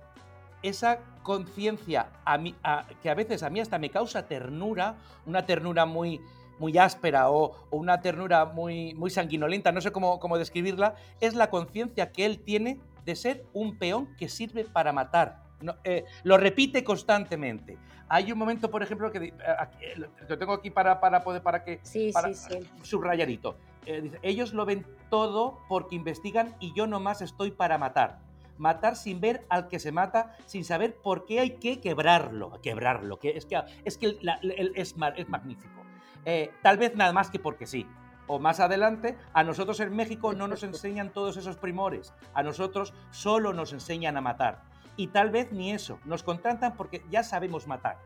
esa 0.64 1.00
conciencia 1.24 2.08
a 2.26 2.38
mí- 2.38 2.56
a- 2.64 2.86
que 3.04 3.10
a 3.10 3.14
veces 3.14 3.44
a 3.44 3.50
mí 3.50 3.60
hasta 3.60 3.78
me 3.78 3.90
causa 3.92 4.28
ternura, 4.28 4.96
una 5.26 5.46
ternura 5.46 5.86
muy, 5.86 6.20
muy 6.58 6.76
áspera 6.80 7.30
o, 7.30 7.52
o 7.70 7.78
una 7.78 8.02
ternura 8.02 8.46
muy, 8.46 8.96
muy 8.96 9.12
sanguinolenta, 9.12 9.72
no 9.72 9.82
sé 9.82 9.92
cómo, 9.92 10.20
cómo 10.20 10.40
describirla, 10.40 10.96
es 11.22 11.36
la 11.36 11.52
conciencia 11.52 12.12
que 12.12 12.26
él 12.26 12.40
tiene 12.40 12.80
de 13.06 13.16
ser 13.16 13.46
un 13.54 13.78
peón 13.78 14.16
que 14.18 14.28
sirve 14.28 14.64
para 14.66 14.92
matar. 14.92 15.44
No, 15.62 15.76
eh, 15.84 16.06
lo 16.24 16.38
repite 16.38 16.84
constantemente. 16.84 17.78
Hay 18.10 18.32
un 18.32 18.38
momento, 18.38 18.70
por 18.70 18.84
ejemplo, 18.84 19.12
que 19.12 19.18
eh, 19.18 19.34
aquí, 19.60 19.78
eh, 19.84 20.08
lo 20.30 20.38
tengo 20.38 20.54
aquí 20.54 20.70
para, 20.70 21.00
para 21.00 21.24
poder 21.24 21.42
para 21.42 21.64
que 21.64 21.80
Sí, 21.84 22.12
para- 22.14 22.34
sí, 22.34 22.54
sí. 22.62 22.70
subrayadito. 22.84 23.58
Eh, 23.86 24.02
dice, 24.02 24.20
ellos 24.22 24.54
lo 24.54 24.66
ven 24.66 24.86
todo 25.10 25.60
porque 25.68 25.96
investigan 25.96 26.56
y 26.60 26.74
yo 26.74 26.88
nomás 26.88 27.22
estoy 27.22 27.52
para 27.52 27.78
matar. 27.78 28.20
Matar 28.58 28.96
sin 28.96 29.20
ver 29.22 29.46
al 29.50 29.68
que 29.68 29.80
se 29.80 29.92
mata, 29.92 30.36
sin 30.46 30.64
saber 30.66 30.96
por 30.96 31.26
qué 31.26 31.40
hay 31.40 31.52
que 31.58 31.80
quebrarlo. 31.80 32.60
Quebrarlo, 32.62 33.18
que 33.20 33.32
es 33.38 33.46
que, 33.46 33.62
es, 33.86 33.98
que 33.98 34.18
la- 34.22 34.40
el- 34.42 34.74
es, 34.76 34.96
es 35.16 35.30
magnífico. 35.30 35.82
Eh, 36.26 36.52
tal 36.62 36.78
vez 36.78 36.96
nada 36.96 37.14
más 37.14 37.30
que 37.30 37.40
porque 37.40 37.66
sí. 37.66 37.86
O 38.30 38.40
más 38.40 38.60
adelante, 38.60 39.18
a 39.34 39.44
nosotros 39.44 39.80
en 39.80 39.96
México 39.96 40.34
no 40.34 40.48
nos 40.50 40.62
enseñan 40.64 41.12
todos 41.14 41.38
esos 41.38 41.56
primores. 41.56 42.14
A 42.34 42.44
nosotros 42.44 42.94
solo 43.10 43.54
nos 43.54 43.72
enseñan 43.74 44.18
a 44.18 44.22
matar. 44.22 44.64
Y 44.98 45.08
tal 45.08 45.30
vez 45.30 45.52
ni 45.52 45.72
eso. 45.72 46.00
Nos 46.04 46.24
contratan 46.24 46.76
porque 46.76 47.04
ya 47.10 47.24
sabemos 47.24 47.68
matar. 47.68 48.00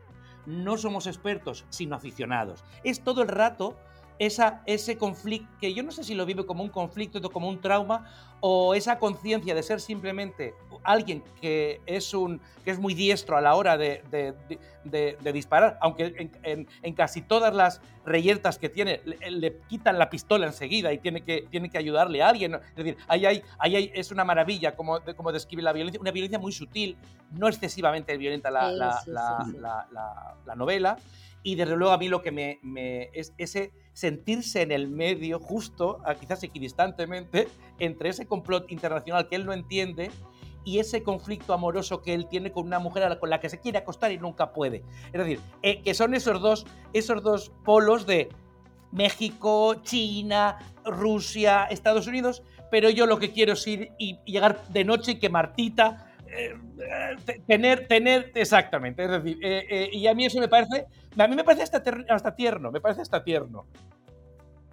No 0.46 0.76
somos 0.76 1.06
expertos, 1.06 1.64
sino 1.70 1.96
aficionados. 1.96 2.64
Es 2.84 3.02
todo 3.02 3.22
el 3.22 3.28
rato 3.28 3.76
esa, 4.18 4.62
ese 4.66 4.98
conflicto, 4.98 5.48
que 5.60 5.74
yo 5.74 5.82
no 5.82 5.90
sé 5.90 6.04
si 6.04 6.14
lo 6.14 6.26
vive 6.26 6.46
como 6.46 6.62
un 6.62 6.68
conflicto 6.68 7.20
como 7.30 7.48
un 7.48 7.60
trauma, 7.60 8.06
o 8.40 8.74
esa 8.74 8.98
conciencia 8.98 9.54
de 9.54 9.62
ser 9.62 9.80
simplemente 9.80 10.54
alguien 10.84 11.22
que 11.40 11.80
es, 11.86 12.12
un, 12.14 12.40
que 12.64 12.70
es 12.70 12.78
muy 12.78 12.94
diestro 12.94 13.36
a 13.36 13.40
la 13.40 13.54
hora 13.54 13.76
de, 13.76 14.02
de- 14.10 14.34
de- 14.84 15.16
de 15.20 15.32
disparar, 15.32 15.78
aunque 15.80 16.06
en, 16.18 16.30
en- 16.42 16.68
en 16.82 16.94
casi 16.94 17.22
todas 17.22 17.54
las 17.54 17.80
reyertas 18.04 18.58
que 18.58 18.68
tiene 18.68 19.00
le, 19.04 19.30
le 19.30 19.58
quitan 19.68 19.96
la 19.98 20.10
pistola 20.10 20.46
enseguida 20.46 20.92
y 20.92 20.98
tiene 20.98 21.22
que, 21.22 21.46
tiene 21.50 21.70
que 21.70 21.78
ayudarle 21.78 22.20
a 22.22 22.28
alguien. 22.30 22.54
Es 22.54 22.74
decir, 22.76 22.96
ahí, 23.06 23.24
hay, 23.26 23.42
ahí 23.58 23.76
hay- 23.76 23.90
es 23.94 24.10
una 24.10 24.24
maravilla 24.24 24.74
como, 24.74 25.00
como 25.16 25.30
describe 25.32 25.62
la 25.62 25.72
violencia, 25.72 26.00
una 26.00 26.10
violencia 26.10 26.38
muy 26.38 26.52
sutil, 26.52 26.96
no 27.30 27.46
excesivamente 27.48 28.16
violenta 28.16 28.50
la, 28.50 28.70
Sí, 28.70 28.76
la- 28.76 29.00
sí, 29.04 29.10
la- 29.10 29.44
sí, 29.46 29.52
la- 29.58 29.88
la- 29.92 30.34
la 30.44 30.54
novela. 30.56 30.96
Y 31.44 31.56
desde 31.56 31.74
luego 31.76 31.92
a 31.92 31.98
mí 31.98 32.08
lo 32.08 32.22
que 32.22 32.30
me, 32.30 32.58
me- 32.62 33.10
es 33.12 33.32
ese 33.36 33.72
sentirse 33.92 34.62
en 34.62 34.70
el 34.72 34.88
medio, 34.88 35.38
justo, 35.40 36.00
quizás 36.20 36.42
equidistantemente, 36.44 37.48
entre 37.78 38.08
ese 38.10 38.26
complot 38.26 38.70
internacional 38.70 39.28
que 39.28 39.36
él 39.36 39.44
no 39.44 39.52
entiende 39.52 40.10
y 40.64 40.78
ese 40.78 41.02
conflicto 41.02 41.52
amoroso 41.52 42.02
que 42.02 42.14
él 42.14 42.26
tiene 42.28 42.52
con 42.52 42.66
una 42.66 42.78
mujer 42.78 43.18
con 43.18 43.30
la 43.30 43.40
que 43.40 43.48
se 43.48 43.60
quiere 43.60 43.78
acostar 43.78 44.12
y 44.12 44.18
nunca 44.18 44.52
puede. 44.52 44.82
Es 45.12 45.18
decir, 45.20 45.40
eh, 45.62 45.82
que 45.82 45.94
son 45.94 46.14
esos 46.14 46.40
dos, 46.40 46.66
esos 46.92 47.22
dos 47.22 47.52
polos 47.64 48.06
de 48.06 48.28
México, 48.92 49.76
China, 49.82 50.58
Rusia, 50.84 51.64
Estados 51.64 52.06
Unidos, 52.06 52.42
pero 52.70 52.90
yo 52.90 53.06
lo 53.06 53.18
que 53.18 53.32
quiero 53.32 53.54
es 53.54 53.66
ir 53.66 53.90
y 53.98 54.18
llegar 54.24 54.66
de 54.68 54.84
noche 54.84 55.12
y 55.12 55.18
que 55.18 55.28
Martita 55.28 56.12
eh, 56.26 56.54
eh, 56.78 57.16
te- 57.24 57.40
tener, 57.46 57.86
tener, 57.88 58.32
exactamente, 58.34 59.04
es 59.04 59.10
decir, 59.10 59.38
y 59.92 60.06
a 60.06 60.14
mí 60.14 60.26
eso 60.26 60.40
me 60.40 60.48
parece, 60.48 60.86
a 61.16 61.26
mí 61.26 61.36
me 61.36 61.44
parece 61.44 61.62
hasta, 61.62 61.82
hasta 62.10 62.34
tierno, 62.34 62.70
me 62.70 62.80
parece 62.80 63.02
hasta 63.02 63.22
tierno. 63.22 63.66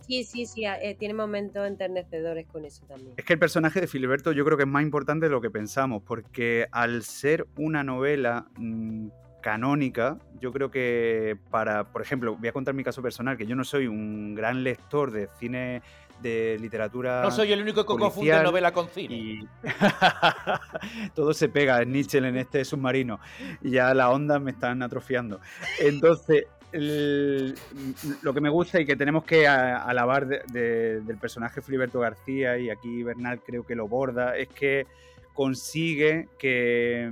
Sí, 0.10 0.24
sí, 0.24 0.47
sí, 0.47 0.66
eh, 0.66 0.95
tiene 0.97 1.14
momentos 1.14 1.68
enternecedores 1.68 2.47
con 2.47 2.66
eso 2.66 2.84
también. 2.88 3.14
Es 3.16 3.24
que 3.24 3.34
el 3.34 3.38
personaje 3.38 3.80
de 3.80 3.86
Filiberto 3.86 4.32
yo 4.32 4.43
creo 4.43 4.57
que 4.57 4.64
es 4.64 4.70
más 4.70 4.82
importante 4.82 5.28
de 5.28 5.32
lo 5.32 5.39
que 5.39 5.51
pensamos, 5.51 6.01
porque 6.03 6.66
al 6.72 7.03
ser 7.03 7.45
una 7.57 7.84
novela 7.84 8.47
mm, 8.57 9.10
canónica, 9.39 10.18
yo 10.39 10.51
creo 10.51 10.72
que 10.72 11.38
para, 11.51 11.91
por 11.91 12.01
ejemplo, 12.01 12.36
voy 12.36 12.47
a 12.47 12.51
contar 12.51 12.74
mi 12.74 12.84
caso 12.84 13.03
personal, 13.03 13.38
que 13.38 13.45
yo 13.45 13.55
no 13.55 13.64
soy 13.64 13.86
un 13.86 14.34
gran 14.34 14.64
lector 14.64 15.12
de 15.12 15.30
cine, 15.39 15.84
de 16.24 16.57
literatura... 16.60 17.22
No 17.22 17.30
soy 17.30 17.51
el 17.51 17.62
único 17.62 17.86
que 17.86 17.95
confunde 17.95 18.41
novela 18.41 18.72
con 18.72 18.89
cine. 18.89 19.16
y 19.16 19.47
todo 21.14 21.36
se 21.36 21.49
pega 21.49 21.84
en 21.84 21.91
Nietzsche 21.91 22.18
en 22.18 22.36
este 22.36 22.66
submarino 22.66 23.20
y 23.62 23.70
ya 23.70 23.93
las 23.93 24.07
ondas 24.07 24.41
me 24.41 24.49
están 24.49 24.82
atrofiando. 24.82 25.39
Entonces, 25.80 26.45
lo 26.72 28.34
que 28.34 28.41
me 28.41 28.49
gusta 28.49 28.80
y 28.80 28.86
que 28.86 28.95
tenemos 28.95 29.24
que 29.24 29.47
alabar 29.47 30.28
de- 30.28 30.41
de- 30.51 31.01
del 31.01 31.17
personaje 31.17 31.61
Filiberto 31.61 31.99
García, 31.99 32.57
y 32.57 32.70
aquí 32.70 33.03
Bernal 33.03 33.41
creo 33.41 33.65
que 33.65 33.76
lo 33.76 33.88
borda, 33.88 34.38
es 34.38 34.49
que 34.49 34.86
consigue 35.34 36.28
que, 36.38 37.09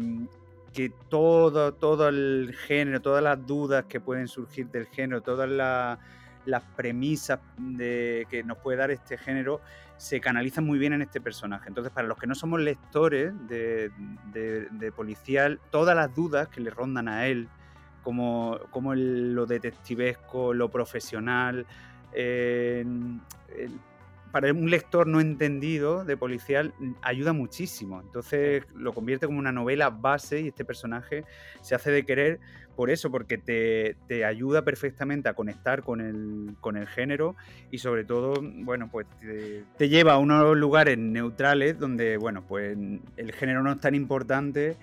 todo, 1.09 1.73
todo 1.73 2.07
el 2.07 2.53
género, 2.67 3.01
todas 3.01 3.23
las 3.23 3.47
dudas 3.47 3.85
que 3.85 3.99
pueden 3.99 4.27
surgir 4.27 4.67
del 4.67 4.85
género, 4.85 5.21
todas 5.21 5.49
la- 5.49 5.97
las 6.45 6.61
premisas 6.75 7.39
de, 7.57 8.27
que 8.29 8.43
nos 8.43 8.59
puede 8.59 8.77
dar 8.77 8.91
este 8.91 9.17
género, 9.17 9.59
se 9.97 10.21
canalizan 10.21 10.65
muy 10.65 10.77
bien 10.77 10.93
en 10.93 11.01
este 11.01 11.19
personaje. 11.19 11.67
Entonces, 11.67 11.91
para 11.91 12.07
los 12.07 12.17
que 12.19 12.27
no 12.27 12.35
somos 12.35 12.59
lectores 12.61 13.33
de- 13.47 13.89
de 14.69 14.91
policial, 14.91 15.59
todas 15.71 15.95
las 15.95 16.13
dudas 16.13 16.47
que 16.47 16.61
le 16.61 16.69
rondan 16.69 17.07
a 17.07 17.25
él, 17.25 17.47
como, 18.07 18.57
como 18.71 18.93
el- 18.93 19.33
lo 19.33 19.45
detectivesco, 19.45 20.53
lo 20.53 20.69
profesional, 20.69 21.65
eh, 22.13 22.85
el- 23.57 23.71
para 24.31 24.49
un 24.53 24.69
lector 24.69 25.07
no 25.07 25.19
entendido 25.19 26.05
de 26.05 26.15
policial 26.15 26.73
ayuda 27.01 27.33
muchísimo. 27.33 27.99
Entonces 27.99 28.63
lo 28.77 28.93
convierte 28.93 29.25
como 29.25 29.39
una 29.39 29.51
novela 29.51 29.89
base 29.89 30.39
y 30.39 30.47
este 30.47 30.63
personaje 30.63 31.25
se 31.61 31.75
hace 31.75 31.91
de 31.91 32.05
querer 32.05 32.39
por 32.77 32.89
eso, 32.91 33.11
porque 33.11 33.37
te, 33.37 33.97
te 34.07 34.23
ayuda 34.23 34.61
perfectamente 34.61 35.27
a 35.27 35.33
conectar 35.33 35.83
con 35.83 35.99
el, 35.99 36.55
con 36.61 36.77
el 36.77 36.87
género 36.87 37.35
y 37.71 37.79
sobre 37.79 38.05
todo, 38.05 38.35
bueno, 38.41 38.87
pues 38.89 39.05
te, 39.19 39.65
te 39.77 39.89
lleva 39.89 40.13
a 40.13 40.17
unos 40.17 40.55
lugares 40.55 40.97
neutrales 40.97 41.77
donde, 41.77 42.15
bueno, 42.15 42.41
pues 42.47 42.77
el 43.17 43.33
género 43.33 43.63
no 43.63 43.73
es 43.73 43.81
tan 43.81 43.95
importante 43.95 44.77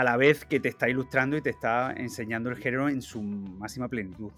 a 0.00 0.04
la 0.04 0.16
vez 0.16 0.44
que 0.44 0.60
te 0.60 0.68
está 0.68 0.88
ilustrando 0.88 1.36
y 1.36 1.42
te 1.42 1.50
está 1.50 1.92
enseñando 1.96 2.50
el 2.50 2.56
género 2.56 2.88
en 2.88 3.02
su 3.02 3.22
máxima 3.22 3.88
plenitud. 3.88 4.30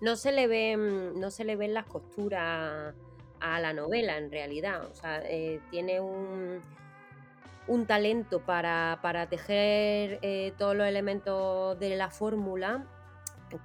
no 0.00 0.16
se 0.16 0.32
le 0.32 0.46
ven 0.46 1.18
no 1.18 1.30
se 1.30 1.44
le 1.44 1.56
ven 1.56 1.74
las 1.74 1.86
costuras 1.86 2.94
a 3.40 3.60
la 3.60 3.72
novela 3.72 4.16
en 4.18 4.30
realidad 4.30 4.84
o 4.84 4.94
sea 4.94 5.22
eh, 5.24 5.60
tiene 5.70 6.00
un 6.00 6.60
un 7.68 7.84
talento 7.86 8.40
para, 8.40 8.98
para 9.02 9.28
tejer 9.28 10.18
eh, 10.22 10.52
todos 10.56 10.74
los 10.74 10.86
elementos 10.86 11.78
de 11.78 11.96
la 11.96 12.10
fórmula 12.10 12.86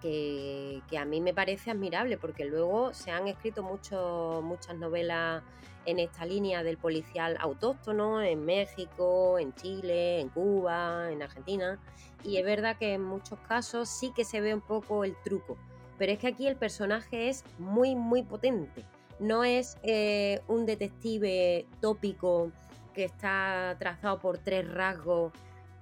que, 0.02 0.82
a 0.98 1.06
mí 1.06 1.22
me 1.22 1.34
parece 1.34 1.72
admirable 1.72 2.18
porque 2.18 2.46
luego 2.46 2.94
se 2.94 3.12
han 3.12 3.28
escrito 3.28 3.64
muchas 3.64 4.76
novelas 4.78 5.44
en 5.86 6.00
esta 6.00 6.26
línea 6.26 6.64
del 6.64 6.78
policial 6.78 7.38
autóctono 7.40 8.22
en 8.22 8.46
México, 8.46 9.38
en 9.38 9.54
Chile, 9.54 10.22
en 10.22 10.30
Cuba, 10.30 11.12
en 11.12 11.22
Argentina 11.22 11.80
y 12.24 12.38
es 12.38 12.46
verdad 12.46 12.78
que 12.78 12.94
en 12.94 13.04
muchos 13.04 13.38
casos 13.40 13.90
sí 13.90 14.14
que 14.16 14.24
se 14.24 14.40
ve 14.40 14.54
un 14.54 14.62
poco 14.62 15.04
el 15.04 15.16
truco 15.24 15.58
pero 15.98 16.12
es 16.12 16.20
que 16.20 16.28
aquí 16.28 16.48
el 16.48 16.56
personaje 16.56 17.30
es 17.30 17.44
muy, 17.58 17.96
muy 17.96 18.24
potente. 18.24 18.84
No 19.20 19.44
es 19.44 19.78
eh, 19.84 20.42
un 20.48 20.66
detective 20.66 21.66
tópico 21.80 22.52
que 22.94 23.06
está 23.06 23.76
trazado 23.80 24.20
por 24.20 24.38
tres 24.38 24.70
rasgos 24.70 25.32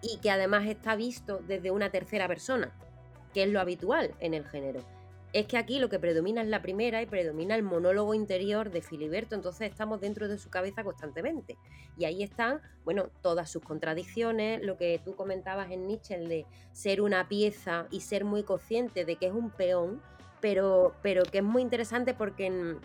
y 0.02 0.20
que 0.20 0.32
además 0.32 0.68
está 0.68 0.95
visto 0.95 1.39
desde 1.47 1.72
una 1.72 1.89
tercera 1.89 2.28
persona, 2.28 2.72
que 3.34 3.43
es 3.43 3.49
lo 3.49 3.59
habitual 3.59 4.13
en 4.19 4.34
el 4.34 4.45
género. 4.47 4.79
Es 5.34 5.45
que 5.47 5.57
aquí 5.57 5.79
lo 5.79 5.88
que 5.88 5.97
predomina 5.97 6.41
es 6.41 6.49
la 6.49 6.61
primera 6.61 7.01
y 7.01 7.05
predomina 7.05 7.55
el 7.55 7.63
monólogo 7.63 8.13
interior 8.13 8.69
de 8.69 8.82
Filiberto, 8.82 9.34
entonces 9.34 9.69
estamos 9.71 10.01
dentro 10.01 10.27
de 10.27 10.38
su 10.38 10.49
cabeza 10.49 10.84
constantemente. 10.84 11.57
Y 11.97 12.03
ahí 12.03 12.21
están, 12.21 12.59
bueno, 12.84 13.09
todas 13.21 13.49
sus 13.49 13.63
contradicciones, 13.63 14.61
lo 14.61 14.75
que 14.77 14.99
tú 15.05 15.15
comentabas 15.15 15.71
en 15.71 15.88
Nietzsche, 15.88 16.17
de 16.19 16.45
ser 16.73 17.01
una 17.01 17.29
pieza 17.29 17.88
y 17.91 18.01
ser 18.01 18.25
muy 18.25 18.43
consciente 18.43 19.05
de 19.05 19.15
que 19.15 19.27
es 19.27 19.32
un 19.34 19.51
peón, 19.51 20.01
pero, 20.41 20.95
pero 21.01 21.23
que 21.23 21.38
es 21.38 21.43
muy 21.45 21.61
interesante 21.61 22.13
porque 22.13 22.47
en- 22.47 22.79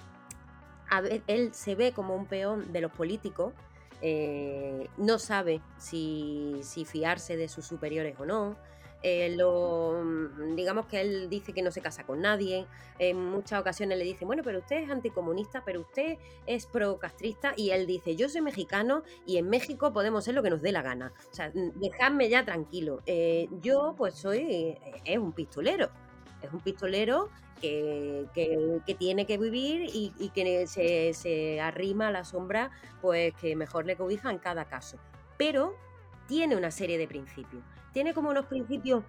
a 0.89 1.01
ve- 1.01 1.23
él 1.27 1.53
se 1.53 1.75
ve 1.75 1.91
como 1.91 2.15
un 2.15 2.27
peón 2.27 2.73
de 2.73 2.81
los 2.81 2.93
políticos, 2.93 3.55
eh, 4.03 4.89
no 4.99 5.19
sabe 5.19 5.61
si, 5.79 6.61
si 6.63 6.85
fiarse 6.85 7.37
de 7.37 7.49
sus 7.49 7.67
superiores 7.67 8.15
o 8.21 8.25
no. 8.27 8.55
Eh, 9.03 9.35
lo, 9.37 10.03
digamos 10.55 10.87
que 10.87 11.01
él 11.01 11.29
dice 11.29 11.53
que 11.53 11.63
no 11.63 11.71
se 11.71 11.81
casa 11.81 12.05
con 12.05 12.21
nadie. 12.21 12.67
En 12.99 13.17
muchas 13.31 13.61
ocasiones 13.61 13.99
le 13.99 14.05
dicen, 14.05 14.27
bueno, 14.27 14.43
pero 14.45 14.59
usted 14.61 14.77
es 14.83 14.91
anticomunista, 14.91 15.63
pero 15.65 15.81
usted 15.83 16.19
es 16.47 16.67
procastrista. 16.67 17.53
Y 17.57 17.71
él 17.71 17.87
dice, 17.87 18.17
yo 18.17 18.29
soy 18.29 18.41
mexicano 18.41 19.03
y 19.27 19.37
en 19.39 19.49
México 19.49 19.93
podemos 19.93 20.25
ser 20.25 20.35
lo 20.35 20.43
que 20.43 20.51
nos 20.51 20.63
dé 20.63 20.73
la 20.73 20.83
gana. 20.83 21.13
O 21.31 21.35
sea, 21.35 21.51
mm, 21.55 21.79
dejadme 21.81 22.29
ya 22.29 22.45
tranquilo. 22.45 23.03
Eh, 23.07 23.49
yo, 23.61 23.95
pues, 23.97 24.15
soy, 24.15 24.77
es 25.05 25.19
un 25.19 25.33
pistolero. 25.33 25.91
Es 26.43 26.53
un 26.53 26.61
pistolero 26.61 27.29
que, 27.61 28.27
que- 28.35 28.95
tiene 28.99 29.27
que 29.27 29.39
vivir 29.39 29.89
y, 29.93 30.13
y 30.19 30.29
que 30.31 30.67
se, 30.67 31.15
se 31.15 31.61
arrima 31.61 32.09
a 32.09 32.11
la 32.11 32.25
sombra, 32.25 32.71
pues 33.01 33.35
que 33.35 33.57
mejor 33.57 33.87
le 33.87 33.97
cobija 33.97 34.31
en 34.31 34.39
cada 34.39 34.67
caso. 34.67 34.99
Pero 35.39 35.75
tiene 36.27 36.57
una 36.57 36.71
serie 36.71 36.99
de 36.99 37.09
principios. 37.09 37.63
Tiene 37.93 38.15
como 38.15 38.31
unos 38.31 38.47
principios, 38.47 39.05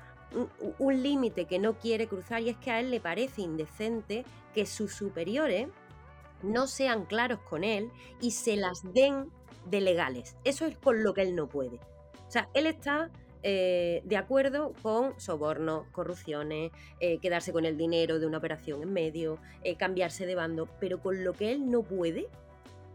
un, 0.80 1.03
límite 1.03 1.45
que 1.45 1.59
no 1.59 1.78
quiere 1.78 2.07
cruzar 2.07 2.41
y 2.41 2.49
es 2.49 2.57
que 2.57 2.72
a 2.72 2.80
él 2.80 2.91
le 2.91 2.99
parece 2.99 3.41
indecente 3.41 4.26
que 4.53 4.65
sus 4.65 4.93
superiores 4.93 5.68
no 6.43 6.68
sean 6.68 7.05
claros 7.05 7.39
con 7.49 7.63
él 7.63 7.89
y 8.22 8.32
se 8.32 8.55
las 8.55 8.82
den 8.93 9.30
de 9.65 9.82
legales. 9.82 10.36
Eso 10.43 10.65
es 10.65 10.78
con 10.78 11.03
lo 11.03 11.13
que 11.13 11.22
él 11.22 11.36
no 11.36 11.47
puede. 11.47 11.80
O 12.28 12.32
sea, 12.32 12.49
él 12.53 12.68
está 12.68 13.09
eh, 13.43 14.01
de 14.03 14.18
acuerdo 14.18 14.74
con 14.82 15.20
sobornos, 15.20 15.88
corrupciones, 15.91 16.72
eh, 16.99 17.20
quedarse 17.20 17.53
con 17.53 17.65
el 17.65 17.78
dinero 17.78 18.20
de 18.20 18.26
una 18.26 18.39
operación 18.39 18.82
en 18.82 18.91
medio, 18.91 19.39
eh, 19.63 19.76
cambiarse 19.76 20.26
de 20.26 20.36
bando, 20.36 20.68
pero 20.80 20.99
con 20.99 21.24
lo 21.24 21.34
que 21.34 21.51
él 21.51 21.70
no 21.70 21.84
puede 21.84 22.28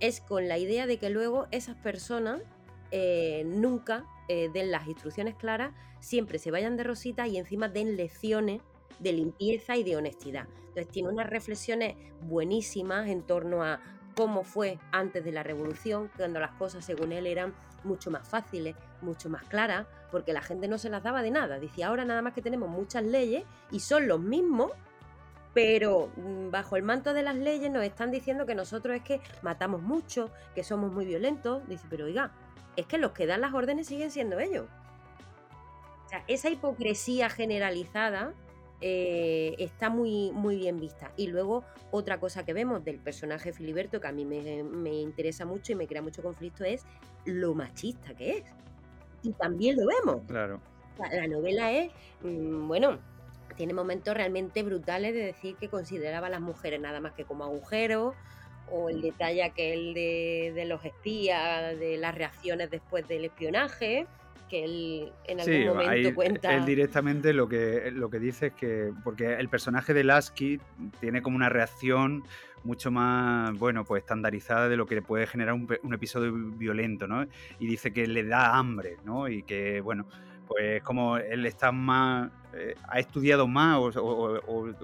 es 0.00 0.20
con 0.20 0.48
la 0.48 0.58
idea 0.58 0.86
de 0.86 0.98
que 0.98 1.10
luego 1.10 1.46
esas 1.52 1.76
personas 1.76 2.42
eh, 2.92 3.42
nunca 3.46 4.04
eh, 4.28 4.50
den 4.52 4.70
las 4.70 4.86
instrucciones 4.86 5.34
claras, 5.34 5.72
siempre 6.00 6.38
se 6.38 6.50
vayan 6.50 6.76
de 6.76 6.84
rosita 6.84 7.26
y 7.26 7.38
encima 7.38 7.68
den 7.68 7.96
lecciones 7.96 8.60
de 8.98 9.12
limpieza 9.12 9.76
y 9.76 9.82
de 9.82 9.96
honestidad. 9.96 10.46
Entonces 10.68 10.88
tiene 10.88 11.08
unas 11.08 11.28
reflexiones 11.28 11.96
buenísimas 12.22 13.08
en 13.08 13.22
torno 13.22 13.64
a 13.64 13.80
cómo 14.14 14.44
fue 14.44 14.78
antes 14.92 15.24
de 15.24 15.32
la 15.32 15.42
revolución, 15.42 16.10
cuando 16.16 16.38
las 16.38 16.52
cosas 16.52 16.84
según 16.84 17.12
él 17.12 17.26
eran 17.26 17.54
mucho 17.84 18.10
más 18.10 18.28
fáciles, 18.28 18.76
mucho 19.00 19.28
más 19.28 19.42
claras, 19.44 19.86
porque 20.10 20.32
la 20.32 20.42
gente 20.42 20.68
no 20.68 20.78
se 20.78 20.90
las 20.90 21.02
daba 21.02 21.22
de 21.22 21.30
nada. 21.30 21.58
Dice, 21.58 21.82
ahora 21.82 22.04
nada 22.04 22.22
más 22.22 22.34
que 22.34 22.42
tenemos 22.42 22.68
muchas 22.68 23.02
leyes 23.04 23.44
y 23.70 23.80
son 23.80 24.06
los 24.06 24.20
mismos, 24.20 24.72
pero 25.54 26.10
mm, 26.16 26.50
bajo 26.50 26.76
el 26.76 26.82
manto 26.82 27.14
de 27.14 27.22
las 27.22 27.36
leyes 27.36 27.70
nos 27.70 27.84
están 27.84 28.10
diciendo 28.10 28.46
que 28.46 28.54
nosotros 28.54 28.96
es 28.96 29.02
que 29.02 29.20
matamos 29.42 29.82
mucho, 29.82 30.30
que 30.54 30.62
somos 30.62 30.92
muy 30.92 31.04
violentos. 31.04 31.66
Dice, 31.68 31.86
pero 31.90 32.06
oiga, 32.06 32.32
es 32.76 32.86
que 32.86 32.98
los 32.98 33.12
que 33.12 33.26
dan 33.26 33.40
las 33.40 33.54
órdenes 33.54 33.86
siguen 33.86 34.10
siendo 34.10 34.38
ellos. 34.38 34.66
O 36.06 36.08
sea, 36.08 36.24
esa 36.28 36.50
hipocresía 36.50 37.30
generalizada 37.30 38.34
eh, 38.80 39.54
está 39.58 39.90
muy, 39.90 40.32
muy 40.32 40.56
bien 40.56 40.78
vista. 40.80 41.12
Y 41.16 41.28
luego 41.28 41.64
otra 41.90 42.18
cosa 42.18 42.44
que 42.44 42.52
vemos 42.52 42.84
del 42.84 42.98
personaje 42.98 43.52
Filiberto, 43.52 44.00
que 44.00 44.08
a 44.08 44.12
mí 44.12 44.24
me, 44.24 44.62
me 44.64 44.94
interesa 44.94 45.44
mucho 45.44 45.72
y 45.72 45.74
me 45.76 45.86
crea 45.86 46.02
mucho 46.02 46.22
conflicto, 46.22 46.64
es 46.64 46.84
lo 47.24 47.54
machista 47.54 48.14
que 48.14 48.38
es. 48.38 48.44
Y 49.22 49.32
también 49.32 49.76
lo 49.76 49.86
vemos. 49.86 50.22
Claro. 50.26 50.60
La 50.98 51.26
novela 51.26 51.72
es, 51.72 51.90
mm, 52.22 52.66
bueno, 52.68 52.98
tiene 53.56 53.74
momentos 53.74 54.14
realmente 54.14 54.62
brutales 54.62 55.14
de 55.14 55.24
decir 55.24 55.56
que 55.56 55.68
consideraba 55.68 56.26
a 56.26 56.30
las 56.30 56.40
mujeres 56.40 56.80
nada 56.80 57.00
más 57.00 57.12
que 57.12 57.24
como 57.24 57.44
agujeros, 57.44 58.14
o 58.72 58.88
el 58.88 59.02
detalle 59.02 59.42
aquel 59.44 59.92
de, 59.94 60.52
de 60.54 60.64
los 60.64 60.84
espías, 60.84 61.78
de 61.78 61.96
las 61.98 62.14
reacciones 62.14 62.70
después 62.70 63.06
del 63.06 63.26
espionaje, 63.26 64.06
que 64.48 64.64
él 64.64 65.12
en 65.26 65.40
algún 65.40 65.54
Sí, 65.54 65.64
momento 65.64 66.08
ahí 66.08 66.12
cuenta. 66.14 66.54
él 66.56 66.64
directamente 66.64 67.32
lo 67.32 67.48
que, 67.48 67.90
lo 67.92 68.08
que 68.10 68.18
dice 68.18 68.46
es 68.48 68.52
que, 68.54 68.92
porque 69.04 69.34
el 69.34 69.48
personaje 69.48 69.94
de 69.94 70.04
Lasky 70.04 70.58
tiene 71.00 71.22
como 71.22 71.36
una 71.36 71.48
reacción 71.48 72.22
mucho 72.64 72.90
más, 72.90 73.52
bueno, 73.58 73.84
pues 73.84 74.02
estandarizada 74.02 74.68
de 74.68 74.76
lo 74.76 74.86
que 74.86 75.02
puede 75.02 75.26
generar 75.26 75.54
un, 75.54 75.68
un 75.82 75.94
episodio 75.94 76.32
violento, 76.34 77.06
¿no? 77.08 77.24
Y 77.58 77.66
dice 77.66 77.92
que 77.92 78.06
le 78.06 78.24
da 78.24 78.56
hambre, 78.56 78.96
¿no? 79.04 79.28
Y 79.28 79.42
que, 79.42 79.80
bueno, 79.80 80.06
pues 80.46 80.82
como 80.82 81.16
él 81.16 81.44
está 81.46 81.72
más, 81.72 82.30
eh, 82.54 82.74
ha 82.88 83.00
estudiado 83.00 83.48
más 83.48 83.78
o, 83.96 84.04
o- 84.04 84.40
o 84.46 84.74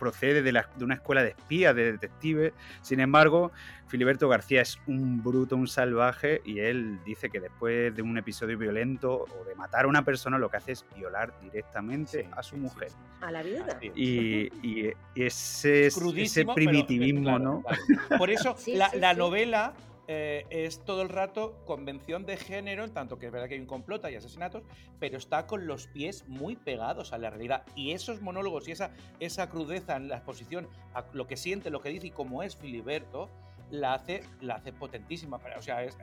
procede 0.00 0.42
de, 0.42 0.50
la- 0.50 0.68
de 0.76 0.84
una 0.84 0.94
escuela 0.94 1.22
de 1.22 1.28
espías, 1.30 1.76
de 1.76 1.92
detectives, 1.92 2.52
sin 2.82 2.98
embargo, 2.98 3.52
Filiberto 3.86 4.28
García 4.28 4.62
es 4.62 4.78
un 4.86 5.22
bruto, 5.22 5.54
un 5.56 5.68
salvaje, 5.68 6.40
y 6.44 6.58
él 6.60 6.98
dice 7.04 7.28
que 7.30 7.38
después 7.40 7.94
de 7.94 8.02
un 8.02 8.16
episodio 8.18 8.56
violento 8.58 9.26
o 9.40 9.44
de 9.44 9.54
matar 9.54 9.84
a 9.84 9.88
una 9.88 10.04
persona, 10.04 10.38
lo 10.38 10.48
que 10.48 10.56
hace 10.56 10.72
es 10.72 10.84
violar 10.96 11.32
directamente 11.42 12.28
a 12.36 12.42
su 12.42 12.56
mujer. 12.56 12.88
A 13.20 13.30
la 13.30 13.42
viuda. 13.42 13.78
Y, 13.82 14.48
y 14.66 14.92
ese, 15.14 15.86
ese 15.86 16.00
Crudísimo, 16.00 16.54
pero- 16.54 16.70
primitivismo, 16.70 17.22
claro, 17.22 17.38
¿no? 17.44 17.62
claro. 17.62 17.82
Por 18.18 18.30
eso 18.30 18.54
Sí, 18.58 18.74
la, 18.76 18.88
sí, 18.90 18.98
la 18.98 19.12
sí. 19.12 19.18
novela 19.18 19.72
eh, 20.12 20.44
es 20.50 20.84
todo 20.84 21.02
el 21.02 21.08
rato 21.08 21.54
convención 21.66 22.26
de 22.26 22.36
género, 22.36 22.82
en 22.82 22.92
tanto 22.92 23.16
que 23.16 23.26
es 23.26 23.32
verdad 23.32 23.46
que 23.46 23.54
hay 23.54 23.60
un 23.60 23.66
complot, 23.66 24.04
hay 24.04 24.16
asesinatos, 24.16 24.64
pero 24.98 25.16
está 25.16 25.46
con 25.46 25.68
los 25.68 25.86
pies 25.86 26.24
muy 26.26 26.56
pegados 26.56 27.12
a 27.12 27.18
la 27.18 27.30
realidad. 27.30 27.64
Y 27.76 27.92
esos 27.92 28.20
monólogos 28.20 28.66
y 28.66 28.72
esa, 28.72 28.90
esa 29.20 29.48
crudeza 29.48 29.94
en 29.94 30.08
la 30.08 30.16
exposición, 30.16 30.66
a 30.94 31.04
lo 31.12 31.28
que 31.28 31.36
siente, 31.36 31.70
lo 31.70 31.80
que 31.80 31.90
dice 31.90 32.08
y 32.08 32.10
cómo 32.10 32.42
es 32.42 32.56
Filiberto, 32.56 33.30
la 33.70 33.94
hace, 33.94 34.24
la 34.40 34.56
hace 34.56 34.72
potentísima. 34.72 35.38
O 35.56 35.62
sea, 35.62 35.84
es, 35.84 35.96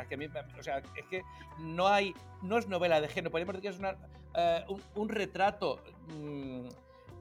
que, 1.10 1.24
no 1.60 1.90
hay, 1.90 2.14
no 2.42 2.58
es 2.58 2.70
novela 2.70 3.02
de 3.02 3.10
género, 3.10 3.30
podemos 3.30 3.56
decir 3.56 3.78
que 3.78 3.88
es 3.88 3.96
eh, 4.36 4.66
un, 4.96 5.10
retrato 5.10 5.84
mmm, 6.08 6.70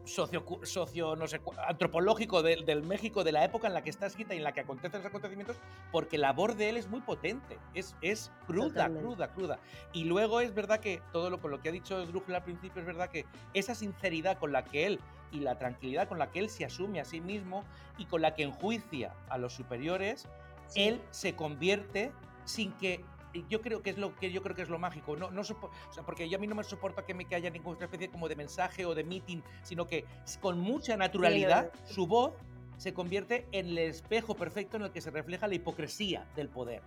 socio, 0.06 0.44
socio 0.62 1.16
no 1.16 1.26
sé, 1.26 1.40
antropológico 1.66 2.42
del, 2.42 2.64
del, 2.64 2.82
México 2.82 3.24
de 3.24 3.32
la 3.32 3.44
época 3.44 3.66
en 3.66 3.74
la 3.74 3.82
que 3.82 3.90
está 3.90 4.06
escrita 4.06 4.34
y 4.34 4.38
en 4.38 4.44
la 4.44 4.52
que 4.52 4.60
acontecen 4.60 5.00
los 5.00 5.06
acontecimientos, 5.06 5.56
porque 5.92 6.18
la 6.18 6.32
voz 6.32 6.56
de 6.56 6.70
él 6.70 6.76
es 6.76 6.88
muy 6.88 7.00
potente, 7.00 7.58
es, 7.74 7.94
es 8.00 8.30
cruda, 8.46 8.68
Totalmente. 8.68 9.06
cruda, 9.06 9.28
cruda. 9.28 9.58
Y 9.92 10.04
luego 10.04 10.40
es 10.40 10.54
verdad 10.54 10.80
que 10.80 11.02
todo 11.12 11.30
lo, 11.30 11.40
con 11.40 11.50
lo 11.50 11.60
que 11.60 11.68
ha 11.68 11.72
dicho 11.72 12.06
Drújula 12.06 12.38
al 12.38 12.44
principio, 12.44 12.80
es 12.80 12.86
verdad 12.86 13.10
que 13.10 13.26
esa 13.52 13.74
sinceridad 13.74 14.38
con 14.38 14.52
la 14.52 14.64
que 14.64 14.86
él 14.86 15.00
y 15.32 15.40
la 15.40 15.58
tranquilidad 15.58 16.08
con 16.08 16.18
la 16.18 16.30
que 16.30 16.38
él 16.38 16.48
se 16.48 16.64
asume 16.64 17.00
a 17.00 17.04
sí 17.04 17.20
mismo 17.20 17.64
y 17.98 18.06
con 18.06 18.22
la 18.22 18.34
que 18.34 18.44
enjuicia 18.44 19.12
a 19.28 19.38
los 19.38 19.52
superiores, 19.52 20.28
sí. 20.68 20.82
él 20.82 21.02
se 21.10 21.34
convierte 21.34 22.12
sin 22.44 22.72
que 22.74 23.04
yo 23.48 23.60
creo 23.60 23.82
que 23.82 23.90
es 23.90 23.98
lo 23.98 24.14
que 24.16 24.30
yo 24.30 24.42
creo 24.42 24.54
que 24.54 24.62
es 24.62 24.68
lo 24.68 24.78
mágico 24.78 25.16
no, 25.16 25.30
no 25.30 25.40
o 25.40 25.44
sea, 25.44 26.04
porque 26.04 26.28
yo 26.28 26.38
a 26.38 26.40
mí 26.40 26.46
no 26.46 26.54
me 26.54 26.64
soporta 26.64 27.04
que 27.04 27.14
me 27.14 27.24
que 27.24 27.34
haya 27.34 27.50
ninguna 27.50 27.78
especie 27.80 28.08
como 28.08 28.28
de 28.28 28.36
mensaje 28.36 28.84
o 28.84 28.94
de 28.94 29.04
meeting 29.04 29.42
sino 29.62 29.86
que 29.86 30.04
con 30.40 30.58
mucha 30.58 30.96
naturalidad 30.96 31.70
sí, 31.84 31.94
su 31.94 32.06
voz 32.06 32.34
se 32.76 32.92
convierte 32.92 33.46
en 33.52 33.68
el 33.68 33.78
espejo 33.78 34.34
perfecto 34.34 34.76
en 34.76 34.84
el 34.84 34.90
que 34.90 35.00
se 35.00 35.10
refleja 35.10 35.48
la 35.48 35.54
hipocresía 35.54 36.26
del 36.36 36.50
poder. 36.50 36.82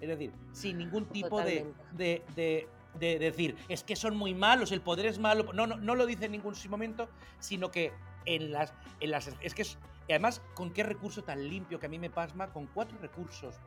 Es 0.00 0.08
decir 0.08 0.32
sin 0.52 0.78
ningún 0.78 1.06
tipo 1.06 1.40
de, 1.40 1.72
de, 1.92 2.22
de, 2.34 2.68
de, 2.98 3.18
decir 3.18 3.56
es 3.68 3.84
que 3.84 3.96
son 3.96 4.16
muy 4.16 4.34
malos 4.34 4.72
el 4.72 4.80
poder 4.80 5.06
es 5.06 5.18
malo 5.18 5.52
no 5.52 5.66
no, 5.66 5.76
no 5.76 5.94
lo 5.94 6.06
dice 6.06 6.26
en 6.26 6.32
ningún 6.32 6.54
momento 6.68 7.08
sino 7.38 7.70
que 7.70 7.92
en 8.24 8.52
las 8.52 8.72
en 9.00 9.10
las 9.10 9.30
es 9.40 9.54
que 9.54 9.62
es, 9.62 9.78
y 10.08 10.12
además 10.12 10.42
con 10.54 10.72
qué 10.72 10.82
recurso 10.82 11.22
tan 11.22 11.48
limpio 11.48 11.78
que 11.78 11.86
a 11.86 11.88
mí 11.88 11.98
me 11.98 12.10
pasma 12.10 12.52
con 12.52 12.66
cuatro 12.66 12.98
recursos 12.98 13.60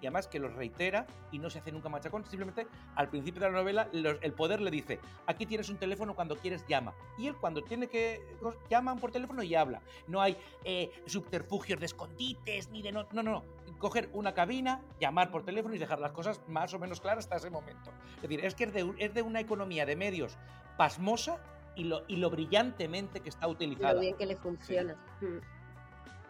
y 0.00 0.06
además 0.06 0.28
que 0.28 0.38
los 0.38 0.54
reitera 0.54 1.06
y 1.32 1.38
no 1.38 1.50
se 1.50 1.58
hace 1.58 1.72
nunca 1.72 1.88
machacón, 1.88 2.24
simplemente 2.24 2.66
al 2.94 3.08
principio 3.08 3.40
de 3.40 3.50
la 3.50 3.56
novela 3.56 3.88
los, 3.92 4.16
el 4.22 4.32
poder 4.32 4.60
le 4.60 4.70
dice, 4.70 5.00
aquí 5.26 5.46
tienes 5.46 5.68
un 5.68 5.76
teléfono, 5.76 6.14
cuando 6.14 6.36
quieres 6.36 6.64
llama. 6.66 6.94
Y 7.16 7.26
él 7.26 7.36
cuando 7.36 7.62
tiene 7.62 7.88
que, 7.88 8.20
llaman 8.70 8.98
por 8.98 9.10
teléfono 9.10 9.42
y 9.42 9.54
habla. 9.54 9.80
No 10.06 10.20
hay 10.20 10.36
eh, 10.64 10.90
subterfugios 11.06 11.80
de 11.80 11.86
escondites, 11.86 12.70
ni 12.70 12.82
de 12.82 12.92
no, 12.92 13.06
no, 13.12 13.22
no, 13.22 13.44
coger 13.78 14.08
una 14.12 14.34
cabina, 14.34 14.80
llamar 15.00 15.30
por 15.30 15.44
teléfono 15.44 15.74
y 15.74 15.78
dejar 15.78 15.98
las 15.98 16.12
cosas 16.12 16.40
más 16.48 16.72
o 16.74 16.78
menos 16.78 17.00
claras 17.00 17.24
hasta 17.24 17.36
ese 17.36 17.50
momento. 17.50 17.90
Es 18.16 18.22
decir, 18.22 18.44
es 18.44 18.54
que 18.54 18.64
es 18.64 18.72
de, 18.72 18.94
es 18.98 19.14
de 19.14 19.22
una 19.22 19.40
economía 19.40 19.86
de 19.86 19.96
medios 19.96 20.36
pasmosa 20.76 21.38
y 21.74 21.84
lo, 21.84 22.02
y 22.08 22.16
lo 22.16 22.30
brillantemente 22.30 23.20
que 23.20 23.28
está 23.28 23.48
utilizada. 23.48 23.94
Lo 23.94 24.00
bien 24.00 24.16
que 24.16 24.26
le 24.26 24.36
funciona. 24.36 24.96
Sí. 25.20 25.26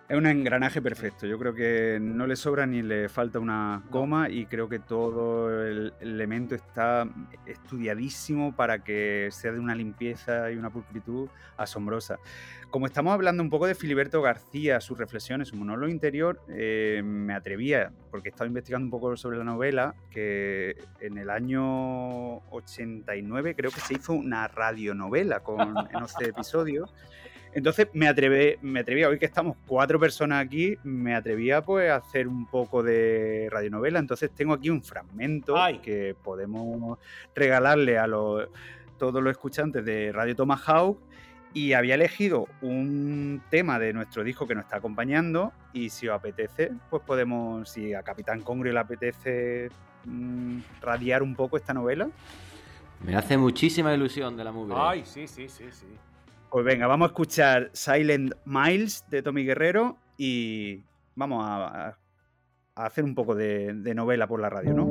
Es 0.09 0.17
un 0.17 0.25
engranaje 0.25 0.81
perfecto. 0.81 1.27
Yo 1.27 1.39
creo 1.39 1.53
que 1.53 1.99
no 2.01 2.27
le 2.27 2.35
sobra 2.35 2.65
ni 2.65 2.81
le 2.81 3.11
falta 3.11 3.39
una 3.39 3.83
coma 3.91 4.31
y 4.31 4.47
creo 4.47 4.67
que 4.67 4.79
todo 4.79 5.63
el 5.63 5.93
elemento 6.01 6.55
está 6.55 7.07
estudiadísimo 7.45 8.57
para 8.57 8.83
que 8.83 9.29
sea 9.31 9.53
de 9.53 9.61
una 9.61 9.75
limpieza 9.75 10.51
y 10.51 10.57
una 10.57 10.71
pulcritud 10.71 11.29
asombrosa. 11.59 12.19
Como 12.71 12.87
estamos 12.87 13.13
hablando 13.13 13.43
un 13.43 13.51
poco 13.51 13.67
de 13.67 13.75
Filiberto 13.75 14.23
García, 14.23 14.81
sus 14.81 14.97
reflexiones, 14.97 15.49
su 15.49 15.57
monólogo 15.57 15.93
interior, 15.93 16.41
eh, 16.49 17.03
me 17.05 17.35
atrevía, 17.35 17.93
porque 18.11 18.29
he 18.29 18.31
estado 18.31 18.49
investigando 18.49 18.87
un 18.87 18.91
poco 18.91 19.15
sobre 19.19 19.37
la 19.37 19.45
novela, 19.45 19.95
que 20.11 20.77
en 21.01 21.19
el 21.19 21.29
año 21.29 22.39
89 22.51 23.55
creo 23.55 23.71
que 23.71 23.81
se 23.81 23.93
hizo 23.93 24.15
una 24.15 24.49
radionovela 24.49 25.41
con 25.41 25.61
en 25.61 25.97
11 25.97 26.25
episodios. 26.25 26.95
Entonces 27.53 27.89
me 27.93 28.09
atreví, 28.09 28.57
me 28.63 28.81
atrevía, 28.81 29.09
hoy 29.09 29.19
que 29.19 29.27
estamos 29.27 29.57
cuatro 29.67 29.99
personas 29.99 30.45
aquí, 30.45 30.77
me 30.85 31.15
atrevía 31.15 31.63
pues 31.63 31.91
a 31.91 31.97
hacer 31.97 32.29
un 32.29 32.47
poco 32.47 32.83
de 32.83 33.49
radionovela. 33.51 33.99
Entonces 33.99 34.31
tengo 34.31 34.53
aquí 34.53 34.71
un 34.71 34.83
fragmento 34.83 35.57
Ay. 35.57 35.79
que 35.79 36.15
podemos 36.23 36.99
regalarle 37.35 37.99
a 37.99 38.07
los, 38.07 38.49
todos 38.99 39.23
los 39.23 39.31
escuchantes 39.31 39.85
de 39.85 40.13
Radio 40.13 40.37
Tomahawk. 40.37 40.99
Y 41.55 41.73
había 41.73 41.95
elegido 41.95 42.47
un 42.61 43.43
tema 43.49 43.79
de 43.79 43.95
nuestro 43.95 44.23
disco 44.23 44.47
que 44.47 44.55
nos 44.55 44.65
está 44.65 44.77
acompañando. 44.77 45.53
Y 45.73 45.89
si 45.89 46.07
os 46.07 46.15
apetece, 46.15 46.73
pues 46.91 47.03
podemos, 47.03 47.71
si 47.71 47.95
a 47.95 48.03
Capitán 48.03 48.43
Congrio 48.43 48.75
le 48.75 48.81
apetece 48.81 49.71
mmm, 50.05 50.59
radiar 50.83 51.23
un 51.23 51.35
poco 51.35 51.57
esta 51.57 51.73
novela. 51.73 52.11
Me 53.03 53.17
hace 53.17 53.39
muchísima 53.39 53.95
ilusión 53.95 54.37
de 54.37 54.45
la 54.45 54.53
movie. 54.53 54.75
Ay, 54.77 55.03
sí, 55.07 55.27
sí, 55.27 55.49
sí, 55.49 55.65
sí. 55.71 55.87
Pues 56.51 56.65
venga, 56.65 56.87
vamos 56.87 57.07
a 57.07 57.09
escuchar 57.09 57.71
Silent 57.75 58.33
Miles 58.47 59.05
de 59.11 59.23
Tommy 59.23 59.45
Guerrero 59.45 59.99
y 60.17 60.83
vamos 61.15 61.45
a, 61.47 61.89
a 62.75 62.87
hacer 62.87 63.05
un 63.05 63.15
poco 63.15 63.35
de, 63.35 63.75
de, 63.75 63.95
novela 63.95 64.27
por 64.27 64.41
la 64.41 64.49
radio, 64.49 64.73
¿no? 64.73 64.85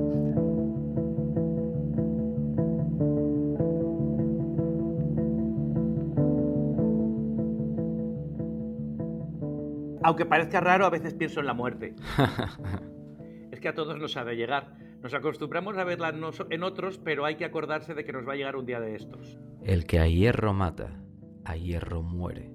Aunque 10.03 10.27
parezca 10.27 10.59
raro, 10.59 10.85
a 10.85 10.91
veces 10.91 11.15
pienso 11.15 11.39
en 11.39 11.47
la 11.47 11.55
muerte. 11.55 11.95
es 13.51 13.59
que 13.59 13.67
a 13.67 13.73
todos 13.73 13.97
nos 13.97 14.15
ha 14.15 14.23
de 14.23 14.35
llegar. 14.35 14.75
Nos 15.01 15.15
acostumbramos 15.15 15.75
a 15.77 15.83
verla 15.83 16.13
en 16.51 16.63
otros, 16.63 16.99
pero 16.99 17.25
hay 17.25 17.35
que 17.35 17.45
acordarse 17.45 17.95
de 17.95 18.05
que 18.05 18.13
nos 18.13 18.27
va 18.27 18.33
a 18.33 18.35
llegar 18.35 18.55
un 18.57 18.67
día 18.67 18.79
de 18.79 18.95
estos. 18.95 19.39
El 19.63 19.87
que 19.87 19.99
a 19.99 20.07
hierro 20.07 20.53
mata 20.53 21.06
a 21.47 21.55
hierro 21.55 22.03
muere. 22.03 22.51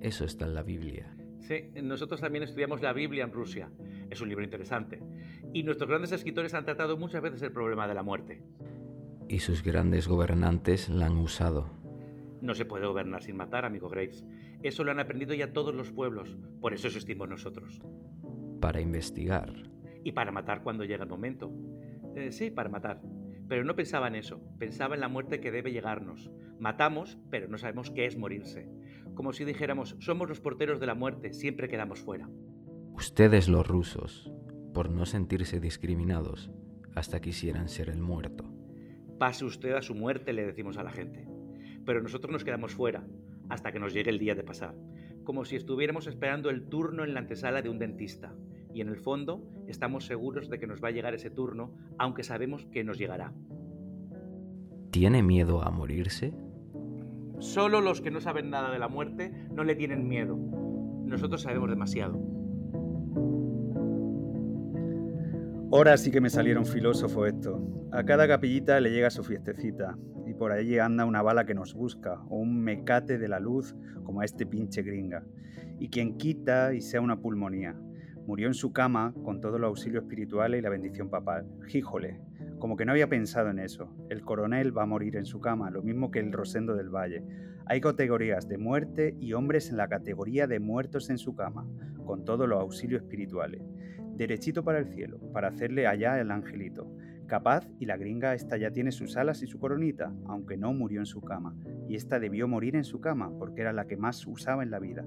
Eso 0.00 0.24
está 0.24 0.46
en 0.46 0.54
la 0.54 0.62
Biblia. 0.62 1.14
Sí, 1.40 1.70
nosotros 1.82 2.20
también 2.20 2.42
estudiamos 2.42 2.80
la 2.80 2.94
Biblia 2.94 3.24
en 3.24 3.32
Rusia. 3.32 3.70
Es 4.08 4.20
un 4.22 4.28
libro 4.28 4.44
interesante. 4.44 5.02
Y 5.52 5.62
nuestros 5.62 5.90
grandes 5.90 6.12
escritores 6.12 6.54
han 6.54 6.64
tratado 6.64 6.96
muchas 6.96 7.22
veces 7.22 7.42
el 7.42 7.52
problema 7.52 7.86
de 7.86 7.94
la 7.94 8.02
muerte. 8.02 8.42
Y 9.28 9.40
sus 9.40 9.62
grandes 9.62 10.08
gobernantes 10.08 10.88
la 10.88 11.06
han 11.06 11.18
usado. 11.18 11.70
No 12.40 12.54
se 12.54 12.64
puede 12.64 12.86
gobernar 12.86 13.22
sin 13.22 13.36
matar, 13.36 13.66
amigo 13.66 13.90
Graves. 13.90 14.24
Eso 14.62 14.84
lo 14.84 14.90
han 14.90 15.00
aprendido 15.00 15.34
ya 15.34 15.52
todos 15.52 15.74
los 15.74 15.92
pueblos. 15.92 16.36
Por 16.60 16.72
eso 16.72 16.86
existimos 16.86 17.28
nosotros. 17.28 17.82
Para 18.60 18.80
investigar. 18.80 19.52
Y 20.02 20.12
para 20.12 20.32
matar 20.32 20.62
cuando 20.62 20.84
llega 20.84 21.04
el 21.04 21.10
momento. 21.10 21.52
Eh, 22.16 22.32
sí, 22.32 22.50
para 22.50 22.70
matar. 22.70 23.02
Pero 23.48 23.64
no 23.64 23.76
pensaba 23.76 24.08
en 24.08 24.14
eso, 24.14 24.40
pensaba 24.58 24.94
en 24.94 25.00
la 25.00 25.08
muerte 25.08 25.40
que 25.40 25.50
debe 25.50 25.72
llegarnos. 25.72 26.30
Matamos, 26.58 27.18
pero 27.30 27.48
no 27.48 27.58
sabemos 27.58 27.90
qué 27.90 28.06
es 28.06 28.16
morirse. 28.16 28.68
Como 29.14 29.32
si 29.32 29.44
dijéramos, 29.44 29.96
somos 30.00 30.28
los 30.28 30.40
porteros 30.40 30.80
de 30.80 30.86
la 30.86 30.94
muerte, 30.94 31.32
siempre 31.32 31.68
quedamos 31.68 32.00
fuera. 32.00 32.28
Ustedes 32.94 33.48
los 33.48 33.66
rusos, 33.66 34.32
por 34.72 34.90
no 34.90 35.04
sentirse 35.04 35.60
discriminados, 35.60 36.50
hasta 36.94 37.20
quisieran 37.20 37.68
ser 37.68 37.90
el 37.90 38.00
muerto. 38.00 38.50
Pase 39.18 39.44
usted 39.44 39.72
a 39.72 39.82
su 39.82 39.94
muerte, 39.94 40.32
le 40.32 40.46
decimos 40.46 40.78
a 40.78 40.82
la 40.82 40.90
gente. 40.90 41.28
Pero 41.84 42.02
nosotros 42.02 42.32
nos 42.32 42.44
quedamos 42.44 42.72
fuera, 42.72 43.06
hasta 43.48 43.72
que 43.72 43.78
nos 43.78 43.92
llegue 43.92 44.10
el 44.10 44.18
día 44.18 44.34
de 44.34 44.42
pasar, 44.42 44.74
como 45.22 45.44
si 45.44 45.56
estuviéramos 45.56 46.06
esperando 46.06 46.50
el 46.50 46.68
turno 46.68 47.04
en 47.04 47.14
la 47.14 47.20
antesala 47.20 47.62
de 47.62 47.68
un 47.68 47.78
dentista 47.78 48.34
y 48.74 48.80
en 48.80 48.88
el 48.88 48.96
fondo 48.96 49.40
estamos 49.68 50.04
seguros 50.04 50.50
de 50.50 50.58
que 50.58 50.66
nos 50.66 50.82
va 50.82 50.88
a 50.88 50.90
llegar 50.90 51.14
ese 51.14 51.30
turno, 51.30 51.72
aunque 51.96 52.24
sabemos 52.24 52.66
que 52.66 52.82
nos 52.82 52.98
llegará. 52.98 53.32
¿Tiene 54.90 55.22
miedo 55.22 55.62
a 55.62 55.70
morirse? 55.70 56.34
Solo 57.38 57.80
los 57.80 58.00
que 58.00 58.10
no 58.10 58.20
saben 58.20 58.50
nada 58.50 58.72
de 58.72 58.78
la 58.78 58.88
muerte 58.88 59.32
no 59.52 59.64
le 59.64 59.76
tienen 59.76 60.08
miedo. 60.08 60.36
Nosotros 60.36 61.42
sabemos 61.42 61.70
demasiado. 61.70 62.20
Ahora 65.70 65.96
sí 65.96 66.10
que 66.10 66.20
me 66.20 66.30
salieron 66.30 66.66
filósofos 66.66 67.28
esto. 67.28 67.60
A 67.92 68.04
cada 68.04 68.26
capillita 68.26 68.80
le 68.80 68.90
llega 68.90 69.10
su 69.10 69.22
fiestecita 69.22 69.96
y 70.26 70.34
por 70.34 70.50
allí 70.52 70.78
anda 70.78 71.04
una 71.04 71.22
bala 71.22 71.46
que 71.46 71.54
nos 71.54 71.74
busca 71.74 72.20
o 72.28 72.36
un 72.36 72.60
mecate 72.60 73.18
de 73.18 73.28
la 73.28 73.38
luz 73.38 73.76
como 74.04 74.20
a 74.20 74.24
este 74.24 74.46
pinche 74.46 74.82
gringa. 74.82 75.24
Y 75.78 75.90
quien 75.90 76.16
quita 76.16 76.74
y 76.74 76.80
sea 76.80 77.00
una 77.00 77.20
pulmonía. 77.20 77.76
Murió 78.26 78.46
en 78.46 78.54
su 78.54 78.72
cama 78.72 79.12
con 79.22 79.42
todos 79.42 79.60
los 79.60 79.68
auxilios 79.68 80.04
espirituales 80.04 80.58
y 80.58 80.62
la 80.62 80.70
bendición 80.70 81.10
papal. 81.10 81.46
Jíjole, 81.66 82.20
como 82.58 82.74
que 82.74 82.86
no 82.86 82.92
había 82.92 83.06
pensado 83.06 83.50
en 83.50 83.58
eso. 83.58 83.94
El 84.08 84.22
coronel 84.22 84.76
va 84.76 84.84
a 84.84 84.86
morir 84.86 85.16
en 85.16 85.26
su 85.26 85.40
cama, 85.40 85.70
lo 85.70 85.82
mismo 85.82 86.10
que 86.10 86.20
el 86.20 86.32
Rosendo 86.32 86.74
del 86.74 86.88
Valle. 86.88 87.22
Hay 87.66 87.82
categorías 87.82 88.48
de 88.48 88.56
muerte 88.56 89.14
y 89.20 89.34
hombres 89.34 89.68
en 89.68 89.76
la 89.76 89.88
categoría 89.88 90.46
de 90.46 90.58
muertos 90.58 91.10
en 91.10 91.18
su 91.18 91.36
cama, 91.36 91.66
con 92.06 92.24
todos 92.24 92.48
los 92.48 92.58
auxilios 92.60 93.02
espirituales. 93.02 93.60
Derechito 94.16 94.64
para 94.64 94.78
el 94.78 94.86
cielo, 94.86 95.18
para 95.34 95.48
hacerle 95.48 95.86
allá 95.86 96.18
el 96.18 96.30
angelito. 96.30 96.90
Capaz 97.26 97.68
y 97.78 97.84
la 97.84 97.98
gringa 97.98 98.34
esta 98.34 98.56
ya 98.56 98.70
tiene 98.70 98.90
sus 98.90 99.18
alas 99.18 99.42
y 99.42 99.46
su 99.46 99.58
coronita, 99.58 100.14
aunque 100.26 100.56
no 100.56 100.72
murió 100.72 101.00
en 101.00 101.06
su 101.06 101.20
cama. 101.20 101.54
Y 101.88 101.96
esta 101.96 102.18
debió 102.18 102.48
morir 102.48 102.74
en 102.74 102.84
su 102.84 103.02
cama, 103.02 103.30
porque 103.38 103.60
era 103.60 103.74
la 103.74 103.86
que 103.86 103.98
más 103.98 104.26
usaba 104.26 104.62
en 104.62 104.70
la 104.70 104.78
vida 104.78 105.04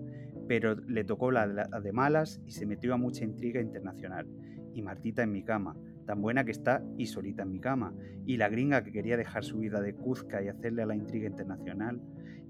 pero 0.47 0.75
le 0.75 1.03
tocó 1.03 1.31
la, 1.31 1.47
de 1.47 1.91
malas 1.91 2.41
y 2.45 2.51
se 2.51 2.65
metió 2.65 2.93
a 2.93 2.97
mucha 2.97 3.23
intriga 3.23 3.61
internacional. 3.61 4.27
Y 4.73 4.81
Martita 4.81 5.23
en 5.23 5.31
mi 5.31 5.43
cama, 5.43 5.75
tan 6.05 6.21
buena 6.21 6.45
que 6.45 6.51
está 6.51 6.83
y 6.97 7.07
solita 7.07 7.43
en 7.43 7.51
mi 7.51 7.59
cama. 7.59 7.93
Y 8.25 8.37
la 8.37 8.49
gringa 8.49 8.83
que 8.83 8.91
quería 8.91 9.17
dejar 9.17 9.43
su 9.43 9.59
vida 9.59 9.81
de 9.81 9.93
Cuzca 9.93 10.41
y 10.41 10.47
hacerle 10.47 10.83
a 10.83 10.85
la 10.85 10.95
intriga 10.95 11.27
internacional. 11.27 12.01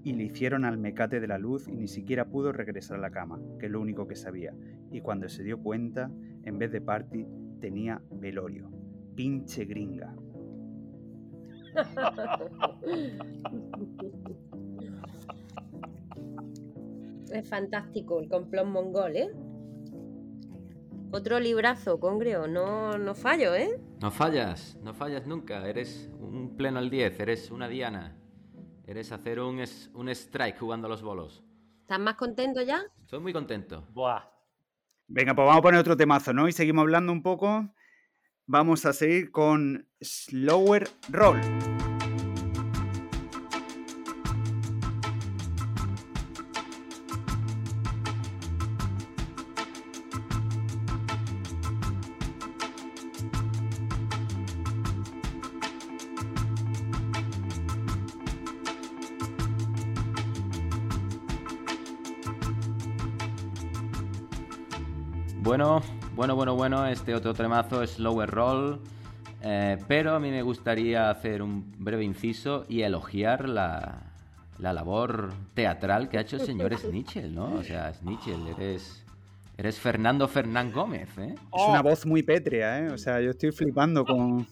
Y 0.04 0.12
le 0.12 0.24
hicieron 0.24 0.64
al 0.64 0.78
mecate 0.78 1.20
de 1.20 1.26
la 1.26 1.38
luz 1.38 1.68
y 1.68 1.72
ni 1.72 1.88
siquiera 1.88 2.26
pudo 2.26 2.52
regresar 2.52 2.98
a 2.98 3.00
la 3.00 3.10
cama, 3.10 3.40
que 3.58 3.66
es 3.66 3.72
lo 3.72 3.80
único 3.80 4.06
que 4.06 4.14
sabía. 4.14 4.54
Y 4.90 5.00
cuando 5.00 5.28
se 5.28 5.42
dio 5.42 5.60
cuenta, 5.60 6.10
en 6.44 6.58
vez 6.58 6.70
de 6.70 6.80
party, 6.80 7.26
tenía 7.60 8.00
velorio. 8.10 8.70
Pinche 9.14 9.64
gringa. 9.64 10.14
Es 17.32 17.48
fantástico 17.48 18.20
el 18.20 18.28
complot 18.28 18.66
mongol, 18.66 19.16
¿eh? 19.16 19.30
Otro 21.10 21.40
librazo, 21.40 21.98
Congreo, 21.98 22.46
no, 22.46 22.98
no 22.98 23.14
fallo, 23.14 23.54
¿eh? 23.54 23.80
No 24.00 24.10
fallas, 24.10 24.76
no 24.82 24.92
fallas 24.92 25.26
nunca. 25.26 25.66
Eres 25.66 26.10
un 26.20 26.54
pleno 26.56 26.78
al 26.78 26.90
10, 26.90 27.18
eres 27.20 27.50
una 27.50 27.66
diana. 27.68 28.16
Eres 28.86 29.10
hacer 29.12 29.40
un, 29.40 29.60
es- 29.60 29.90
un 29.94 30.08
strike 30.10 30.58
jugando 30.58 30.86
a 30.86 30.90
los 30.90 31.02
bolos. 31.02 31.42
¿Estás 31.80 31.98
más 32.00 32.16
contento 32.16 32.60
ya? 32.62 32.82
Estoy 33.00 33.20
muy 33.20 33.32
contento. 33.32 33.86
Buah. 33.92 34.22
Venga, 35.06 35.34
pues 35.34 35.46
vamos 35.46 35.60
a 35.60 35.62
poner 35.62 35.80
otro 35.80 35.96
temazo, 35.96 36.34
¿no? 36.34 36.46
Y 36.48 36.52
seguimos 36.52 36.82
hablando 36.82 37.10
un 37.12 37.22
poco. 37.22 37.66
Vamos 38.46 38.84
a 38.84 38.92
seguir 38.92 39.30
con 39.30 39.88
Slower 40.00 40.88
Roll. 41.10 41.40
Bueno, 66.28 66.36
bueno, 66.36 66.56
bueno, 66.56 66.86
este 66.86 67.14
otro 67.14 67.32
tremazo 67.32 67.82
es 67.82 67.98
Lower 67.98 68.28
Roll. 68.28 68.80
eh, 69.42 69.78
pero 69.88 70.14
a 70.14 70.20
mí 70.20 70.30
me 70.30 70.42
gustaría 70.42 71.08
hacer 71.08 71.40
un 71.40 71.72
breve 71.78 72.04
inciso 72.04 72.66
y 72.68 72.82
elogiar 72.82 73.48
la, 73.48 74.02
la 74.58 74.74
labor 74.74 75.32
teatral 75.54 76.10
que 76.10 76.18
ha 76.18 76.20
hecho 76.20 76.36
el 76.36 76.42
señor 76.42 76.76
Snitchell, 76.78 77.34
¿no? 77.34 77.54
O 77.54 77.62
sea, 77.62 77.94
Snitchell, 77.94 78.46
eres, 78.46 79.06
eres 79.56 79.80
Fernando 79.80 80.28
Fernán 80.28 80.70
Gómez, 80.70 81.08
¿eh? 81.16 81.34
Es 81.34 81.62
una 81.66 81.80
voz 81.80 82.04
muy 82.04 82.22
pétrea, 82.22 82.78
¿eh? 82.80 82.90
O 82.90 82.98
sea, 82.98 83.22
yo 83.22 83.30
estoy 83.30 83.50
flipando 83.50 84.04
con, 84.04 84.46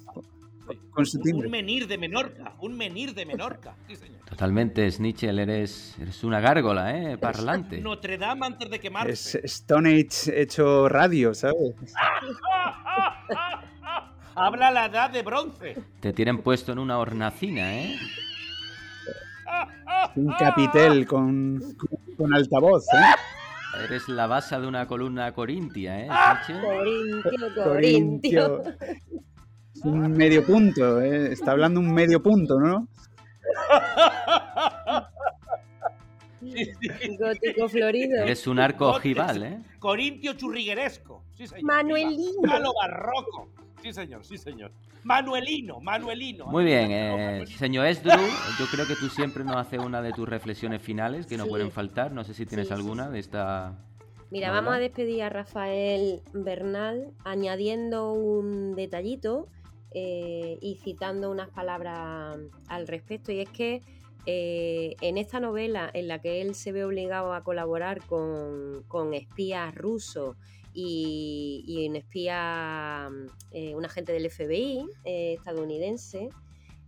con 0.91 1.07
su 1.07 1.21
Un 1.21 1.51
menir 1.51 1.87
de 1.87 1.99
Menorca, 1.99 2.55
un 2.61 2.77
menir 2.77 3.15
de 3.15 3.27
Menorca. 3.27 3.75
Sí, 3.87 3.97
señor. 3.97 4.21
Totalmente, 4.29 4.91
Snitchell, 4.91 5.39
eres, 5.39 5.97
eres 6.01 6.25
una 6.25 6.41
gárgola, 6.41 6.97
¿eh? 6.97 7.17
Parlante. 7.19 7.81
Notre 7.81 8.19
Dame 8.19 8.47
antes 8.47 8.69
de 8.71 8.81
quemarse. 8.81 9.13
Es 9.13 9.35
Stone 9.45 9.89
Age 9.91 10.41
hecho 10.41 10.89
radio, 10.89 11.35
¿sabes? 11.35 11.75
Habla 14.35 14.71
la 14.71 14.87
edad 14.87 15.11
de 15.11 15.23
bronce. 15.23 15.77
Te 16.01 16.13
tienen 16.13 16.43
puesto 16.43 16.73
en 16.73 16.79
una 16.79 16.99
hornacina, 16.99 17.79
¿eh? 17.79 17.97
Un 20.17 20.33
capitel 20.39 21.07
con, 21.07 21.63
con 22.17 22.35
altavoz, 22.35 22.85
¿eh? 22.93 23.15
Eres 23.85 24.09
la 24.09 24.27
base 24.27 24.59
de 24.59 24.67
una 24.67 24.87
columna 24.87 25.33
corintia, 25.33 26.01
¿eh? 26.01 26.09
Snitchell? 26.09 26.61
Corintio, 26.63 27.65
Corintio. 27.65 28.63
Es 28.63 29.36
un 29.87 30.13
medio 30.13 30.45
punto, 30.45 31.01
¿eh? 31.01 31.33
Está 31.33 31.53
hablando 31.53 31.81
un 31.81 31.93
medio 31.93 32.23
punto, 32.23 32.59
¿no? 32.61 32.89
Sí, 36.41 36.65
sí. 36.81 37.17
Gótico 37.19 37.69
florido. 37.69 38.23
Eres 38.23 38.47
un 38.47 38.59
arco 38.59 38.89
ojival, 38.89 39.43
¿eh? 39.43 39.59
Corintio 39.79 40.35
churrigueresco. 40.35 41.25
Sí, 41.35 41.47
señor. 41.47 41.65
Manuelino. 41.65 42.43
Palo 42.43 42.73
barroco. 42.81 43.49
Sí, 43.83 43.93
señor, 43.93 44.25
sí, 44.25 44.39
señor. 44.39 44.73
Manuelino, 45.05 45.81
Manuelino. 45.81 46.47
Muy 46.47 46.65
bien, 46.65 46.91
eh, 46.91 47.47
señor 47.47 47.87
Esdru, 47.87 48.21
yo 48.59 48.67
creo 48.73 48.89
que 48.89 48.97
tú 48.97 49.09
siempre 49.09 49.45
nos 49.45 49.55
haces 49.55 49.79
una 49.79 50.03
de 50.03 50.11
tus 50.13 50.29
reflexiones 50.29 50.83
finales 50.83 51.27
que 51.27 51.37
no 51.37 51.47
pueden 51.47 51.71
faltar. 51.71 52.11
No 52.11 52.25
sé 52.25 52.35
si 52.35 52.45
tienes 52.45 52.67
Sí, 52.67 52.75
sí, 52.75 52.81
alguna 52.81 53.09
de 53.09 53.21
esta. 53.21 53.79
Mira, 54.31 54.51
vamos 54.51 54.75
a 54.75 54.79
despedir 54.79 55.23
a 55.23 55.29
Rafael 55.29 56.23
Bernal 56.33 57.13
añadiendo 57.25 58.13
un 58.13 58.75
detallito 58.75 59.47
eh, 59.99 60.59
y 60.61 60.75
citando 60.75 61.31
unas 61.31 61.49
palabras 61.49 62.37
al 62.69 62.87
respecto. 62.87 63.33
Y 63.33 63.41
es 63.41 63.49
que 63.49 63.81
eh, 64.27 64.95
en 65.01 65.17
esta 65.17 65.41
novela 65.41 65.91
en 65.95 66.07
la 66.07 66.21
que 66.21 66.43
él 66.43 66.55
se 66.55 66.71
ve 66.71 66.85
obligado 66.85 67.33
a 67.33 67.43
colaborar 67.43 68.05
con, 68.05 68.85
con 68.89 69.15
espías 69.15 69.75
rusos 69.75 70.37
y, 70.75 71.65
y 71.67 71.89
un 71.89 71.97
espía, 71.97 73.09
eh, 73.53 73.75
un 73.75 73.87
agente 73.87 74.13
del 74.13 74.31
FBI 74.31 74.85
estadounidense, 75.05 76.29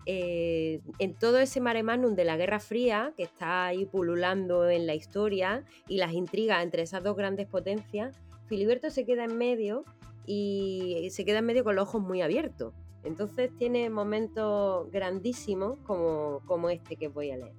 en 0.04 1.14
todo 1.14 1.38
ese 1.38 1.60
mare 1.60 1.82
magnum 1.82 2.14
de 2.14 2.24
la 2.24 2.36
Guerra 2.36 2.60
Fría, 2.60 3.14
que 3.16 3.22
está 3.22 3.66
ahí 3.66 3.86
pululando 3.86 4.68
en 4.68 4.86
la 4.86 4.94
historia, 4.94 5.64
y 5.86 5.96
las 5.96 6.12
intrigas 6.12 6.62
entre 6.62 6.82
esas 6.82 7.02
dos 7.02 7.16
grandes 7.16 7.46
potencias, 7.46 8.14
Filiberto 8.48 8.90
se 8.90 9.06
queda 9.06 9.24
en 9.24 9.38
medio 9.38 9.84
y 10.26 11.08
se 11.10 11.24
queda 11.24 11.38
en 11.38 11.46
medio 11.46 11.64
con 11.64 11.74
los 11.74 11.88
ojos 11.88 12.02
muy 12.02 12.20
abiertos. 12.20 12.74
Entonces 13.08 13.50
tiene 13.56 13.88
momentos 13.88 14.90
grandísimos 14.92 15.78
como, 15.84 16.42
como 16.44 16.68
este 16.68 16.96
que 16.96 17.08
voy 17.08 17.30
a 17.30 17.38
leer. 17.38 17.54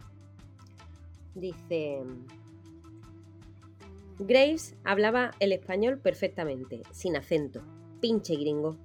Dice... 1.34 2.04
Graves 4.20 4.76
hablaba 4.84 5.32
el 5.40 5.52
español 5.54 5.98
perfectamente, 5.98 6.84
sin 6.92 7.16
acento. 7.16 7.62
Pinche 8.00 8.36
gringo. 8.36 8.78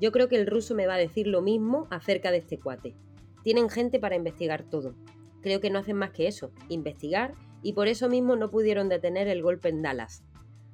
Yo 0.00 0.10
creo 0.10 0.28
que 0.28 0.36
el 0.36 0.46
ruso 0.46 0.74
me 0.74 0.86
va 0.86 0.94
a 0.94 0.98
decir 0.98 1.26
lo 1.26 1.42
mismo 1.42 1.86
acerca 1.90 2.30
de 2.30 2.38
este 2.38 2.58
cuate. 2.58 2.94
Tienen 3.42 3.68
gente 3.68 3.98
para 3.98 4.16
investigar 4.16 4.62
todo. 4.62 4.94
Creo 5.42 5.60
que 5.60 5.70
no 5.70 5.80
hacen 5.80 5.96
más 5.96 6.12
que 6.12 6.28
eso, 6.28 6.50
investigar, 6.68 7.34
y 7.62 7.74
por 7.74 7.88
eso 7.88 8.08
mismo 8.08 8.36
no 8.36 8.50
pudieron 8.50 8.88
detener 8.88 9.28
el 9.28 9.42
golpe 9.42 9.68
en 9.68 9.82
Dallas. 9.82 10.22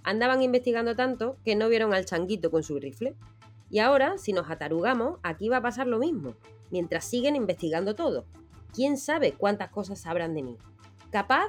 Andaban 0.04 0.42
investigando 0.42 0.94
tanto 0.94 1.36
que 1.44 1.56
no 1.56 1.68
vieron 1.68 1.94
al 1.94 2.04
changuito 2.04 2.50
con 2.50 2.62
su 2.62 2.78
rifle. 2.78 3.16
Y 3.72 3.78
ahora, 3.78 4.18
si 4.18 4.34
nos 4.34 4.50
atarugamos, 4.50 5.18
aquí 5.22 5.48
va 5.48 5.56
a 5.56 5.62
pasar 5.62 5.86
lo 5.86 5.98
mismo, 5.98 6.34
mientras 6.70 7.06
siguen 7.06 7.36
investigando 7.36 7.94
todo. 7.94 8.26
¿Quién 8.74 8.98
sabe 8.98 9.32
cuántas 9.32 9.70
cosas 9.70 9.98
sabrán 9.98 10.34
de 10.34 10.42
mí? 10.42 10.58
¿Capaz? 11.10 11.48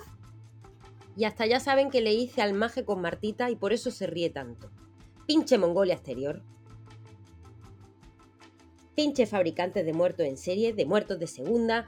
Y 1.18 1.26
hasta 1.26 1.46
ya 1.46 1.60
saben 1.60 1.90
que 1.90 2.00
le 2.00 2.14
hice 2.14 2.42
al 2.42 2.54
maje 2.54 2.86
con 2.86 3.02
Martita 3.02 3.52
y 3.52 3.58
por 3.58 3.74
eso 3.74 3.92
se 3.92 4.08
ríe 4.08 4.30
tanto. 4.30 4.72
Pinche 5.28 5.58
Mongolia 5.58 5.96
exterior. 5.96 6.42
Pinche 8.96 9.26
fabricantes 9.26 9.86
de 9.86 9.92
muertos 9.92 10.26
en 10.26 10.38
serie, 10.38 10.74
de 10.74 10.86
muertos 10.86 11.20
de 11.20 11.28
segunda. 11.28 11.88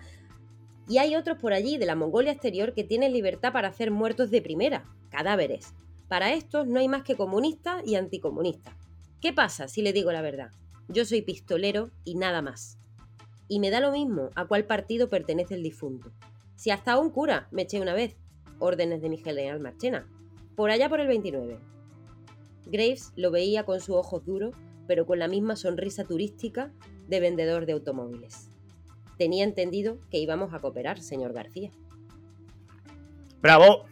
Y 0.90 0.98
hay 0.98 1.16
otros 1.16 1.38
por 1.38 1.54
allí 1.54 1.78
de 1.78 1.86
la 1.86 1.96
Mongolia 1.96 2.34
exterior 2.34 2.74
que 2.74 2.84
tienen 2.84 3.14
libertad 3.14 3.54
para 3.54 3.70
hacer 3.70 3.90
muertos 3.90 4.32
de 4.32 4.42
primera, 4.42 4.84
cadáveres. 5.10 5.74
Para 6.10 6.34
estos 6.34 6.68
no 6.68 6.82
hay 6.82 6.90
más 6.90 7.04
que 7.04 7.16
comunistas 7.16 7.88
y 7.88 7.96
anticomunistas. 7.96 8.85
¿Qué 9.26 9.34
pasa 9.34 9.68
si 9.68 9.82
le 9.82 9.92
digo 9.92 10.12
la 10.12 10.22
verdad? 10.22 10.52
Yo 10.88 11.04
soy 11.04 11.24
pistolero 11.24 11.90
y 12.04 12.14
nada 12.14 12.44
más. 12.44 12.78
Y 13.48 13.60
me 13.60 13.72
da 13.72 13.80
lo 13.80 13.92
mismo 13.92 14.30
a 14.36 14.46
cuál 14.46 14.66
partido 14.66 15.10
pertenece 15.10 15.56
el 15.56 15.64
difunto. 15.64 16.12
Si 16.56 16.70
hasta 16.70 17.00
un 17.00 17.10
cura 17.10 17.48
me 17.50 17.64
eché 17.64 17.82
una 17.82 17.96
vez, 17.96 18.18
órdenes 18.60 19.02
de 19.02 19.10
mi 19.10 19.18
general 19.18 19.60
Marchena, 19.60 20.08
por 20.56 20.70
allá 20.70 20.90
por 20.90 21.00
el 21.00 21.08
29. 21.08 21.58
Graves 22.68 23.14
lo 23.16 23.32
veía 23.32 23.64
con 23.64 23.82
sus 23.82 23.96
ojos 23.96 24.24
duros, 24.24 24.54
pero 24.86 25.08
con 25.08 25.18
la 25.18 25.28
misma 25.28 25.56
sonrisa 25.56 26.04
turística 26.04 26.72
de 27.08 27.20
vendedor 27.20 27.66
de 27.66 27.74
automóviles. 27.74 28.52
Tenía 29.18 29.44
entendido 29.44 29.98
que 30.12 30.20
íbamos 30.20 30.54
a 30.54 30.60
cooperar, 30.60 31.02
señor 31.02 31.34
García. 31.34 31.72
¡Bravo! 33.42 33.86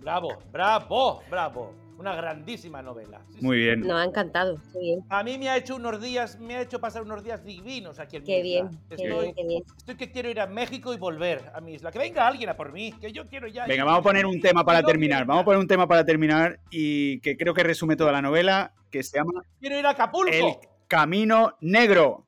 Bravo, 0.00 0.28
bravo, 0.52 1.20
bravo. 1.28 1.83
Una 1.98 2.14
grandísima 2.16 2.82
novela. 2.82 3.20
Sí, 3.30 3.38
Muy 3.40 3.56
sí. 3.58 3.62
bien. 3.64 3.80
Nos 3.80 3.92
ha 4.00 4.04
encantado, 4.04 4.58
qué 4.72 4.78
bien. 4.80 5.00
A 5.08 5.22
mí 5.22 5.38
me 5.38 5.48
ha 5.48 5.56
hecho 5.56 5.76
unos 5.76 6.00
días, 6.02 6.38
me 6.40 6.56
ha 6.56 6.60
hecho 6.62 6.80
pasar 6.80 7.02
unos 7.02 7.22
días 7.22 7.44
divinos 7.44 7.98
aquí 8.00 8.16
en 8.16 8.24
Qué 8.24 8.42
mi 8.42 8.48
isla. 8.50 8.68
bien, 8.68 8.80
qué 8.88 8.94
Estoy, 8.96 9.22
bien, 9.22 9.34
qué 9.34 9.44
bien. 9.46 9.62
estoy 9.78 9.96
que 9.96 10.10
quiero 10.10 10.28
ir 10.28 10.40
a 10.40 10.46
México 10.46 10.92
y 10.92 10.96
volver 10.98 11.50
a 11.54 11.60
mi 11.60 11.74
isla. 11.74 11.92
Que 11.92 11.98
venga 12.00 12.26
alguien 12.26 12.48
a 12.50 12.56
por 12.56 12.72
mí, 12.72 12.92
que 13.00 13.12
yo 13.12 13.26
quiero 13.26 13.46
ya. 13.46 13.66
Venga, 13.66 13.84
vamos 13.84 14.00
a 14.00 14.02
poner 14.02 14.26
un 14.26 14.40
tema 14.40 14.64
para 14.64 14.82
terminar. 14.82 15.24
Vamos 15.24 15.42
a 15.42 15.44
poner 15.44 15.60
un 15.60 15.68
tema 15.68 15.86
para 15.86 16.04
terminar 16.04 16.58
y 16.70 17.20
que 17.20 17.36
creo 17.36 17.54
que 17.54 17.62
resume 17.62 17.94
toda 17.96 18.10
la 18.12 18.20
novela, 18.22 18.72
que 18.90 19.02
se 19.02 19.16
llama 19.18 19.42
Quiero 19.60 19.78
ir 19.78 19.86
a 19.86 19.90
Acapulco. 19.90 20.30
El 20.32 20.54
Camino 20.88 21.56
Negro. 21.60 22.26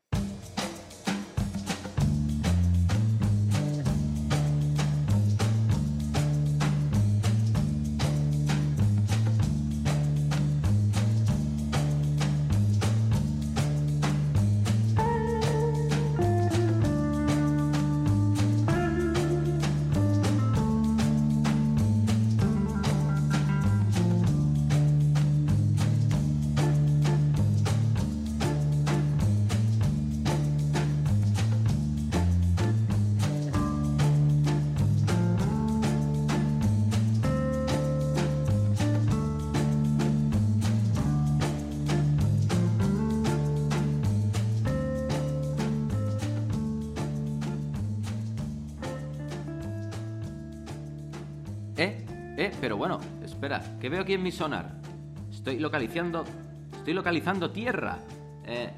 Que 53.87 53.91
veo 53.91 54.03
aquí 54.03 54.15
en 54.15 54.23
mi 54.25 54.33
sonar. 54.33 54.67
Estoy 55.31 55.61
localizando. 55.61 56.25
Estoy 56.77 56.93
localizando 56.93 57.53
tierra. 57.53 57.99
Eh, 58.45 58.69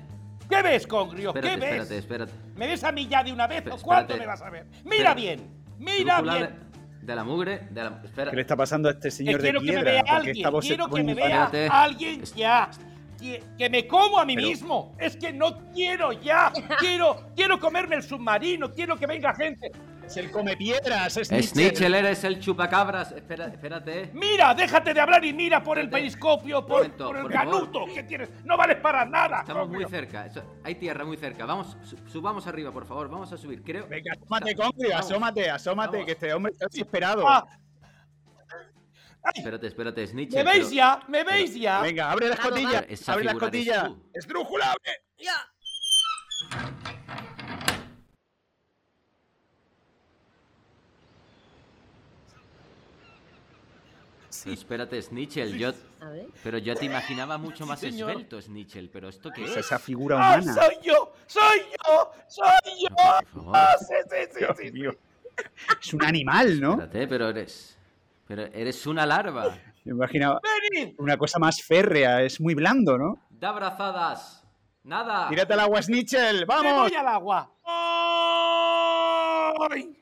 ¿Qué 0.50 0.60
ves, 0.60 0.86
Congrio? 0.86 1.30
espérate, 1.30 1.54
¿Qué 1.54 1.60
ves? 1.60 1.70
espérate, 1.80 1.98
espérate. 1.98 2.32
¿Me 2.56 2.66
ves 2.66 2.84
a 2.84 2.92
mí 2.92 3.06
ya 3.08 3.24
de 3.24 3.32
una 3.32 3.46
vez 3.46 3.58
Espera, 3.60 3.76
o 3.76 3.78
cuánto 3.80 4.12
espérate. 4.12 4.20
me 4.20 4.26
vas 4.26 4.42
a 4.42 4.50
ver? 4.50 4.66
¡Mira 4.84 5.14
bien! 5.14 5.48
¡Mira 5.78 6.20
bien! 6.20 6.58
De, 7.00 7.06
de 7.06 7.16
la 7.16 7.24
mugre, 7.24 7.60
de 7.70 7.84
la. 7.84 8.02
Espera. 8.04 8.30
¿Qué 8.30 8.36
le 8.36 8.42
está 8.42 8.54
pasando 8.54 8.90
a 8.90 8.92
este 8.92 9.08
Que 9.08 9.10
señor 9.10 9.36
de 9.40 9.44
quiero 9.44 9.60
que 9.60 9.64
me 9.66 9.72
piedra? 9.72 9.90
vea 9.92 10.00
¿Por 10.02 10.08
qué 10.10 10.16
alguien, 10.28 10.34
quiero 10.60 10.88
que 10.90 11.02
me 11.04 11.14
vea 11.14 11.44
Espérate. 11.44 11.68
alguien 11.74 12.22
ya. 12.36 12.70
Que, 13.18 13.42
que 13.56 13.70
me 13.70 13.86
como 13.88 14.18
a 14.18 14.26
mí 14.26 14.34
Pero- 14.36 14.46
mismo. 14.48 14.94
Es 15.00 15.16
que 15.16 15.32
no 15.32 15.70
quiero 15.72 16.12
ya. 16.12 16.52
Quiero, 16.80 17.30
quiero 17.34 17.58
comerme 17.58 17.96
el 17.96 18.02
submarino. 18.02 18.70
Quiero 18.74 18.96
que 18.98 19.06
venga 19.06 19.34
gente. 19.34 19.72
Es 20.08 20.16
el 20.16 20.30
come 20.30 20.56
piedras, 20.56 21.18
es 21.18 21.28
Snitchel, 21.28 21.94
eres 21.94 22.24
el 22.24 22.40
chupacabras. 22.40 23.12
Espera, 23.12 23.44
espérate. 23.48 24.10
Mira, 24.14 24.54
déjate 24.54 24.94
de 24.94 25.00
hablar 25.02 25.22
y 25.22 25.34
mira 25.34 25.62
por 25.62 25.78
el 25.78 25.90
periscopio, 25.90 26.64
por, 26.64 26.78
Momento, 26.84 27.08
por 27.08 27.16
el 27.18 27.22
por 27.24 27.32
favor. 27.34 27.54
ganuto 27.54 27.84
que 27.94 28.02
tienes. 28.04 28.30
No 28.42 28.56
vales 28.56 28.78
para 28.78 29.04
nada. 29.04 29.40
Estamos 29.40 29.68
muy 29.68 29.84
cerca. 29.84 30.24
eso- 30.24 30.42
hay 30.64 30.76
tierra 30.76 31.04
muy 31.04 31.18
cerca. 31.18 31.44
Vamos, 31.44 31.76
su- 31.84 31.98
subamos 32.08 32.46
arriba, 32.46 32.72
por 32.72 32.86
favor. 32.86 33.10
Vamos 33.10 33.30
a 33.34 33.36
subir. 33.36 33.62
Creo. 33.62 33.86
Venga, 33.86 34.12
asómate, 34.16 34.54
Congrio, 34.56 34.96
asómate, 34.96 35.50
asómate, 35.50 35.92
Vamos. 35.98 36.06
que 36.06 36.12
este 36.12 36.32
hombre 36.32 36.52
está 36.52 36.66
desesperado. 36.70 37.28
Ah, 37.28 37.44
Espérate, 39.34 39.66
espérate, 39.66 40.06
Snitchel. 40.06 40.42
¿Me 40.42 40.50
veis 40.52 40.64
pero- 40.64 40.74
ya? 40.76 41.00
¿Me 41.08 41.22
veis 41.24 41.54
ya? 41.54 41.80
Venga, 41.82 42.10
abre 42.10 42.28
la 42.30 42.36
Vamos, 42.36 42.46
escotilla, 42.46 42.80
vamos. 42.80 42.86
Esa 42.92 43.12
abre 43.12 43.24
la 43.24 43.30
figura 43.32 43.48
eres 43.48 43.66
escotilla. 43.66 43.86
tú. 43.88 44.10
¡Esdrújula! 44.14 44.74
Ya. 45.18 45.34
Pero 54.44 54.54
espérate, 54.54 55.02
Snitchel. 55.02 55.56
Yo, 55.58 55.72
pero 56.42 56.58
yo 56.58 56.74
te 56.74 56.84
imaginaba 56.86 57.38
mucho 57.38 57.66
más 57.66 57.80
señor. 57.80 58.10
esbelto, 58.10 58.40
Snitchel. 58.40 58.88
Pero 58.90 59.08
¿esto 59.08 59.30
qué 59.34 59.44
Es 59.44 59.50
es? 59.52 59.56
esa 59.58 59.78
figura 59.78 60.16
¡Ah, 60.18 60.38
humana. 60.40 60.54
soy 60.54 60.74
yo! 60.82 61.12
¡Soy 61.26 61.60
yo! 61.86 62.10
¡Soy 62.28 62.80
yo! 62.82 62.88
No. 63.42 63.52
Ah, 63.54 63.74
sí, 63.78 63.94
sí, 64.08 64.16
sí, 64.32 64.38
Dios 64.38 64.56
sí. 64.58 64.72
mío. 64.72 64.92
Es 65.80 65.94
un 65.94 66.04
animal, 66.04 66.60
¿no? 66.60 66.72
Espérate, 66.72 67.06
pero 67.08 67.28
eres. 67.28 67.78
Pero 68.26 68.42
eres 68.46 68.86
una 68.86 69.06
larva. 69.06 69.56
Me 69.84 69.92
imaginaba 69.92 70.40
¡Venid! 70.72 70.94
una 70.98 71.16
cosa 71.16 71.38
más 71.38 71.62
férrea, 71.62 72.22
es 72.22 72.40
muy 72.40 72.54
blando, 72.54 72.98
¿no? 72.98 73.18
Da 73.30 73.50
abrazadas. 73.50 74.44
Nada. 74.84 75.28
Tírate 75.28 75.52
al 75.54 75.60
agua, 75.60 75.80
Snitchel, 75.82 76.40
¡Me 76.40 76.44
¡vamos! 76.44 76.90
voy 76.90 76.94
al 76.98 77.08
agua! 77.08 77.50
¡Ay! 79.70 79.96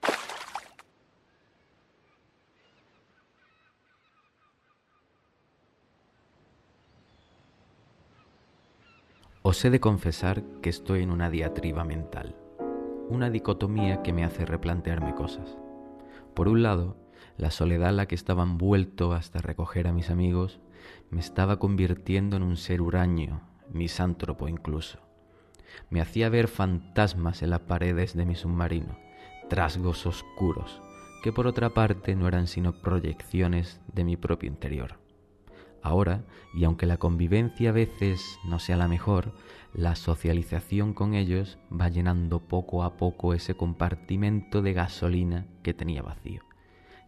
Os 9.48 9.64
he 9.64 9.70
de 9.70 9.78
confesar 9.78 10.42
que 10.60 10.70
estoy 10.70 11.04
en 11.04 11.12
una 11.12 11.30
diatriba 11.30 11.84
mental, 11.84 12.34
una 13.08 13.30
dicotomía 13.30 14.02
que 14.02 14.12
me 14.12 14.24
hace 14.24 14.44
replantearme 14.44 15.14
cosas. 15.14 15.56
Por 16.34 16.48
un 16.48 16.64
lado, 16.64 16.96
la 17.36 17.52
soledad 17.52 17.90
en 17.90 17.96
la 17.98 18.06
que 18.06 18.16
estaba 18.16 18.42
envuelto 18.42 19.12
hasta 19.12 19.38
recoger 19.40 19.86
a 19.86 19.92
mis 19.92 20.10
amigos 20.10 20.58
me 21.10 21.20
estaba 21.20 21.60
convirtiendo 21.60 22.36
en 22.36 22.42
un 22.42 22.56
ser 22.56 22.82
huraño, 22.82 23.40
misántropo 23.70 24.48
incluso. 24.48 24.98
Me 25.90 26.00
hacía 26.00 26.28
ver 26.28 26.48
fantasmas 26.48 27.40
en 27.42 27.50
las 27.50 27.60
paredes 27.60 28.16
de 28.16 28.26
mi 28.26 28.34
submarino, 28.34 28.98
trasgos 29.48 30.06
oscuros, 30.06 30.82
que 31.22 31.32
por 31.32 31.46
otra 31.46 31.70
parte 31.70 32.16
no 32.16 32.26
eran 32.26 32.48
sino 32.48 32.72
proyecciones 32.82 33.80
de 33.94 34.02
mi 34.02 34.16
propio 34.16 34.48
interior. 34.48 35.05
Ahora, 35.86 36.24
y 36.52 36.64
aunque 36.64 36.84
la 36.84 36.96
convivencia 36.96 37.70
a 37.70 37.72
veces 37.72 38.40
no 38.44 38.58
sea 38.58 38.76
la 38.76 38.88
mejor, 38.88 39.30
la 39.72 39.94
socialización 39.94 40.94
con 40.94 41.14
ellos 41.14 41.58
va 41.70 41.88
llenando 41.88 42.40
poco 42.40 42.82
a 42.82 42.96
poco 42.96 43.34
ese 43.34 43.54
compartimento 43.54 44.62
de 44.62 44.72
gasolina 44.72 45.46
que 45.62 45.74
tenía 45.74 46.02
vacío. 46.02 46.42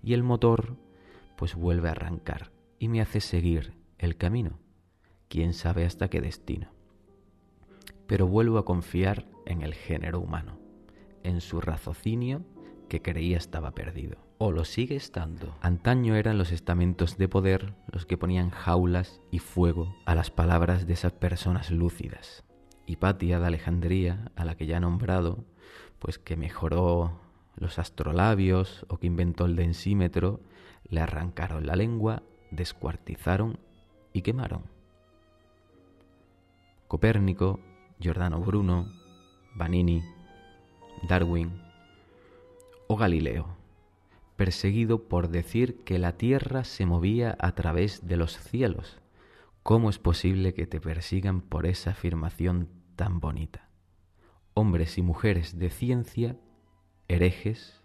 Y 0.00 0.12
el 0.12 0.22
motor 0.22 0.76
pues 1.34 1.56
vuelve 1.56 1.88
a 1.88 1.90
arrancar 1.90 2.52
y 2.78 2.86
me 2.86 3.00
hace 3.00 3.20
seguir 3.20 3.74
el 3.98 4.16
camino, 4.16 4.60
quién 5.28 5.54
sabe 5.54 5.84
hasta 5.84 6.06
qué 6.06 6.20
destino. 6.20 6.68
Pero 8.06 8.28
vuelvo 8.28 8.58
a 8.58 8.64
confiar 8.64 9.26
en 9.44 9.62
el 9.62 9.74
género 9.74 10.20
humano, 10.20 10.56
en 11.24 11.40
su 11.40 11.60
raciocinio 11.60 12.44
que 12.88 13.02
creía 13.02 13.36
estaba 13.36 13.72
perdido. 13.72 14.16
O 14.38 14.50
lo 14.50 14.64
sigue 14.64 14.96
estando. 14.96 15.56
Antaño 15.60 16.16
eran 16.16 16.38
los 16.38 16.52
estamentos 16.52 17.18
de 17.18 17.28
poder 17.28 17.74
los 17.92 18.06
que 18.06 18.16
ponían 18.16 18.50
jaulas 18.50 19.20
y 19.30 19.38
fuego 19.38 19.94
a 20.06 20.14
las 20.14 20.30
palabras 20.30 20.86
de 20.86 20.94
esas 20.94 21.12
personas 21.12 21.70
lúcidas. 21.70 22.44
Hipatia 22.86 23.38
de 23.38 23.46
Alejandría, 23.46 24.30
a 24.36 24.44
la 24.44 24.56
que 24.56 24.66
ya 24.66 24.78
he 24.78 24.80
nombrado, 24.80 25.44
pues 25.98 26.18
que 26.18 26.36
mejoró 26.36 27.20
los 27.56 27.78
astrolabios 27.78 28.86
o 28.88 28.98
que 28.98 29.06
inventó 29.06 29.44
el 29.44 29.56
densímetro, 29.56 30.40
le 30.88 31.00
arrancaron 31.00 31.66
la 31.66 31.76
lengua, 31.76 32.22
descuartizaron 32.50 33.58
y 34.12 34.22
quemaron. 34.22 34.62
Copérnico, 36.86 37.60
Giordano 38.00 38.40
Bruno, 38.40 38.86
Vanini, 39.54 40.02
Darwin 41.06 41.67
o 42.88 42.96
Galileo, 42.96 43.56
perseguido 44.36 45.08
por 45.08 45.28
decir 45.28 45.84
que 45.84 45.98
la 45.98 46.16
tierra 46.16 46.64
se 46.64 46.86
movía 46.86 47.36
a 47.38 47.54
través 47.54 48.08
de 48.08 48.16
los 48.16 48.38
cielos. 48.38 48.98
¿Cómo 49.62 49.90
es 49.90 49.98
posible 49.98 50.54
que 50.54 50.66
te 50.66 50.80
persigan 50.80 51.42
por 51.42 51.66
esa 51.66 51.90
afirmación 51.90 52.68
tan 52.96 53.20
bonita? 53.20 53.68
Hombres 54.54 54.96
y 54.98 55.02
mujeres 55.02 55.58
de 55.58 55.70
ciencia, 55.70 56.36
herejes, 57.06 57.80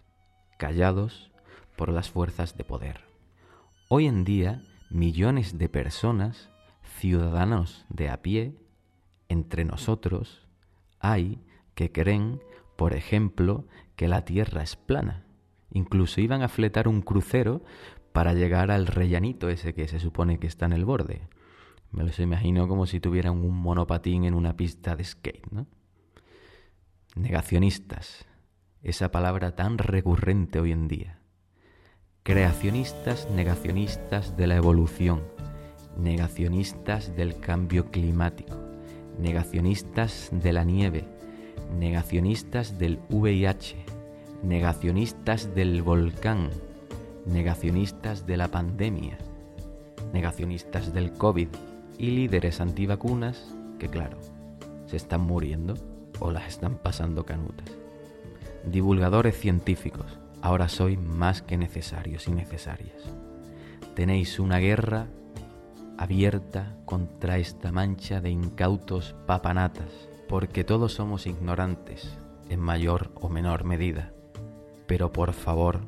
callados 0.58 1.30
por 1.76 1.90
las 1.90 2.10
fuerzas 2.10 2.56
de 2.56 2.64
poder. 2.64 3.00
Hoy 3.88 4.06
en 4.06 4.24
día, 4.24 4.62
millones 4.90 5.58
de 5.58 5.68
personas, 5.68 6.48
ciudadanos 6.98 7.84
de 7.90 8.08
a 8.08 8.22
pie, 8.22 8.56
entre 9.28 9.64
nosotros, 9.64 10.46
hay 10.98 11.44
que 11.74 11.92
creen, 11.92 12.40
por 12.76 12.94
ejemplo, 12.94 13.66
que 13.96 14.08
la 14.08 14.24
Tierra 14.24 14.62
es 14.62 14.76
plana. 14.76 15.24
Incluso 15.70 16.20
iban 16.20 16.42
a 16.42 16.48
fletar 16.48 16.88
un 16.88 17.02
crucero 17.02 17.62
para 18.12 18.32
llegar 18.32 18.70
al 18.70 18.86
rellanito 18.86 19.48
ese 19.48 19.74
que 19.74 19.88
se 19.88 19.98
supone 19.98 20.38
que 20.38 20.46
está 20.46 20.66
en 20.66 20.72
el 20.72 20.84
borde. 20.84 21.28
Me 21.90 22.04
los 22.04 22.18
imagino 22.18 22.68
como 22.68 22.86
si 22.86 23.00
tuvieran 23.00 23.34
un 23.34 23.56
monopatín 23.56 24.24
en 24.24 24.34
una 24.34 24.56
pista 24.56 24.96
de 24.96 25.04
skate, 25.04 25.50
¿no? 25.50 25.66
Negacionistas, 27.16 28.26
esa 28.82 29.10
palabra 29.10 29.54
tan 29.54 29.78
recurrente 29.78 30.58
hoy 30.60 30.72
en 30.72 30.88
día. 30.88 31.20
Creacionistas, 32.24 33.30
negacionistas 33.30 34.36
de 34.36 34.46
la 34.46 34.56
evolución, 34.56 35.22
negacionistas 35.96 37.14
del 37.14 37.38
cambio 37.38 37.90
climático, 37.90 38.56
negacionistas 39.18 40.30
de 40.32 40.52
la 40.52 40.64
nieve, 40.64 41.04
negacionistas 41.78 42.78
del 42.78 42.98
VIH, 43.08 43.76
negacionistas 44.42 45.54
del 45.54 45.82
volcán, 45.82 46.50
negacionistas 47.26 48.26
de 48.26 48.36
la 48.36 48.48
pandemia, 48.48 49.18
negacionistas 50.12 50.92
del 50.92 51.12
COVID 51.12 51.48
y 51.98 52.10
líderes 52.10 52.60
antivacunas 52.60 53.54
que, 53.78 53.88
claro, 53.88 54.18
se 54.86 54.96
están 54.96 55.22
muriendo 55.22 55.74
o 56.20 56.30
las 56.30 56.48
están 56.48 56.76
pasando 56.76 57.24
canutas. 57.24 57.68
Divulgadores 58.64 59.38
científicos, 59.38 60.18
ahora 60.40 60.68
sois 60.68 60.98
más 60.98 61.42
que 61.42 61.56
necesarios 61.56 62.28
y 62.28 62.32
necesarias. 62.32 62.96
Tenéis 63.94 64.38
una 64.38 64.58
guerra 64.58 65.06
abierta 65.98 66.76
contra 66.84 67.38
esta 67.38 67.72
mancha 67.72 68.20
de 68.20 68.30
incautos 68.30 69.14
papanatas, 69.26 70.08
porque 70.28 70.64
todos 70.64 70.92
somos 70.92 71.26
ignorantes, 71.26 72.18
en 72.48 72.60
mayor 72.60 73.10
o 73.14 73.28
menor 73.28 73.64
medida. 73.64 74.12
Pero 74.86 75.12
por 75.12 75.32
favor, 75.32 75.80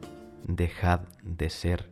dejad 0.45 1.01
de 1.23 1.51
ser 1.51 1.91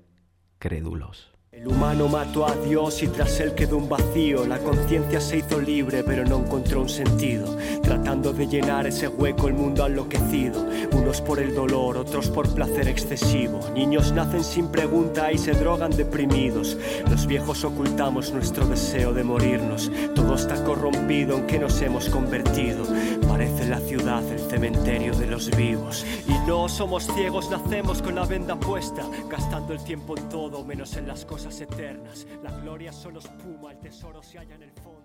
crédulos. 0.59 1.34
El 1.65 1.71
humano 1.71 2.09
mató 2.09 2.47
a 2.47 2.55
Dios 2.57 3.03
y 3.03 3.09
tras 3.09 3.41
él 3.41 3.55
quedó 3.55 3.79
un 3.79 3.89
vacío. 3.89 4.47
La 4.47 4.59
conciencia 4.59 5.19
se 5.19 5.39
hizo 5.39 5.59
libre, 5.59 6.05
pero 6.05 6.23
no 6.23 6.41
encontró 6.41 6.83
un 6.83 6.91
sentido. 6.91 7.57
Tratando 7.83 8.35
de 8.35 8.47
llenar 8.47 8.87
ese 8.87 9.09
hueco, 9.09 9.49
el 9.49 9.55
mundo 9.55 9.83
ha 9.83 9.87
enloquecido. 9.87 10.63
Unos 10.93 11.23
por 11.23 11.39
el 11.39 11.55
dolor, 11.55 11.97
otros 11.97 12.29
por 12.29 12.55
placer 12.55 12.87
excesivo. 12.87 13.61
Niños 13.73 14.13
nacen 14.13 14.45
sin 14.45 14.69
pregunta 14.69 15.33
y 15.33 15.39
se 15.39 15.53
drogan 15.53 15.97
deprimidos. 15.97 16.77
Los 17.09 17.27
viejos 17.27 17.65
ocultamos 17.65 18.31
nuestro 18.31 18.67
deseo 18.67 19.15
de 19.15 19.25
morirnos. 19.25 19.91
Todo 20.15 20.35
está 20.35 20.63
corrompido 20.65 21.39
en 21.39 21.47
que 21.47 21.59
nos 21.59 21.81
hemos 21.81 22.11
convertido. 22.11 22.85
Parece 23.27 23.67
la 23.69 23.81
ciudad 23.81 24.23
el 24.31 24.51
cementerio 24.51 25.15
de 25.15 25.29
los 25.29 25.51
vivos. 25.57 26.05
Y 26.29 26.47
no 26.47 26.69
somos 26.69 27.07
ciegos, 27.15 27.49
nacemos 27.51 28.03
con 28.03 28.17
la 28.17 28.27
venda 28.27 28.55
puesta. 28.55 29.03
Gastando 29.31 29.73
el 29.73 29.83
tiempo 29.83 30.15
en 30.15 30.29
todo, 30.29 30.63
menos 30.63 30.95
en 30.99 31.09
las 31.09 31.25
cosas 31.25 31.54
eternas. 31.61 32.27
La 32.43 32.51
gloria 32.61 32.93
solo 32.93 33.19
espuma, 33.21 33.73
el 33.73 33.79
tesoro 33.79 34.23
se 34.23 34.39
halla 34.39 34.55
en 34.55 34.63
el 34.63 34.73
fondo. 34.73 35.04